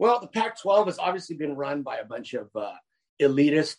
[0.00, 2.72] Well, the Pac-12 has obviously been run by a bunch of uh,
[3.22, 3.76] elitist,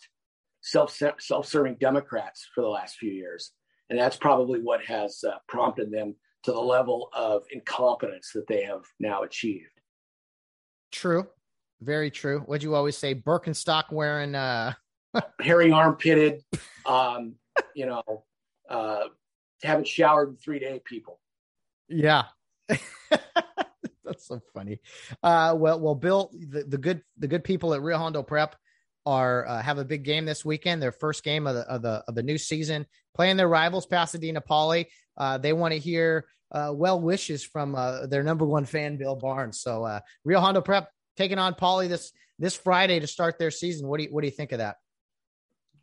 [0.61, 3.51] self self-serving Democrats for the last few years,
[3.89, 6.15] and that's probably what has uh, prompted them
[6.45, 9.81] to the level of incompetence that they have now achieved.
[10.91, 11.27] True.
[11.81, 12.39] Very true.
[12.45, 13.13] What'd you always say?
[13.13, 14.73] Birkenstock wearing uh
[15.41, 16.43] Hairy armpitted,
[16.85, 17.35] um,
[17.75, 18.25] you know,
[18.69, 19.05] uh,
[19.63, 21.19] haven't showered in three day people.
[21.87, 22.23] yeah.
[22.69, 24.79] That's so funny.
[25.23, 28.55] Uh well well Bill, the, the good the good people at Rio Hondo Prep,
[29.05, 30.81] are uh, have a big game this weekend.
[30.81, 34.41] Their first game of the of the of the new season, playing their rivals, Pasadena
[34.41, 34.89] Poly.
[35.17, 39.15] Uh, they want to hear uh, well wishes from uh, their number one fan, Bill
[39.15, 39.61] Barnes.
[39.61, 43.87] So uh, Rio Hondo Prep taking on Poly this this Friday to start their season.
[43.87, 44.77] What do you what do you think of that?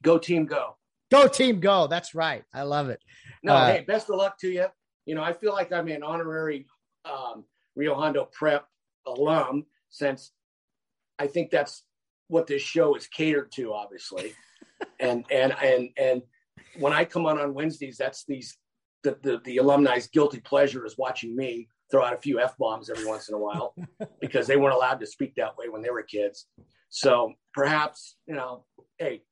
[0.03, 0.77] Go team, go.
[1.11, 1.87] Go team, go.
[1.87, 2.43] That's right.
[2.55, 3.01] I love it.
[3.43, 4.67] No, uh, hey, best of luck to you.
[5.05, 6.67] You know, I feel like I'm an honorary
[7.05, 7.45] um,
[7.77, 8.67] Rio Hondo Prep
[9.07, 10.33] alum since
[11.19, 11.83] I think that's
[12.29, 14.33] what this show is catered to, obviously.
[15.01, 16.23] and and and and
[16.79, 18.57] when I come on on Wednesdays, that's these
[19.03, 22.89] the, the the alumni's guilty pleasure is watching me throw out a few f bombs
[22.89, 23.75] every once in a while
[24.21, 26.47] because they weren't allowed to speak that way when they were kids.
[26.89, 28.65] So perhaps you know,
[28.99, 29.23] hey,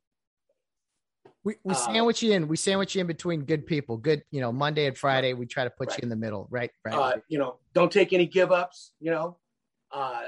[1.42, 2.48] we, we uh, sandwich you in.
[2.48, 3.97] We sandwich you in between good people.
[3.97, 5.32] Good, you know, Monday and Friday.
[5.32, 5.98] We try to put right.
[5.98, 6.70] you in the middle, right?
[6.84, 6.94] Right.
[6.94, 8.92] Uh, you know, don't take any give ups.
[9.01, 9.38] You know,
[9.92, 10.22] uh,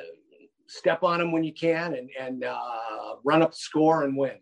[0.68, 4.38] step on them when you can, and and uh, run up the score and win.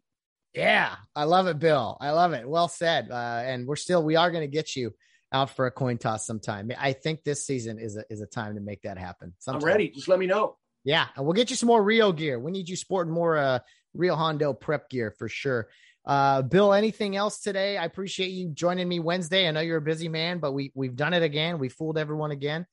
[0.55, 1.97] Yeah, I love it, Bill.
[2.01, 2.49] I love it.
[2.49, 3.11] Well said.
[3.11, 4.95] Uh, and we're still we are going to get you
[5.33, 6.73] out for a coin toss sometime.
[6.79, 9.35] I think this season is a is a time to make that happen.
[9.39, 9.63] Sometime.
[9.63, 9.91] I'm ready.
[9.91, 10.57] Just let me know.
[10.83, 12.39] Yeah, and we'll get you some more Rio gear.
[12.39, 13.59] We need you sporting more uh,
[13.95, 15.69] Rio Hondo prep gear for sure.
[16.05, 17.77] Uh, Bill, anything else today?
[17.77, 19.47] I appreciate you joining me Wednesday.
[19.47, 21.59] I know you're a busy man, but we we've done it again.
[21.59, 22.67] We fooled everyone again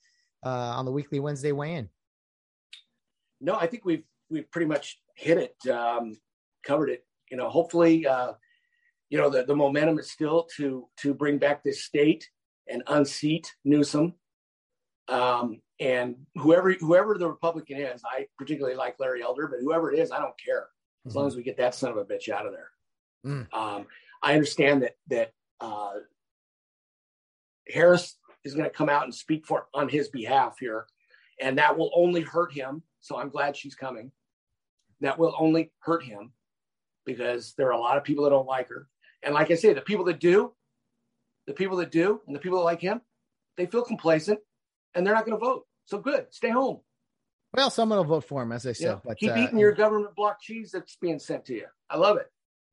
[0.43, 1.89] uh, on the weekly Wednesday weigh-in.
[3.41, 6.17] No, I think we've we've pretty much hit it, um,
[6.63, 7.03] covered it.
[7.29, 8.33] You know, hopefully, uh,
[9.09, 12.29] you know the, the momentum is still to to bring back this state
[12.67, 14.13] and unseat Newsom.
[15.07, 19.99] Um, and whoever whoever the Republican is, I particularly like Larry Elder, but whoever it
[19.99, 20.67] is, I don't care
[21.05, 21.19] as mm-hmm.
[21.19, 22.69] long as we get that son of a bitch out of there.
[23.25, 23.53] Mm.
[23.53, 23.85] Um,
[24.21, 25.31] I understand that that
[25.61, 25.93] uh,
[27.69, 30.85] Harris is going to come out and speak for on his behalf here,
[31.39, 32.83] and that will only hurt him.
[32.99, 34.11] So I'm glad she's coming.
[35.01, 36.33] That will only hurt him
[37.07, 38.87] because there are a lot of people that don't like her,
[39.23, 40.53] and like I say, the people that do,
[41.47, 43.01] the people that do, and the people that like him,
[43.55, 44.39] they feel complacent,
[44.93, 45.65] and they're not going to vote.
[45.85, 46.81] So good, stay home.
[47.53, 48.85] Well, someone will vote for him, as I said.
[48.85, 48.99] Yeah.
[49.03, 51.65] But keep uh, eating your government block cheese that's being sent to you.
[51.89, 52.19] I love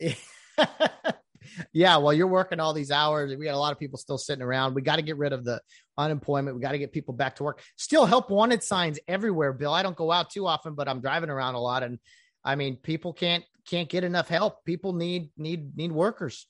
[0.01, 0.19] it.
[1.73, 3.35] yeah, well, you're working all these hours.
[3.37, 4.75] We got a lot of people still sitting around.
[4.75, 5.61] We got to get rid of the
[5.97, 6.57] unemployment.
[6.57, 7.63] We got to get people back to work.
[7.77, 9.73] Still help wanted signs everywhere, Bill.
[9.73, 11.99] I don't go out too often, but I'm driving around a lot and
[12.45, 14.65] I mean, people can't can't get enough help.
[14.65, 16.47] People need need need workers.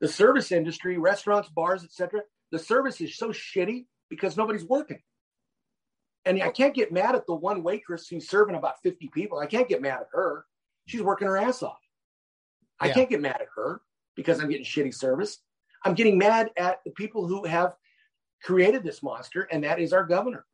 [0.00, 2.22] The service industry, restaurants, bars, etc.
[2.50, 5.00] The service is so shitty because nobody's working.
[6.24, 9.38] And I can't get mad at the one waitress who's serving about 50 people.
[9.38, 10.44] I can't get mad at her.
[10.86, 11.78] She's working her ass off.
[12.78, 12.94] I yeah.
[12.94, 13.80] can't get mad at her
[14.14, 15.38] because I'm getting shitty service.
[15.84, 17.74] I'm getting mad at the people who have
[18.42, 20.44] created this monster, and that is our governor.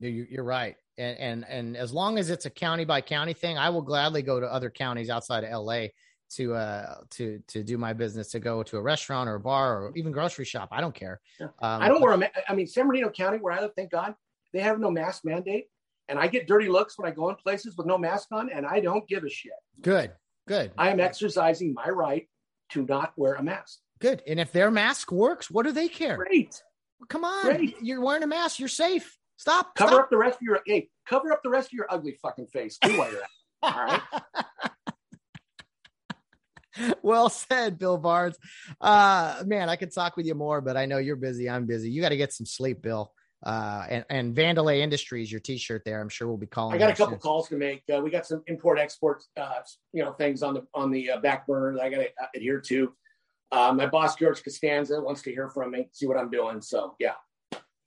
[0.00, 0.76] You're right.
[0.98, 4.22] And, and and as long as it's a county by county thing, I will gladly
[4.22, 5.86] go to other counties outside of LA
[6.30, 9.82] to uh to to do my business to go to a restaurant or a bar
[9.82, 10.68] or even grocery shop.
[10.72, 11.20] I don't care.
[11.40, 11.46] Yeah.
[11.60, 12.18] Um, I don't wear a.
[12.18, 14.14] Ma- I mean, San Bernardino County, where I live, thank God,
[14.52, 15.68] they have no mask mandate,
[16.08, 18.66] and I get dirty looks when I go in places with no mask on, and
[18.66, 19.52] I don't give a shit.
[19.80, 20.12] Good,
[20.46, 20.72] good.
[20.76, 22.28] I am exercising my right
[22.70, 23.78] to not wear a mask.
[24.00, 24.22] Good.
[24.26, 26.16] And if their mask works, what do they care?
[26.16, 26.62] Great.
[27.08, 27.42] come on.
[27.42, 27.76] Great.
[27.80, 28.58] You're wearing a mask.
[28.58, 29.17] You're safe.
[29.38, 29.76] Stop.
[29.76, 30.00] Cover stop.
[30.02, 32.76] up the rest of your hey, cover up the rest of your ugly fucking face
[32.76, 33.28] too while you're at.
[33.62, 34.00] All right.
[37.02, 38.36] well said, Bill Barnes.
[38.80, 41.48] Uh man, I could talk with you more, but I know you're busy.
[41.48, 41.88] I'm busy.
[41.88, 43.12] You got to get some sleep, Bill.
[43.46, 46.00] Uh and, and Vandelay Industries, your t-shirt there.
[46.00, 46.74] I'm sure we'll be calling.
[46.74, 47.20] I got a couple soon.
[47.20, 47.84] calls to make.
[47.94, 49.60] Uh, we got some import export uh
[49.92, 52.60] you know things on the on the uh, back burner that I got to adhere
[52.62, 52.92] to.
[53.52, 56.60] Uh, my boss George Costanza wants to hear from me, see what I'm doing.
[56.60, 57.14] So yeah,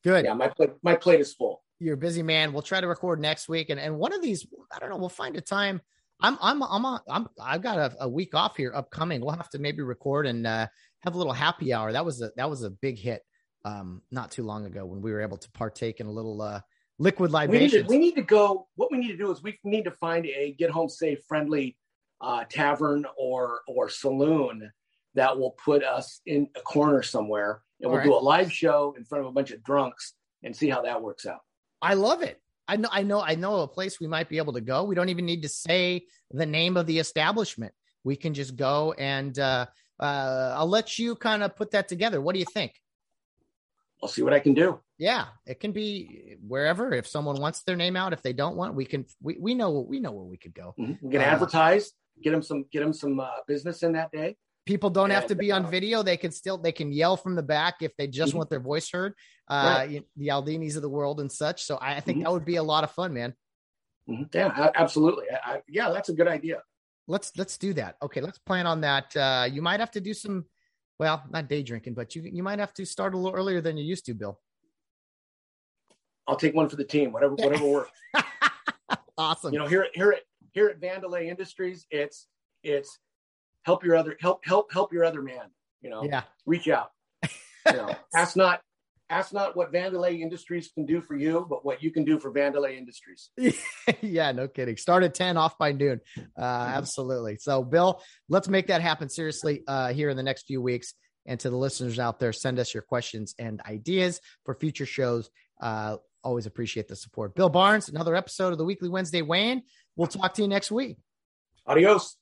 [0.03, 0.25] good.
[0.25, 1.63] Yeah, my plate my plate is full.
[1.79, 2.53] You're a busy man.
[2.53, 4.97] We'll try to record next week, and and one of these, I don't know.
[4.97, 5.81] We'll find a time.
[6.21, 9.21] I'm I'm I'm I'm I've got a, a week off here upcoming.
[9.21, 10.67] We'll have to maybe record and uh,
[10.99, 11.91] have a little happy hour.
[11.91, 13.23] That was a that was a big hit
[13.65, 16.61] um, not too long ago when we were able to partake in a little uh,
[16.99, 17.87] liquid libation.
[17.87, 18.67] We, we need to go.
[18.75, 21.77] What we need to do is we need to find a get home safe friendly
[22.21, 24.71] uh, tavern or or saloon
[25.15, 28.05] that will put us in a corner somewhere and we'll right.
[28.05, 30.13] do a live show in front of a bunch of drunks
[30.43, 31.41] and see how that works out.
[31.81, 32.39] I love it.
[32.67, 34.83] I know, I know, I know a place we might be able to go.
[34.83, 37.73] We don't even need to say the name of the establishment.
[38.03, 39.65] We can just go and uh,
[39.99, 42.21] uh, I'll let you kind of put that together.
[42.21, 42.73] What do you think?
[44.01, 44.79] I'll see what I can do.
[44.97, 46.91] Yeah, it can be wherever.
[46.93, 49.05] If someone wants their name out, if they don't want, we can.
[49.21, 50.73] We, we know we know where we could go.
[50.79, 51.05] Mm-hmm.
[51.05, 51.91] We can uh, advertise,
[52.23, 54.37] get them some get them some uh, business in that day.
[54.65, 56.03] People don't and, have to be on video.
[56.03, 58.39] They can still they can yell from the back if they just mm-hmm.
[58.39, 59.13] want their voice heard.
[59.47, 60.03] Uh, right.
[60.17, 61.63] The Aldinis of the world and such.
[61.63, 62.23] So I think mm-hmm.
[62.25, 63.33] that would be a lot of fun, man.
[64.09, 64.23] Mm-hmm.
[64.33, 65.25] Yeah, absolutely.
[65.31, 66.61] I, I, yeah, that's a good idea.
[67.07, 67.95] let's let's do that.
[68.01, 69.15] Okay, let's plan on that.
[69.15, 70.45] Uh, you might have to do some,
[70.99, 73.77] well, not day drinking, but you you might have to start a little earlier than
[73.77, 74.39] you used to, Bill.
[76.27, 77.91] I'll take one for the team, whatever whatever works.
[79.17, 79.53] awesome.
[79.53, 80.21] You know, here here at
[80.53, 82.27] here at Vandelay Industries, it's
[82.63, 82.99] it's
[83.63, 85.51] help your other help help help your other man.
[85.81, 86.91] You know, yeah, reach out.
[87.67, 88.61] You know, ask not
[89.11, 92.31] ask not what Vandelay Industries can do for you, but what you can do for
[92.31, 93.29] Vandelay Industries.
[94.01, 94.77] yeah, no kidding.
[94.77, 95.99] Start at 10 off by noon.
[96.17, 97.35] Uh, absolutely.
[97.37, 100.93] So, Bill, let's make that happen seriously uh, here in the next few weeks.
[101.25, 105.29] And to the listeners out there, send us your questions and ideas for future shows.
[105.61, 107.35] Uh, always appreciate the support.
[107.35, 109.61] Bill Barnes, another episode of the Weekly Wednesday Weigh-In.
[109.95, 110.97] We'll talk to you next week.
[111.67, 112.17] Adios.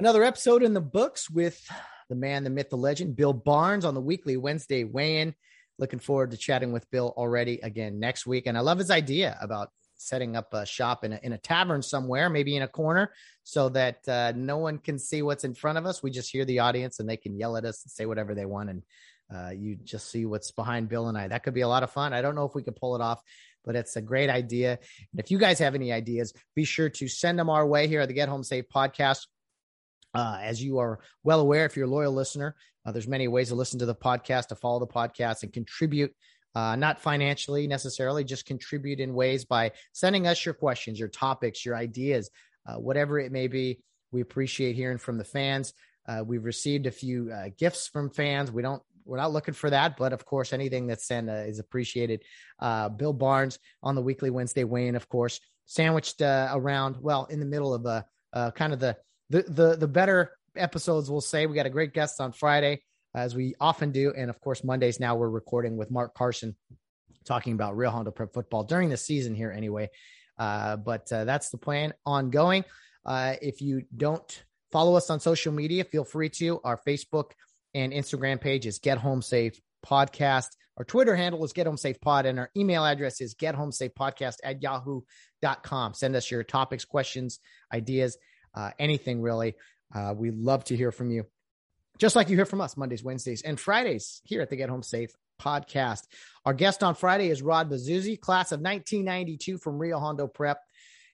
[0.00, 1.60] Another episode in the books with
[2.08, 5.34] the man, the myth, the legend, Bill Barnes on the weekly Wednesday weigh-in.
[5.76, 8.46] Looking forward to chatting with Bill already again next week.
[8.46, 11.82] And I love his idea about setting up a shop in a, in a tavern
[11.82, 13.10] somewhere, maybe in a corner,
[13.42, 16.00] so that uh, no one can see what's in front of us.
[16.00, 18.46] We just hear the audience and they can yell at us and say whatever they
[18.46, 18.70] want.
[18.70, 18.82] And
[19.34, 21.26] uh, you just see what's behind Bill and I.
[21.26, 22.12] That could be a lot of fun.
[22.12, 23.20] I don't know if we could pull it off,
[23.64, 24.78] but it's a great idea.
[25.10, 28.00] And if you guys have any ideas, be sure to send them our way here
[28.00, 29.26] at the Get Home Safe podcast.
[30.14, 32.56] Uh, as you are well aware, if you're a loyal listener,
[32.86, 36.12] uh, there's many ways to listen to the podcast, to follow the podcast, and contribute.
[36.54, 41.64] Uh, not financially necessarily, just contribute in ways by sending us your questions, your topics,
[41.64, 42.30] your ideas,
[42.66, 43.80] uh, whatever it may be.
[44.12, 45.74] We appreciate hearing from the fans.
[46.08, 48.50] Uh, we've received a few uh, gifts from fans.
[48.50, 52.22] We don't we're not looking for that, but of course, anything that's sent is appreciated.
[52.60, 57.72] Bill Barnes on the weekly Wednesday weigh-in, of course, sandwiched around, well, in the middle
[57.72, 58.98] of a kind of the
[59.30, 61.46] the the the better episodes we'll say.
[61.46, 62.82] We got a great guest on friday
[63.14, 64.12] as we often do.
[64.16, 66.56] And of course mondays now we're recording with mark carson
[67.24, 69.90] talking about Rio Hondo Prep football during the season here anyway.
[70.38, 72.64] Uh, but uh, that's the plan ongoing.
[73.04, 76.60] Uh, if you don't follow us on social media feel free to.
[76.64, 77.32] Our facebook
[77.74, 80.48] and instagram page is get home safe podcast.
[80.76, 82.26] Our twitter handle is get home safe pod.
[82.26, 86.84] And our email address is get home safe podcast at yahoo.com send us your topics
[86.84, 87.40] questions
[87.72, 88.16] ideas
[88.58, 89.54] uh, anything really.
[89.94, 91.24] Uh, we love to hear from you,
[91.98, 94.82] just like you hear from us Mondays, Wednesdays, and Fridays here at the Get Home
[94.82, 95.10] Safe
[95.40, 96.02] podcast.
[96.44, 100.60] Our guest on Friday is Rod Bazuzzi, class of 1992 from Rio Hondo Prep,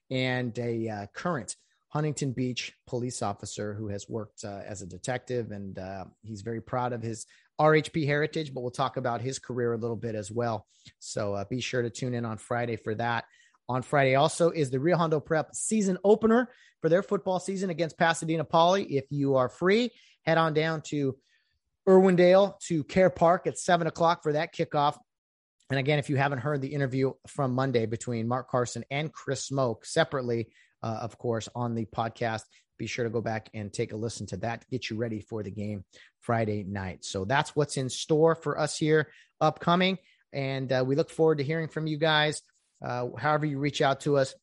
[0.09, 1.55] and a uh, current
[1.89, 6.61] Huntington Beach police officer who has worked uh, as a detective, and uh, he's very
[6.61, 7.25] proud of his
[7.61, 8.53] RHP heritage.
[8.53, 10.65] But we'll talk about his career a little bit as well.
[10.99, 13.25] So uh, be sure to tune in on Friday for that
[13.69, 14.15] on Friday.
[14.15, 16.49] Also, is the Rio Hondo Prep season opener
[16.85, 18.83] for their football season against Pasadena Poly.
[18.83, 19.89] If you are free,
[20.23, 21.17] head on down to
[21.87, 24.95] Irwindale to Care Park at seven o'clock for that kickoff.
[25.71, 29.45] And again, if you haven't heard the interview from Monday between Mark Carson and Chris
[29.45, 30.49] Smoke separately,
[30.83, 32.43] uh, of course, on the podcast,
[32.77, 35.21] be sure to go back and take a listen to that to get you ready
[35.21, 35.85] for the game
[36.19, 37.03] Friday night.
[37.03, 39.07] So that's what's in store for us here
[39.41, 39.97] upcoming.
[40.31, 42.43] And uh, we look forward to hearing from you guys
[42.79, 44.35] uh, however you reach out to us.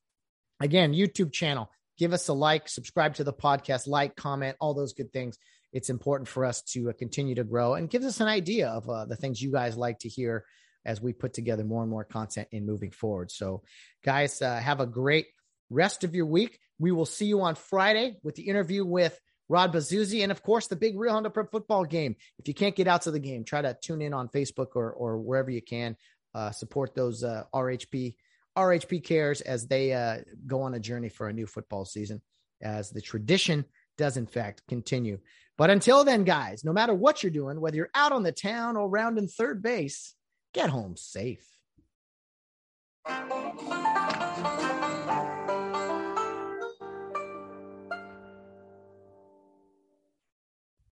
[0.59, 4.93] Again, YouTube channel, give us a like, subscribe to the podcast, like, comment, all those
[4.93, 5.39] good things.
[5.73, 8.89] It's important for us to uh, continue to grow and gives us an idea of
[8.89, 10.44] uh, the things you guys like to hear
[10.85, 13.31] as we put together more and more content in moving forward.
[13.31, 13.62] So,
[14.05, 15.27] guys, uh, have a great
[15.70, 16.59] rest of your week.
[16.78, 20.66] We will see you on Friday with the interview with Rod Bazuzzi, and of course,
[20.66, 22.16] the big Rio Hondo Prep football game.
[22.39, 24.90] If you can't get out to the game, try to tune in on Facebook or,
[24.93, 25.97] or wherever you can
[26.35, 28.16] uh, support those uh, RHP
[28.56, 32.20] RHP Kares as they uh, go on a journey for a new football season,
[32.60, 33.64] as the tradition
[33.98, 35.18] does in fact continue.
[35.58, 38.76] But until then, guys, no matter what you're doing, whether you're out on the town
[38.76, 40.14] or rounding third base,
[40.54, 41.46] get home safe.